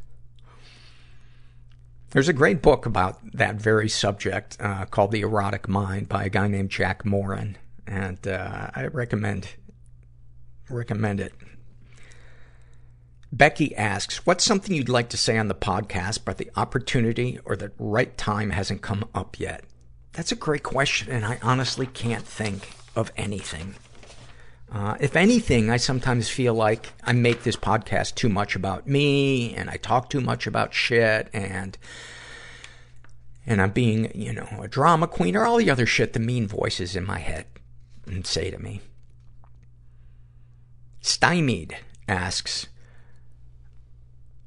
[2.10, 6.28] There's a great book about that very subject uh, called The Erotic Mind by a
[6.28, 7.56] guy named Jack Morin,
[7.86, 9.48] and uh, I recommend
[10.68, 11.32] recommend it.
[13.32, 17.56] Becky asks, "What's something you'd like to say on the podcast, but the opportunity or
[17.56, 19.64] the right time hasn't come up yet?"
[20.12, 23.74] That's a great question, and I honestly can't think of anything.
[24.70, 29.54] Uh, if anything, I sometimes feel like I make this podcast too much about me,
[29.54, 31.76] and I talk too much about shit, and
[33.44, 36.46] and I'm being, you know, a drama queen, or all the other shit the mean
[36.46, 37.46] voices in my head
[38.06, 38.80] and say to me.
[41.00, 41.76] Stymied
[42.06, 42.68] asks,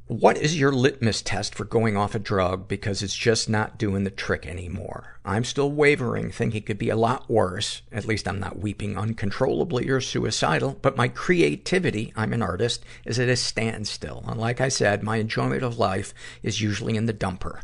[0.08, 4.04] what is your litmus test for going off a drug because it's just not doing
[4.04, 5.18] the trick anymore?
[5.26, 7.82] I'm still wavering, thinking it could be a lot worse.
[7.92, 13.18] At least I'm not weeping uncontrollably or suicidal, but my creativity, I'm an artist, is
[13.18, 14.24] at a standstill.
[14.28, 16.14] And like I said, my enjoyment of life
[16.44, 17.62] is usually in the dumper.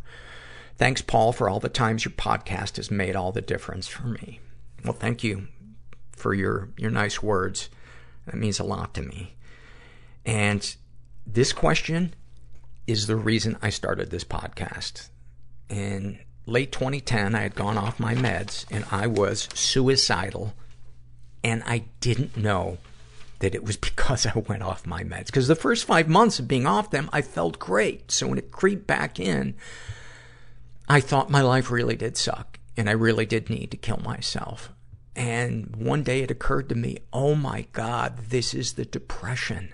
[0.77, 4.39] Thanks, Paul, for all the times your podcast has made all the difference for me.
[4.83, 5.47] Well, thank you
[6.11, 7.69] for your, your nice words.
[8.25, 9.35] That means a lot to me.
[10.25, 10.75] And
[11.27, 12.15] this question
[12.87, 15.09] is the reason I started this podcast.
[15.69, 20.53] In late 2010, I had gone off my meds and I was suicidal
[21.43, 22.77] and I didn't know
[23.39, 25.27] that it was because I went off my meds.
[25.27, 28.11] Because the first five months of being off them, I felt great.
[28.11, 29.55] So when it creeped back in,
[30.87, 34.71] I thought my life really did suck and I really did need to kill myself.
[35.15, 39.73] And one day it occurred to me, oh my God, this is the depression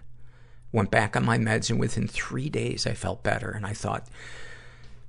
[0.77, 3.49] went back on my meds, and within three days I felt better.
[3.49, 4.07] And I thought,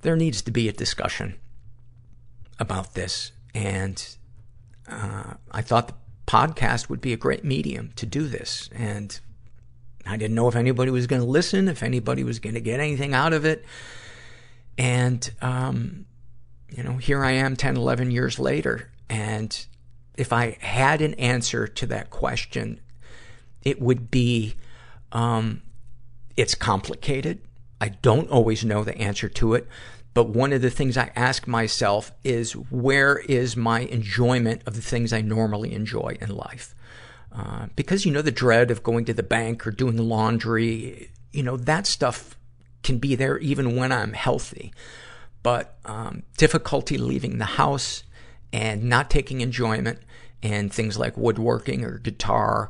[0.01, 1.35] there needs to be a discussion
[2.59, 3.31] about this.
[3.53, 4.15] And
[4.87, 5.93] uh, I thought the
[6.27, 8.69] podcast would be a great medium to do this.
[8.73, 9.19] And
[10.05, 12.79] I didn't know if anybody was going to listen, if anybody was going to get
[12.79, 13.65] anything out of it.
[14.77, 16.05] And, um,
[16.69, 18.91] you know, here I am 10, 11 years later.
[19.09, 19.65] And
[20.17, 22.79] if I had an answer to that question,
[23.63, 24.55] it would be,
[25.11, 25.61] um,
[26.37, 27.41] it's complicated.
[27.81, 29.67] I don't always know the answer to it.
[30.13, 34.81] But one of the things I ask myself is where is my enjoyment of the
[34.81, 36.75] things I normally enjoy in life?
[37.31, 41.11] Uh, because, you know, the dread of going to the bank or doing the laundry,
[41.31, 42.35] you know, that stuff
[42.81, 44.73] can be there even when I'm healthy.
[45.43, 48.03] But um, difficulty leaving the house
[48.51, 49.99] and not taking enjoyment
[50.41, 52.69] and things like woodworking or guitar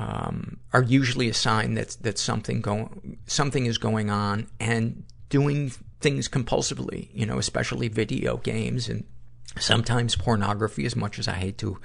[0.00, 5.70] um, are usually a sign that that something going something is going on and doing
[6.00, 9.04] things compulsively, you know, especially video games and
[9.58, 10.86] sometimes pornography.
[10.86, 11.78] As much as I hate to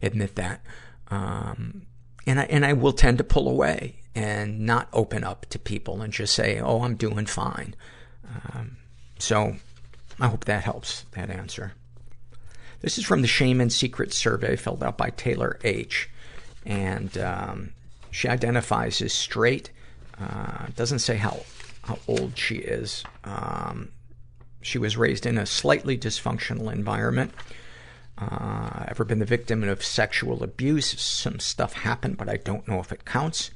[0.00, 0.62] admit that,
[1.08, 1.82] um,
[2.26, 6.00] and I and I will tend to pull away and not open up to people
[6.00, 7.74] and just say, "Oh, I'm doing fine."
[8.24, 8.78] Um,
[9.18, 9.56] so,
[10.18, 11.04] I hope that helps.
[11.12, 11.74] That answer.
[12.80, 16.08] This is from the Shame and Secret survey filled out by Taylor H
[16.68, 17.72] and um,
[18.12, 19.70] she identifies as straight.
[20.20, 21.40] Uh, doesn't say how
[21.82, 23.02] how old she is.
[23.24, 23.90] Um,
[24.60, 27.32] she was raised in a slightly dysfunctional environment.
[28.18, 31.00] Uh, ever been the victim of sexual abuse?
[31.00, 33.52] Some stuff happened, but I don't know if it counts.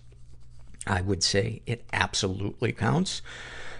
[0.86, 3.20] I would say it absolutely counts.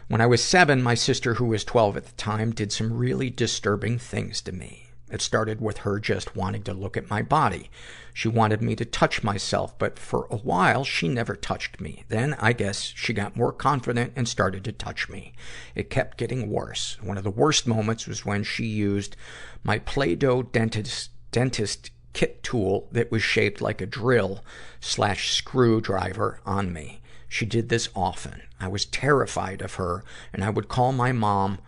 [0.08, 3.30] When I was seven, my sister, who was 12 at the time, did some really
[3.30, 4.88] disturbing things to me.
[5.10, 7.70] It started with her just wanting to look at my body.
[8.14, 12.04] She wanted me to touch myself, but for a while she never touched me.
[12.08, 15.32] Then, I guess, she got more confident and started to touch me.
[15.74, 16.98] It kept getting worse.
[17.00, 19.16] One of the worst moments was when she used
[19.64, 24.44] my Play-Doh dentist, dentist kit tool that was shaped like a drill
[24.80, 27.00] slash screwdriver on me.
[27.28, 28.42] She did this often.
[28.60, 31.58] I was terrified of her, and I would call my mom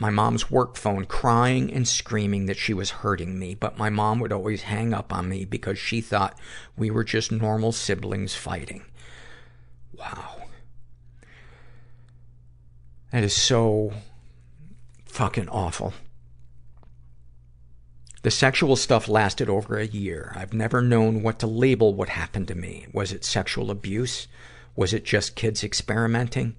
[0.00, 4.18] my mom's work phone crying and screaming that she was hurting me, but my mom
[4.18, 6.38] would always hang up on me because she thought
[6.74, 8.82] we were just normal siblings fighting.
[9.92, 10.36] Wow.
[13.12, 13.92] That is so
[15.04, 15.92] fucking awful.
[18.22, 20.32] The sexual stuff lasted over a year.
[20.34, 22.86] I've never known what to label what happened to me.
[22.92, 24.28] Was it sexual abuse?
[24.76, 26.56] Was it just kids experimenting?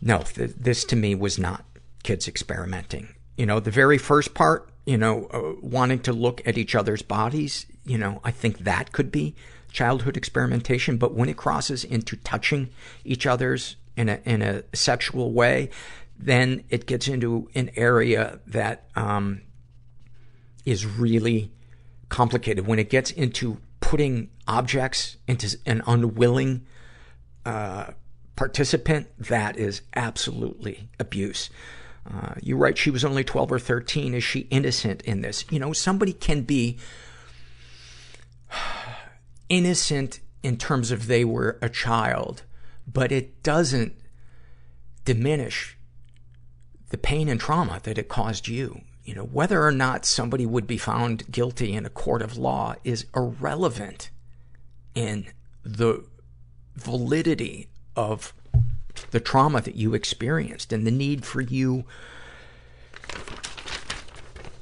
[0.00, 1.64] No, th- this to me was not
[2.08, 3.06] kids experimenting.
[3.36, 7.02] You know, the very first part, you know, uh, wanting to look at each other's
[7.02, 9.34] bodies, you know, I think that could be
[9.72, 10.96] childhood experimentation.
[10.96, 12.70] But when it crosses into touching
[13.04, 15.68] each other's in a, in a sexual way,
[16.18, 19.42] then it gets into an area that, um,
[20.64, 21.52] is really
[22.08, 22.66] complicated.
[22.66, 26.64] When it gets into putting objects into an unwilling,
[27.44, 27.90] uh,
[28.34, 31.50] participant, that is absolutely abuse.
[32.10, 34.14] Uh, you write she was only 12 or 13.
[34.14, 35.44] Is she innocent in this?
[35.50, 36.78] You know, somebody can be
[39.48, 42.44] innocent in terms of they were a child,
[42.86, 43.94] but it doesn't
[45.04, 45.76] diminish
[46.90, 48.82] the pain and trauma that it caused you.
[49.04, 52.74] You know, whether or not somebody would be found guilty in a court of law
[52.84, 54.10] is irrelevant
[54.94, 55.26] in
[55.62, 56.04] the
[56.76, 58.32] validity of
[59.10, 61.84] the trauma that you experienced and the need for you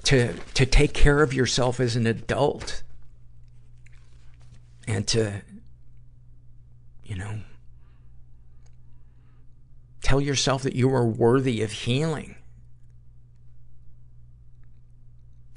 [0.05, 2.83] to, to take care of yourself as an adult
[4.87, 5.43] and to,
[7.05, 7.41] you know,
[10.03, 12.37] tell yourself that you are worthy of healing.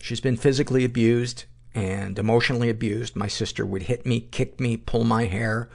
[0.01, 1.45] She's been physically abused
[1.76, 3.15] and emotionally abused.
[3.15, 5.69] My sister would hit me, kick me, pull my hair.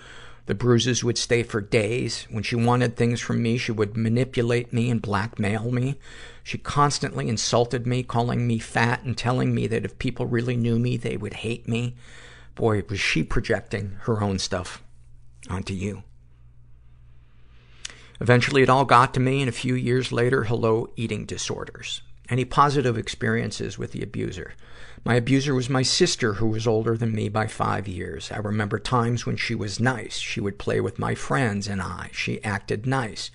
[0.47, 2.27] The bruises would stay for days.
[2.31, 5.99] When she wanted things from me, she would manipulate me and blackmail me.
[6.43, 10.79] She constantly insulted me, calling me fat and telling me that if people really knew
[10.79, 11.97] me, they would hate me.
[12.55, 14.83] Boy, was she projecting her own stuff
[15.49, 16.03] onto you.
[18.21, 22.03] Eventually, it all got to me, and a few years later, hello, eating disorders.
[22.29, 24.55] Any positive experiences with the abuser?
[25.05, 28.33] My abuser was my sister, who was older than me by five years.
[28.33, 30.17] I remember times when she was nice.
[30.17, 32.09] She would play with my friends and I.
[32.13, 33.31] She acted nice.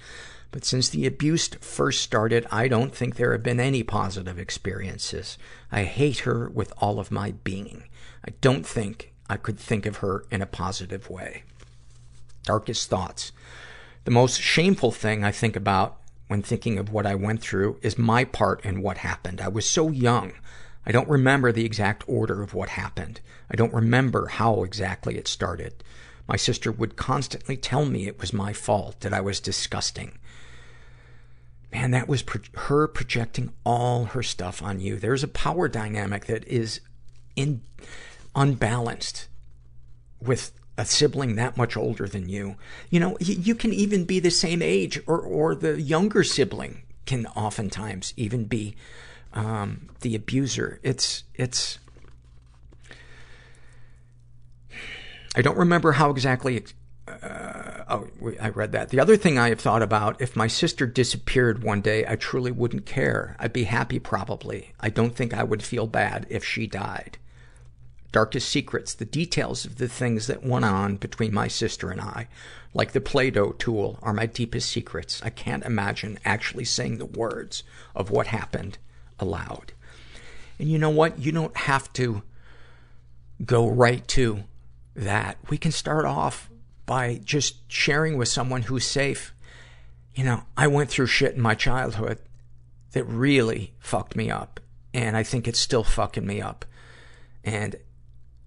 [0.52, 5.38] But since the abuse first started, I don't think there have been any positive experiences.
[5.72, 7.84] I hate her with all of my being.
[8.26, 11.44] I don't think I could think of her in a positive way.
[12.46, 13.32] Darkest thoughts.
[14.06, 15.98] The most shameful thing I think about
[16.30, 19.40] when thinking of what I went through is my part in what happened.
[19.40, 20.34] I was so young.
[20.86, 23.22] I don't remember the exact order of what happened.
[23.52, 25.84] I don't remember how exactly it started.
[26.28, 30.18] My sister would constantly tell me it was my fault, that I was disgusting.
[31.72, 34.98] Man, that was pro- her projecting all her stuff on you.
[34.98, 36.82] There's a power dynamic that is
[37.36, 37.62] in
[38.36, 39.28] unbalanced
[40.22, 42.56] with a sibling that much older than you.
[42.90, 47.26] You know, you can even be the same age or, or the younger sibling can
[47.28, 48.76] oftentimes even be,
[49.34, 50.80] um, the abuser.
[50.84, 51.80] It's, it's,
[55.36, 56.64] I don't remember how exactly,
[57.08, 58.08] uh, oh,
[58.42, 58.90] I read that.
[58.90, 62.52] The other thing I have thought about, if my sister disappeared one day, I truly
[62.52, 63.36] wouldn't care.
[63.40, 64.74] I'd be happy probably.
[64.80, 67.18] I don't think I would feel bad if she died
[68.12, 72.28] darkest secrets, the details of the things that went on between my sister and I,
[72.74, 75.22] like the Play-Doh tool, are my deepest secrets.
[75.24, 77.64] I can't imagine actually saying the words
[77.96, 78.78] of what happened
[79.20, 79.74] aloud.
[80.58, 81.20] And you know what?
[81.20, 82.22] You don't have to
[83.46, 84.44] go right to
[84.96, 85.38] that.
[85.50, 86.50] We can start off
[86.86, 89.34] by just sharing with someone who's safe.
[90.16, 92.20] You know, I went through shit in my childhood
[92.92, 94.60] that really fucked me up.
[94.94, 96.66] And I think it's still fucking me up.
[97.44, 97.76] And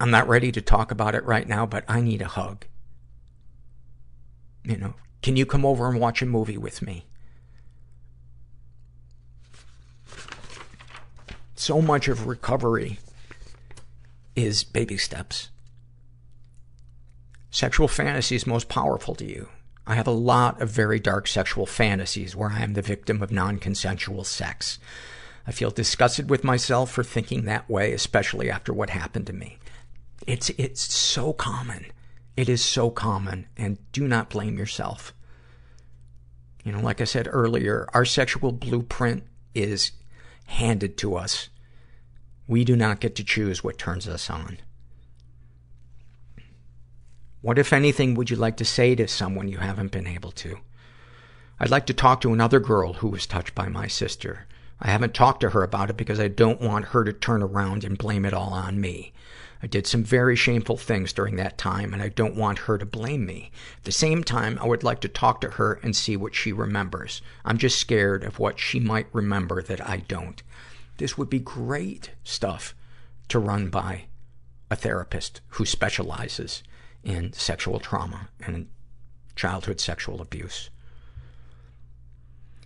[0.01, 2.67] I'm not ready to talk about it right now, but I need a hug.
[4.65, 7.07] You know, can you come over and watch a movie with me?
[11.65, 12.99] So much of recovery
[14.35, 15.51] is baby steps.
[17.53, 19.49] sexual fantasies most powerful to you?
[19.87, 23.31] I have a lot of very dark sexual fantasies where I am the victim of
[23.31, 24.81] non-consensual sex.
[25.47, 29.59] I feel disgusted with myself for thinking that way, especially after what happened to me.
[30.27, 31.87] It's, it's so common.
[32.37, 35.15] It is so common, and do not blame yourself.
[36.65, 39.23] You know, like I said earlier, our sexual blueprint
[39.55, 39.93] is
[40.47, 41.49] handed to us.
[42.53, 44.59] We do not get to choose what turns us on.
[47.41, 50.59] What, if anything, would you like to say to someone you haven't been able to?
[51.59, 54.47] I'd like to talk to another girl who was touched by my sister.
[54.83, 57.85] I haven't talked to her about it because I don't want her to turn around
[57.85, 59.15] and blame it all on me.
[59.63, 62.85] I did some very shameful things during that time, and I don't want her to
[62.85, 63.51] blame me.
[63.79, 66.53] At the same time, I would like to talk to her and see what she
[66.53, 67.23] remembers.
[67.47, 70.43] I'm just scared of what she might remember that I don't.
[70.99, 72.75] This would be great stuff
[73.29, 74.05] to run by
[74.71, 76.63] a therapist who specializes
[77.03, 78.69] in sexual trauma and
[79.35, 80.71] childhood sexual abuse.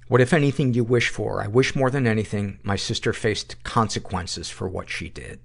[0.09, 1.43] What, if anything, you wish for?
[1.43, 5.40] I wish more than anything my sister faced consequences for what she did.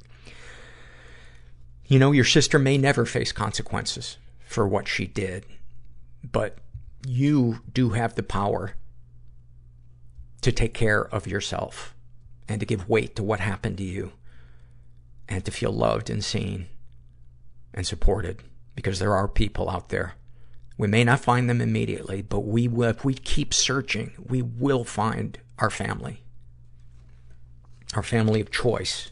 [1.88, 5.46] You know, your sister may never face consequences for what she did,
[6.24, 6.60] but
[7.08, 8.76] you do have the power
[10.42, 11.96] to take care of yourself
[12.52, 14.12] and to give weight to what happened to you
[15.30, 16.68] and to feel loved and seen
[17.74, 18.44] and supported
[18.76, 20.16] because there are people out there.
[20.78, 24.84] We may not find them immediately, but we will, if we keep searching, we will
[24.84, 26.24] find our family.
[27.94, 29.12] Our family of choice.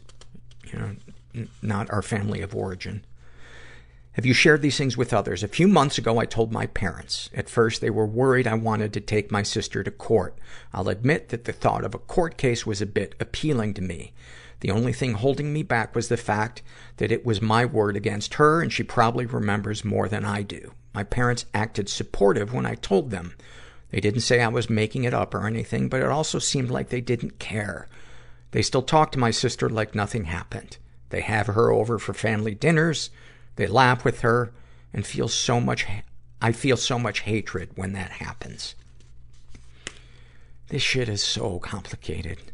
[0.66, 3.04] You know, not our family of origin.
[4.14, 5.44] Have you shared these things with others?
[5.44, 7.30] A few months ago, I told my parents.
[7.32, 10.36] At first, they were worried I wanted to take my sister to court.
[10.74, 14.12] I'll admit that the thought of a court case was a bit appealing to me.
[14.60, 16.60] The only thing holding me back was the fact
[16.96, 20.72] that it was my word against her, and she probably remembers more than I do.
[20.92, 23.34] My parents acted supportive when I told them.
[23.90, 26.88] They didn't say I was making it up or anything, but it also seemed like
[26.88, 27.86] they didn't care.
[28.50, 30.78] They still talk to my sister like nothing happened.
[31.10, 33.10] They have her over for family dinners.
[33.60, 34.54] They laugh with her
[34.90, 35.86] and feel so much,
[36.40, 38.74] I feel so much hatred when that happens.
[40.68, 42.52] This shit is so complicated.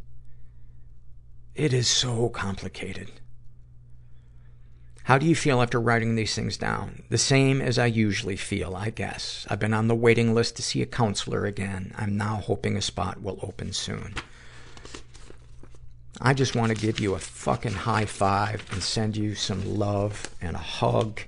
[1.54, 3.12] It is so complicated.
[5.04, 7.04] How do you feel after writing these things down?
[7.08, 9.46] The same as I usually feel, I guess.
[9.48, 11.94] I've been on the waiting list to see a counselor again.
[11.96, 14.16] I'm now hoping a spot will open soon.
[16.20, 20.28] I just want to give you a fucking high five and send you some love
[20.40, 21.20] and a hug.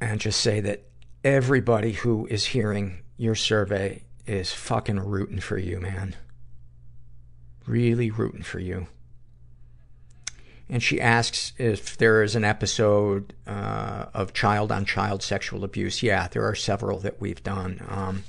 [0.00, 0.84] And just say that
[1.24, 6.16] everybody who is hearing your survey is fucking rooting for you, man.
[7.66, 8.86] Really rooting for you.
[10.70, 16.02] And she asks if there is an episode uh, of child on child sexual abuse.
[16.02, 17.82] Yeah, there are several that we've done.
[17.88, 18.24] Um,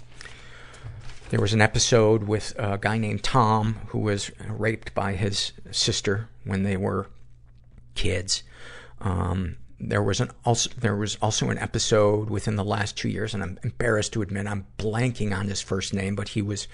[1.29, 6.27] there was an episode with a guy named Tom who was raped by his sister
[6.43, 7.07] when they were
[7.95, 8.43] kids.
[8.99, 13.33] Um, there was an also there was also an episode within the last two years,
[13.33, 16.67] and I'm embarrassed to admit I'm blanking on his first name, but he was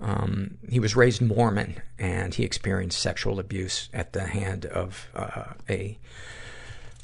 [0.00, 5.54] um, he was raised Mormon, and he experienced sexual abuse at the hand of uh,
[5.70, 5.96] a,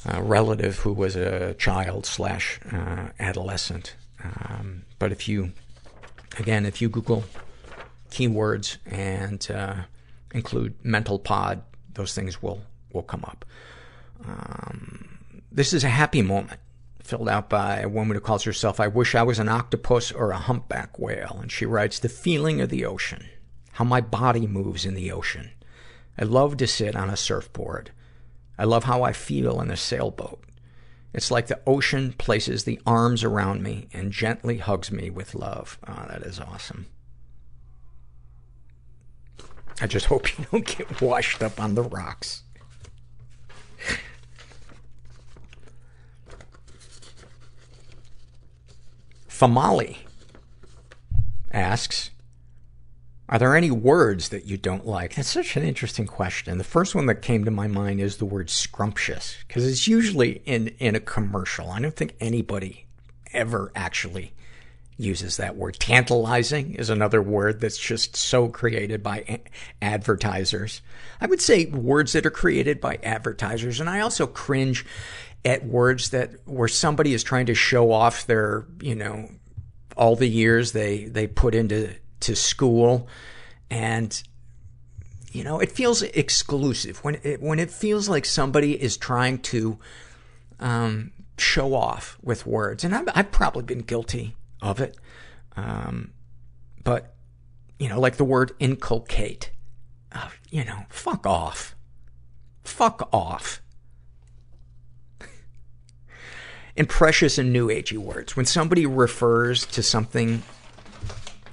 [0.05, 3.95] a relative who was a child slash uh, adolescent.
[4.23, 5.53] Um, but if you
[6.39, 7.25] Again, if you Google
[8.11, 9.75] keywords and uh,
[10.33, 11.63] include mental pod,
[11.95, 12.63] those things will,
[12.93, 13.45] will come up.
[14.27, 15.19] Um,
[15.51, 16.61] this is a happy moment
[17.11, 20.31] filled out by a woman who calls herself, I wish I was an octopus or
[20.31, 21.39] a humpback whale.
[21.43, 23.25] And she writes, the feeling of the ocean,
[23.73, 25.51] how my body moves in the ocean.
[26.17, 27.91] I love to sit on a surfboard.
[28.57, 30.45] I love how I feel in a sailboat.
[31.13, 35.79] It's like the ocean places the arms around me and gently hugs me with love.
[35.87, 36.87] Oh, that is awesome.
[39.81, 42.43] I just hope you don't get washed up on the rocks.
[49.29, 49.97] Famali
[51.51, 52.11] asks,
[53.31, 55.15] are there any words that you don't like?
[55.15, 56.59] That's such an interesting question.
[56.59, 60.43] The first one that came to my mind is the word scrumptious, because it's usually
[60.45, 61.71] in, in a commercial.
[61.71, 62.87] I don't think anybody
[63.33, 64.33] ever actually
[64.99, 65.77] uses that word.
[65.79, 69.41] Tantalizing is another word that's just so created by a-
[69.81, 70.83] advertisers.
[71.21, 74.85] I would say words that are created by advertisers, and I also cringe
[75.45, 79.31] at words that where somebody is trying to show off their, you know,
[79.97, 83.09] all the years they, they put into to school
[83.71, 84.23] and
[85.33, 89.79] you know it feels exclusive when it when it feels like somebody is trying to
[90.61, 92.85] um, show off with words.
[92.85, 94.97] And I've, I've probably been guilty of it.
[95.57, 96.13] Um,
[96.85, 97.15] but,
[97.79, 99.51] you know, like the word inculcate.
[100.13, 101.75] Uh, you know, fuck off.
[102.63, 103.63] Fuck off.
[106.77, 110.43] In precious and new agey words, when somebody refers to something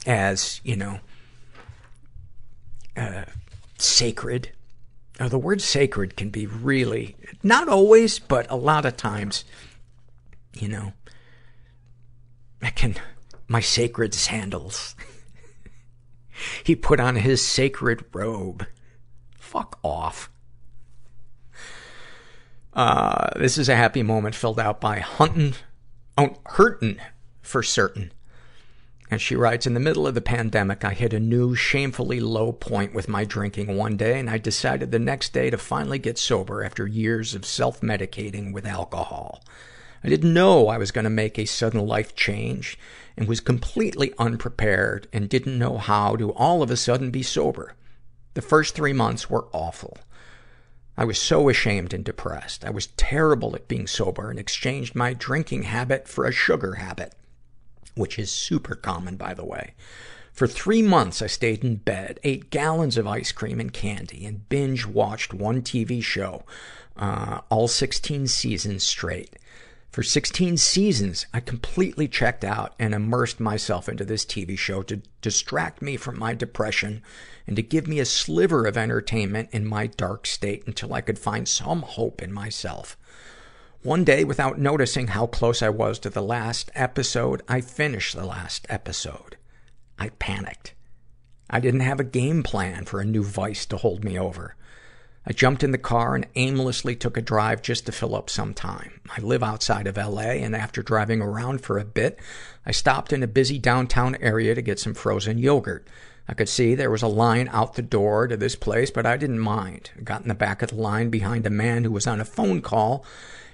[0.07, 0.99] as, you know,
[2.95, 3.25] uh,
[3.77, 4.51] sacred,
[5.19, 9.45] now, the word sacred can be really, not always, but a lot of times,
[10.53, 10.93] you know,
[12.61, 12.95] I can,
[13.47, 14.95] my sacred sandals.
[16.63, 18.67] he put on his sacred robe.
[19.39, 20.29] Fuck off.
[22.73, 25.55] Uh, this is a happy moment filled out by Huntin,
[26.15, 26.99] oh, Hurtin
[27.41, 28.11] for certain.
[29.09, 32.51] And she writes, in the middle of the pandemic, I hit a new, shamefully low
[32.51, 36.17] point with my drinking one day, and I decided the next day to finally get
[36.17, 39.41] sober after years of self-medicating with alcohol.
[40.03, 42.77] I didn't know I was going to make a sudden life change
[43.15, 47.75] and was completely unprepared and didn't know how to all of a sudden be sober.
[48.33, 49.97] The first three months were awful.
[50.97, 52.65] I was so ashamed and depressed.
[52.65, 57.13] I was terrible at being sober and exchanged my drinking habit for a sugar habit
[57.97, 59.73] which is super common, by the way.
[60.31, 64.47] For three months, I stayed in bed, ate gallons of ice cream and candy, and
[64.49, 66.43] binge watched one TV show,
[66.95, 69.35] uh, all 16 seasons straight.
[69.89, 75.01] For 16 seasons, I completely checked out and immersed myself into this TV show to
[75.23, 77.01] distract me from my depression
[77.47, 81.17] and to give me a sliver of entertainment in my dark state until I could
[81.17, 82.95] find some hope in myself.
[83.83, 88.25] One day, without noticing how close I was to the last episode, I finished the
[88.25, 89.37] last episode.
[89.99, 90.73] I panicked.
[91.49, 94.55] I didn't have a game plan for a new vice to hold me over.
[95.27, 98.53] I jumped in the car and aimlessly took a drive just to fill up some
[98.53, 98.99] time.
[99.15, 102.19] I live outside of LA, and after driving around for a bit,
[102.65, 105.87] I stopped in a busy downtown area to get some frozen yogurt.
[106.27, 109.17] I could see there was a line out the door to this place, but I
[109.17, 109.91] didn't mind.
[109.97, 112.25] I got in the back of the line behind a man who was on a
[112.25, 113.05] phone call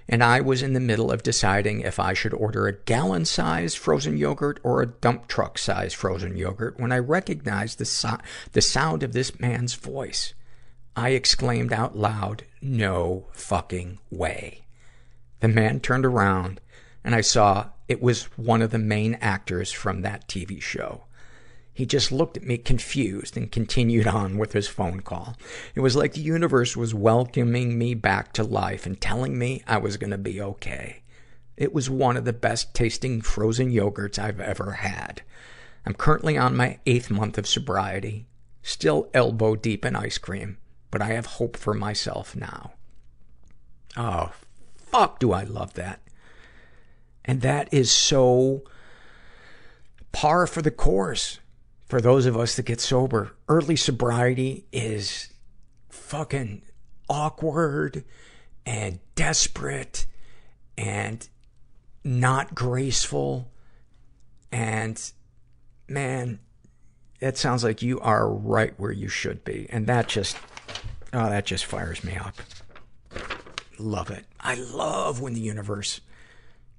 [0.08, 3.76] and I was in the middle of deciding if I should order a gallon size
[3.76, 8.20] frozen yogurt or a dump truck size frozen yogurt when I recognized the, so-
[8.52, 10.34] the sound of this man's voice.
[10.96, 14.66] I exclaimed out loud, no fucking way.
[15.40, 16.62] The man turned around
[17.04, 21.06] and I saw it was one of the main actors from that TV show.
[21.74, 25.36] He just looked at me confused and continued on with his phone call.
[25.74, 29.78] It was like the universe was welcoming me back to life and telling me I
[29.78, 31.02] was gonna be okay.
[31.58, 35.24] It was one of the best tasting frozen yogurts I've ever had.
[35.86, 38.28] I'm currently on my eighth month of sobriety,
[38.62, 40.58] still elbow deep in ice cream,
[40.91, 42.74] but I have hope for myself now.
[43.98, 44.32] Oh,
[44.76, 46.02] fuck do I love that.
[47.26, 48.64] And that is so
[50.12, 51.40] par for the course
[51.94, 53.34] for those of us that get sober.
[53.48, 55.32] Early sobriety is
[55.90, 56.64] fucking
[57.07, 58.03] awkward
[58.65, 60.07] and desperate
[60.76, 61.30] and
[62.03, 63.52] not graceful.
[64.52, 64.99] And
[65.88, 66.40] man,
[67.20, 69.68] it sounds like you are right where you should be.
[69.70, 70.36] And that just,
[71.14, 72.34] oh, that just fires me up.
[73.78, 74.26] Love it.
[74.40, 76.02] I love when the universe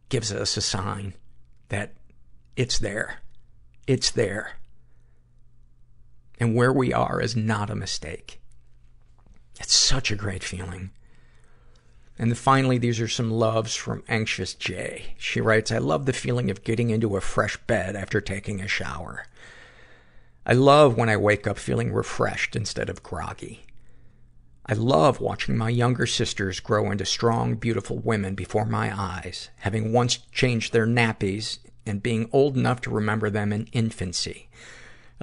[0.09, 1.15] gives us a sign
[1.69, 1.93] that
[2.57, 3.21] it's there.
[3.87, 4.55] It's there.
[6.39, 8.41] And where we are is not a mistake.
[9.61, 10.91] It's such a great feeling.
[12.19, 15.15] And finally, these are some loves from Anxious Jay.
[15.19, 18.69] She writes, I love the feeling of getting into a fresh bed after taking a
[18.69, 19.27] shower.
[20.47, 23.65] I love when I wake up feeling refreshed instead of groggy.
[24.67, 29.93] I love watching my younger sisters grow into strong, beautiful women before my eyes, having
[29.93, 34.49] once changed their nappies and being old enough to remember them in infancy.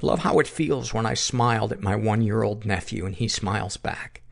[0.00, 3.76] I love how it feels when I smiled at my one-year-old nephew and he smiles
[3.76, 4.22] back.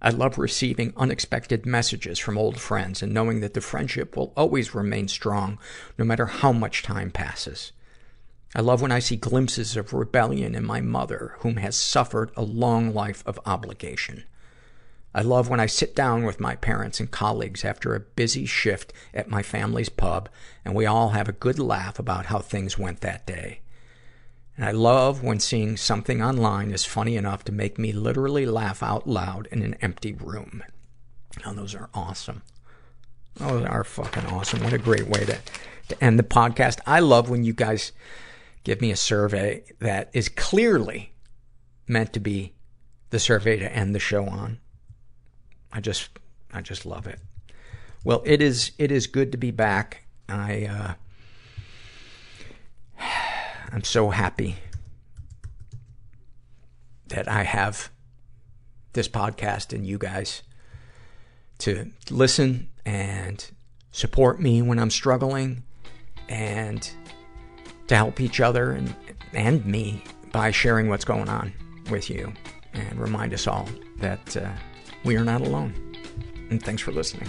[0.00, 4.74] I love receiving unexpected messages from old friends and knowing that the friendship will always
[4.74, 5.58] remain strong
[5.98, 7.72] no matter how much time passes.
[8.54, 12.42] I love when I see glimpses of rebellion in my mother, whom has suffered a
[12.42, 14.24] long life of obligation.
[15.14, 18.92] I love when I sit down with my parents and colleagues after a busy shift
[19.12, 20.28] at my family's pub
[20.64, 23.62] and we all have a good laugh about how things went that day.
[24.60, 29.06] I love when seeing something online is funny enough to make me literally laugh out
[29.06, 30.64] loud in an empty room.
[31.44, 32.42] Now, those are awesome.
[33.36, 34.64] Those are fucking awesome.
[34.64, 35.38] What a great way to,
[35.88, 36.80] to end the podcast.
[36.86, 37.92] I love when you guys
[38.64, 41.12] give me a survey that is clearly
[41.86, 42.54] meant to be
[43.10, 44.58] the survey to end the show on.
[45.72, 46.10] I just,
[46.52, 47.20] I just love it.
[48.04, 50.02] Well, it is, it is good to be back.
[50.28, 50.94] I, uh,
[53.72, 54.56] I'm so happy
[57.08, 57.90] that I have
[58.92, 60.42] this podcast and you guys
[61.58, 63.44] to listen and
[63.92, 65.64] support me when I'm struggling
[66.28, 66.88] and
[67.88, 68.94] to help each other and,
[69.32, 71.52] and me by sharing what's going on
[71.90, 72.32] with you
[72.74, 73.68] and remind us all
[73.98, 74.50] that uh,
[75.04, 75.74] we are not alone.
[76.50, 77.28] And thanks for listening.